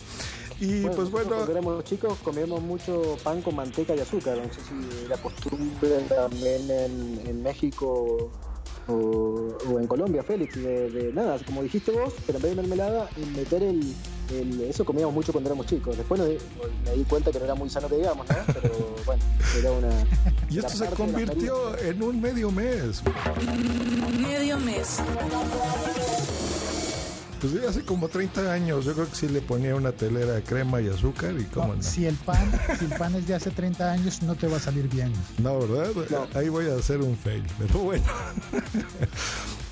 Y 0.60 0.82
pues 0.86 1.10
bueno, 1.10 1.28
Cuando 1.30 1.52
éramos 1.52 1.84
chicos 1.84 2.18
comíamos 2.22 2.62
mucho 2.62 3.16
pan 3.22 3.42
con 3.42 3.56
manteca 3.56 3.96
y 3.96 4.00
azúcar. 4.00 4.38
No 4.38 4.52
sé 4.52 4.60
si 4.60 5.08
la 5.08 5.16
costumbre 5.16 5.90
también 6.08 6.70
en, 6.70 7.22
en 7.26 7.42
México 7.42 8.30
o, 8.86 8.92
o 8.92 9.80
en 9.80 9.86
Colombia, 9.86 10.22
Félix, 10.22 10.54
de, 10.54 10.90
de 10.90 11.12
nada, 11.12 11.38
como 11.44 11.62
dijiste 11.62 11.90
vos, 11.90 12.14
pero 12.26 12.38
en 12.38 12.42
vez 12.42 12.56
de 12.56 12.62
mermelada, 12.62 13.08
meter 13.34 13.62
el, 13.62 13.94
el- 14.30 14.60
Eso 14.62 14.84
comíamos 14.84 15.14
mucho 15.14 15.32
cuando 15.32 15.50
éramos 15.50 15.66
chicos. 15.66 15.96
Después 15.96 16.20
me, 16.20 16.28
me 16.90 16.96
di 16.96 17.04
cuenta 17.04 17.30
que 17.30 17.38
no 17.38 17.44
era 17.44 17.54
muy 17.54 17.68
sano 17.70 17.88
que 17.88 17.96
digamos, 17.96 18.26
¿no? 18.28 18.34
Pero 18.60 18.94
bueno, 19.06 19.22
era 19.58 19.72
una. 19.72 19.90
y 20.50 20.58
esto 20.58 20.70
se 20.76 20.86
convirtió 20.86 21.76
en 21.78 22.02
un 22.02 22.20
medio 22.20 22.50
mes. 22.50 23.02
Medio 24.20 24.58
mes. 24.58 24.98
Pues 27.42 27.54
sí, 27.54 27.58
hace 27.68 27.82
como 27.84 28.08
30 28.08 28.52
años, 28.52 28.84
yo 28.84 28.94
creo 28.94 29.10
que 29.10 29.16
sí 29.16 29.28
le 29.28 29.40
ponía 29.40 29.74
una 29.74 29.90
telera 29.90 30.34
de 30.34 30.42
crema 30.44 30.80
y 30.80 30.88
azúcar 30.88 31.34
y 31.38 31.44
cómo 31.46 31.74
no. 31.74 31.82
Si 31.82 32.06
el 32.06 32.14
pan, 32.14 32.50
si 32.78 32.84
el 32.84 32.92
pan 32.92 33.16
es 33.16 33.26
de 33.26 33.34
hace 33.34 33.50
30 33.50 33.90
años, 33.90 34.22
no 34.22 34.36
te 34.36 34.46
va 34.46 34.58
a 34.58 34.60
salir 34.60 34.88
bien. 34.88 35.12
No, 35.38 35.58
¿verdad? 35.58 36.28
Ahí 36.36 36.48
voy 36.48 36.70
a 36.70 36.76
hacer 36.76 37.00
un 37.00 37.16
fail, 37.16 37.42
pero 37.58 37.80
bueno. 37.80 38.04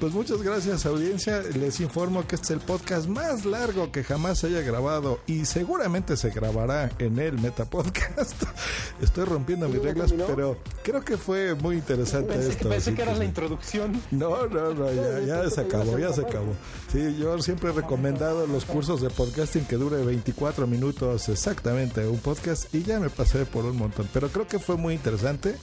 Pues 0.01 0.15
muchas 0.15 0.41
gracias 0.41 0.87
audiencia. 0.87 1.43
Les 1.43 1.79
informo 1.81 2.27
que 2.27 2.37
este 2.37 2.47
es 2.47 2.51
el 2.53 2.61
podcast 2.61 3.07
más 3.07 3.45
largo 3.45 3.93
que 3.93 4.03
jamás 4.03 4.39
se 4.39 4.47
haya 4.47 4.63
grabado 4.63 5.21
y 5.27 5.45
seguramente 5.45 6.17
se 6.17 6.31
grabará 6.31 6.91
en 6.99 7.19
el 7.19 7.39
Metapodcast. 7.39 8.45
Estoy 9.03 9.27
rompiendo 9.27 9.69
mis 9.69 9.77
¿Ya 9.77 9.89
reglas, 9.89 10.09
terminó? 10.09 10.27
pero 10.35 10.57
creo 10.83 11.05
que 11.05 11.19
fue 11.19 11.55
muy 11.55 11.77
interesante 11.77 12.33
Pensé, 12.33 12.49
esto. 12.49 12.71
pensé 12.71 12.95
que 12.95 13.03
era 13.03 13.15
la 13.15 13.27
introducción. 13.27 14.01
No, 14.11 14.47
no, 14.47 14.73
no, 14.73 14.91
ya, 14.91 15.21
ya 15.21 15.51
se 15.51 15.61
acabó, 15.61 15.99
ya 15.99 16.11
se 16.15 16.23
acabó. 16.23 16.55
Sí, 16.91 17.19
yo 17.19 17.39
siempre 17.43 17.60
he 17.69 17.73
recomendado 17.73 18.47
los 18.47 18.65
cursos 18.65 19.01
de 19.01 19.11
podcasting 19.11 19.65
que 19.67 19.77
dure 19.77 20.03
24 20.05 20.67
minutos 20.67 21.29
exactamente 21.29 22.07
un 22.07 22.19
podcast 22.19 22.75
y 22.75 22.83
ya 22.83 22.99
me 23.01 23.11
pasé 23.11 23.45
por 23.47 23.65
un 23.65 23.77
montón, 23.77 24.09
pero 24.13 24.29
creo 24.29 24.47
que 24.47 24.59
fue 24.59 24.77
muy 24.77 24.95
interesante. 24.95 25.57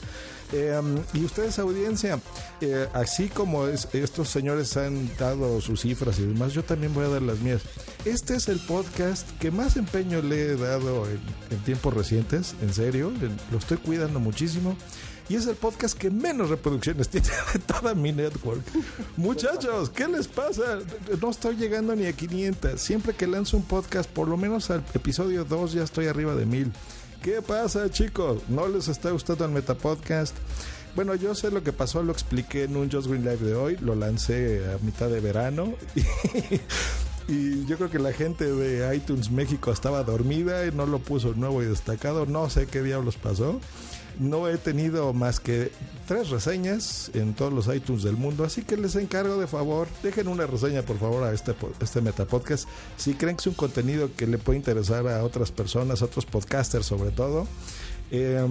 Eh, 0.54 0.74
um, 0.80 0.96
y 1.14 1.26
ustedes, 1.26 1.60
audiencia, 1.60 2.22
eh, 2.62 2.88
así 2.94 3.28
como 3.28 3.68
es- 3.68 3.90
estos 3.92 4.30
señores 4.30 4.78
han 4.78 5.10
dado 5.18 5.60
sus 5.60 5.82
cifras 5.82 6.20
y 6.20 6.26
demás, 6.26 6.54
yo 6.54 6.64
también 6.64 6.94
voy 6.94 7.04
a 7.06 7.10
dar 7.10 7.22
las 7.22 7.40
mías. 7.40 7.64
Este 8.06 8.36
es 8.36 8.48
el 8.48 8.60
podcast 8.60 9.30
que 9.40 9.52
más 9.52 9.76
empeño 9.76 10.22
le 10.22 10.52
he 10.52 10.56
dado 10.56 11.06
en, 11.10 11.20
en 11.52 11.60
tiempos 11.66 11.94
recientes, 11.94 12.56
en 12.62 12.74
serio, 12.74 13.12
lo 13.52 13.58
estoy 13.58 13.76
cuidando 13.78 14.22
muchísimo. 14.22 14.78
Y 15.30 15.36
es 15.36 15.46
el 15.48 15.56
podcast 15.56 15.98
que 15.98 16.10
menos 16.10 16.50
reproducciones 16.50 17.10
tiene 17.10 17.28
de 17.54 17.60
toda 17.60 17.94
mi 17.96 18.12
network. 18.12 18.62
Muchachos, 19.18 19.90
¿qué 19.90 20.08
les 20.08 20.28
pasa? 20.28 20.80
No 21.22 21.30
estoy 21.30 21.56
llegando 21.56 21.96
ni 21.96 22.06
a 22.06 22.14
500. 22.14 22.80
Siempre 22.80 23.14
que 23.14 23.28
lanzo 23.28 23.58
un 23.58 23.64
podcast, 23.64 24.10
por 24.10 24.28
lo 24.28 24.38
menos 24.38 24.70
al 24.70 24.84
episodio 24.94 25.44
2 25.44 25.74
ya 25.74 25.84
estoy 25.84 26.08
arriba 26.08 26.36
de 26.36 26.46
1000. 26.46 26.72
¿Qué 27.22 27.42
pasa, 27.42 27.90
chicos? 27.90 28.42
¿No 28.48 28.68
les 28.68 28.88
está 28.88 29.12
gustando 29.12 29.46
el 29.46 29.52
Metapodcast? 29.52 30.36
bueno, 30.98 31.14
yo 31.14 31.36
sé 31.36 31.52
lo 31.52 31.62
que 31.62 31.74
pasó, 31.74 32.02
lo 32.02 32.12
expliqué 32.12 32.64
en 32.64 32.76
un 32.76 32.90
Just 32.92 33.08
Green 33.08 33.24
Live 33.24 33.46
de 33.46 33.54
hoy, 33.54 33.78
lo 33.82 33.94
lancé 33.94 34.64
a 34.66 34.84
mitad 34.84 35.10
de 35.10 35.20
verano. 35.20 35.76
Y, 37.30 37.66
yo 37.66 37.76
creo 37.76 37.90
que 37.90 38.00
la 38.00 38.14
gente 38.14 38.46
de 38.46 38.96
iTunes 38.96 39.32
México 39.32 39.70
estaba 39.74 40.02
dormida 40.04 40.66
y 40.66 40.72
no 40.72 40.86
lo 40.86 41.00
puso 41.00 41.34
nuevo 41.34 41.62
y 41.62 41.66
destacado. 41.66 42.26
No 42.26 42.50
sé 42.50 42.68
qué 42.68 42.82
diablos 42.82 43.18
pasó. 43.18 43.60
No 44.20 44.48
he 44.48 44.58
tenido 44.58 45.14
más 45.14 45.40
que 45.40 45.72
tres 46.08 46.30
reseñas 46.30 47.12
en 47.14 47.34
todos 47.34 47.54
los 47.54 47.74
iTunes 47.74 48.04
del 48.04 48.18
mundo, 48.18 48.44
así 48.44 48.64
que 48.64 48.78
les 48.78 48.96
encargo 48.96 49.38
de 49.38 49.46
favor, 49.46 49.88
dejen 50.02 50.28
una 50.28 50.48
reseña 50.48 50.82
por 50.82 50.98
favor 50.98 51.24
a 51.24 51.34
este, 51.34 51.54
este 51.82 52.02
Metapodcast. 52.02 52.68
Si 52.98 53.14
creen 53.14 53.36
que 53.36 53.42
es 53.42 53.48
un 53.48 53.54
contenido 53.54 54.10
que 54.16 54.26
le 54.26 54.38
puede 54.38 54.58
interesar 54.58 55.08
a 55.08 55.24
otras 55.24 55.52
personas, 55.52 56.02
a 56.02 56.06
otros 56.06 56.26
podcasters 56.26 56.86
sobre 56.88 57.12
todo, 57.12 57.48
eh, 58.10 58.46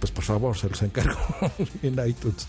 pues 0.00 0.10
por 0.10 0.24
favor, 0.24 0.56
se 0.56 0.68
los 0.68 0.82
encargo 0.82 1.18
en 1.82 1.92
iTunes. 2.06 2.48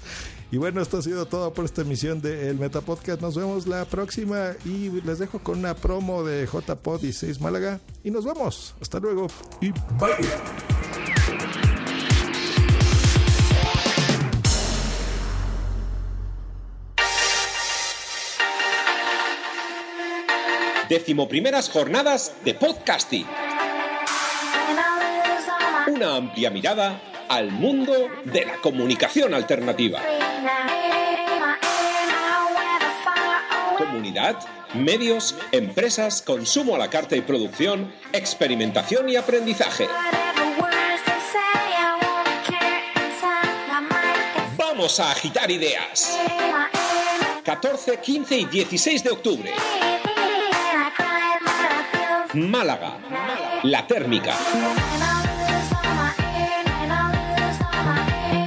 Y 0.51 0.57
bueno, 0.57 0.81
esto 0.81 0.97
ha 0.97 1.01
sido 1.01 1.25
todo 1.25 1.53
por 1.53 1.65
esta 1.65 1.81
emisión 1.81 2.21
de 2.21 2.49
El 2.49 2.57
Metapodcast. 2.57 3.21
Nos 3.21 3.35
vemos 3.35 3.67
la 3.67 3.85
próxima 3.85 4.51
y 4.63 4.89
les 5.01 5.19
dejo 5.19 5.39
con 5.39 5.59
una 5.59 5.75
promo 5.75 6.23
de 6.23 6.45
JPod 6.45 7.01
16 7.01 7.41
Málaga. 7.41 7.79
Y 8.03 8.11
nos 8.11 8.25
vemos. 8.25 8.75
Hasta 8.79 8.99
luego 8.99 9.27
y 9.59 9.71
bye. 9.71 11.04
Decimoprimeras 20.89 21.69
jornadas 21.69 22.33
de 22.43 22.53
podcasting. 22.53 23.25
Una 25.87 26.15
amplia 26.15 26.51
mirada 26.51 27.01
al 27.27 27.51
mundo 27.51 27.93
de 28.23 28.45
la 28.45 28.57
comunicación 28.57 29.33
alternativa. 29.33 29.99
Comunidad, 33.77 34.37
medios, 34.75 35.35
empresas, 35.51 36.21
consumo 36.21 36.75
a 36.75 36.77
la 36.77 36.89
carta 36.91 37.15
y 37.15 37.21
producción, 37.21 37.91
experimentación 38.13 39.09
y 39.09 39.15
aprendizaje. 39.15 39.87
Vamos 44.55 44.99
a 44.99 45.11
agitar 45.11 45.49
ideas. 45.49 46.19
14, 47.43 47.97
15 47.97 48.37
y 48.37 48.45
16 48.45 49.03
de 49.03 49.09
octubre. 49.11 49.51
Málaga. 52.35 52.97
La 53.63 53.87
térmica. 53.87 54.35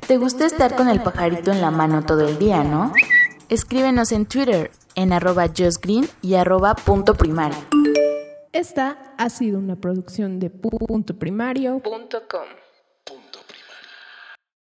¿Te 0.08 0.18
gusta 0.18 0.46
estar 0.46 0.76
con 0.76 0.90
el 0.90 1.02
pajarito 1.02 1.54
en 1.54 1.62
la 1.62 1.72
mano 1.72 2.04
todo 2.04 2.28
el 2.28 2.38
día, 2.38 2.66
no? 2.66 2.92
Escríbenos 3.52 4.14
en 4.14 4.28
Twitter 4.28 4.72
en 4.96 5.12
arroba 5.12 5.50
justgreen 5.50 6.08
y 6.22 6.36
arroba 6.36 6.74
punto 6.74 7.16
primario. 7.16 7.58
Esta 8.54 9.14
ha 9.18 9.30
sido 9.30 9.60
una 9.60 9.76
producción 9.76 10.40
de 10.40 10.50
puntoprimario.com. 10.50 12.61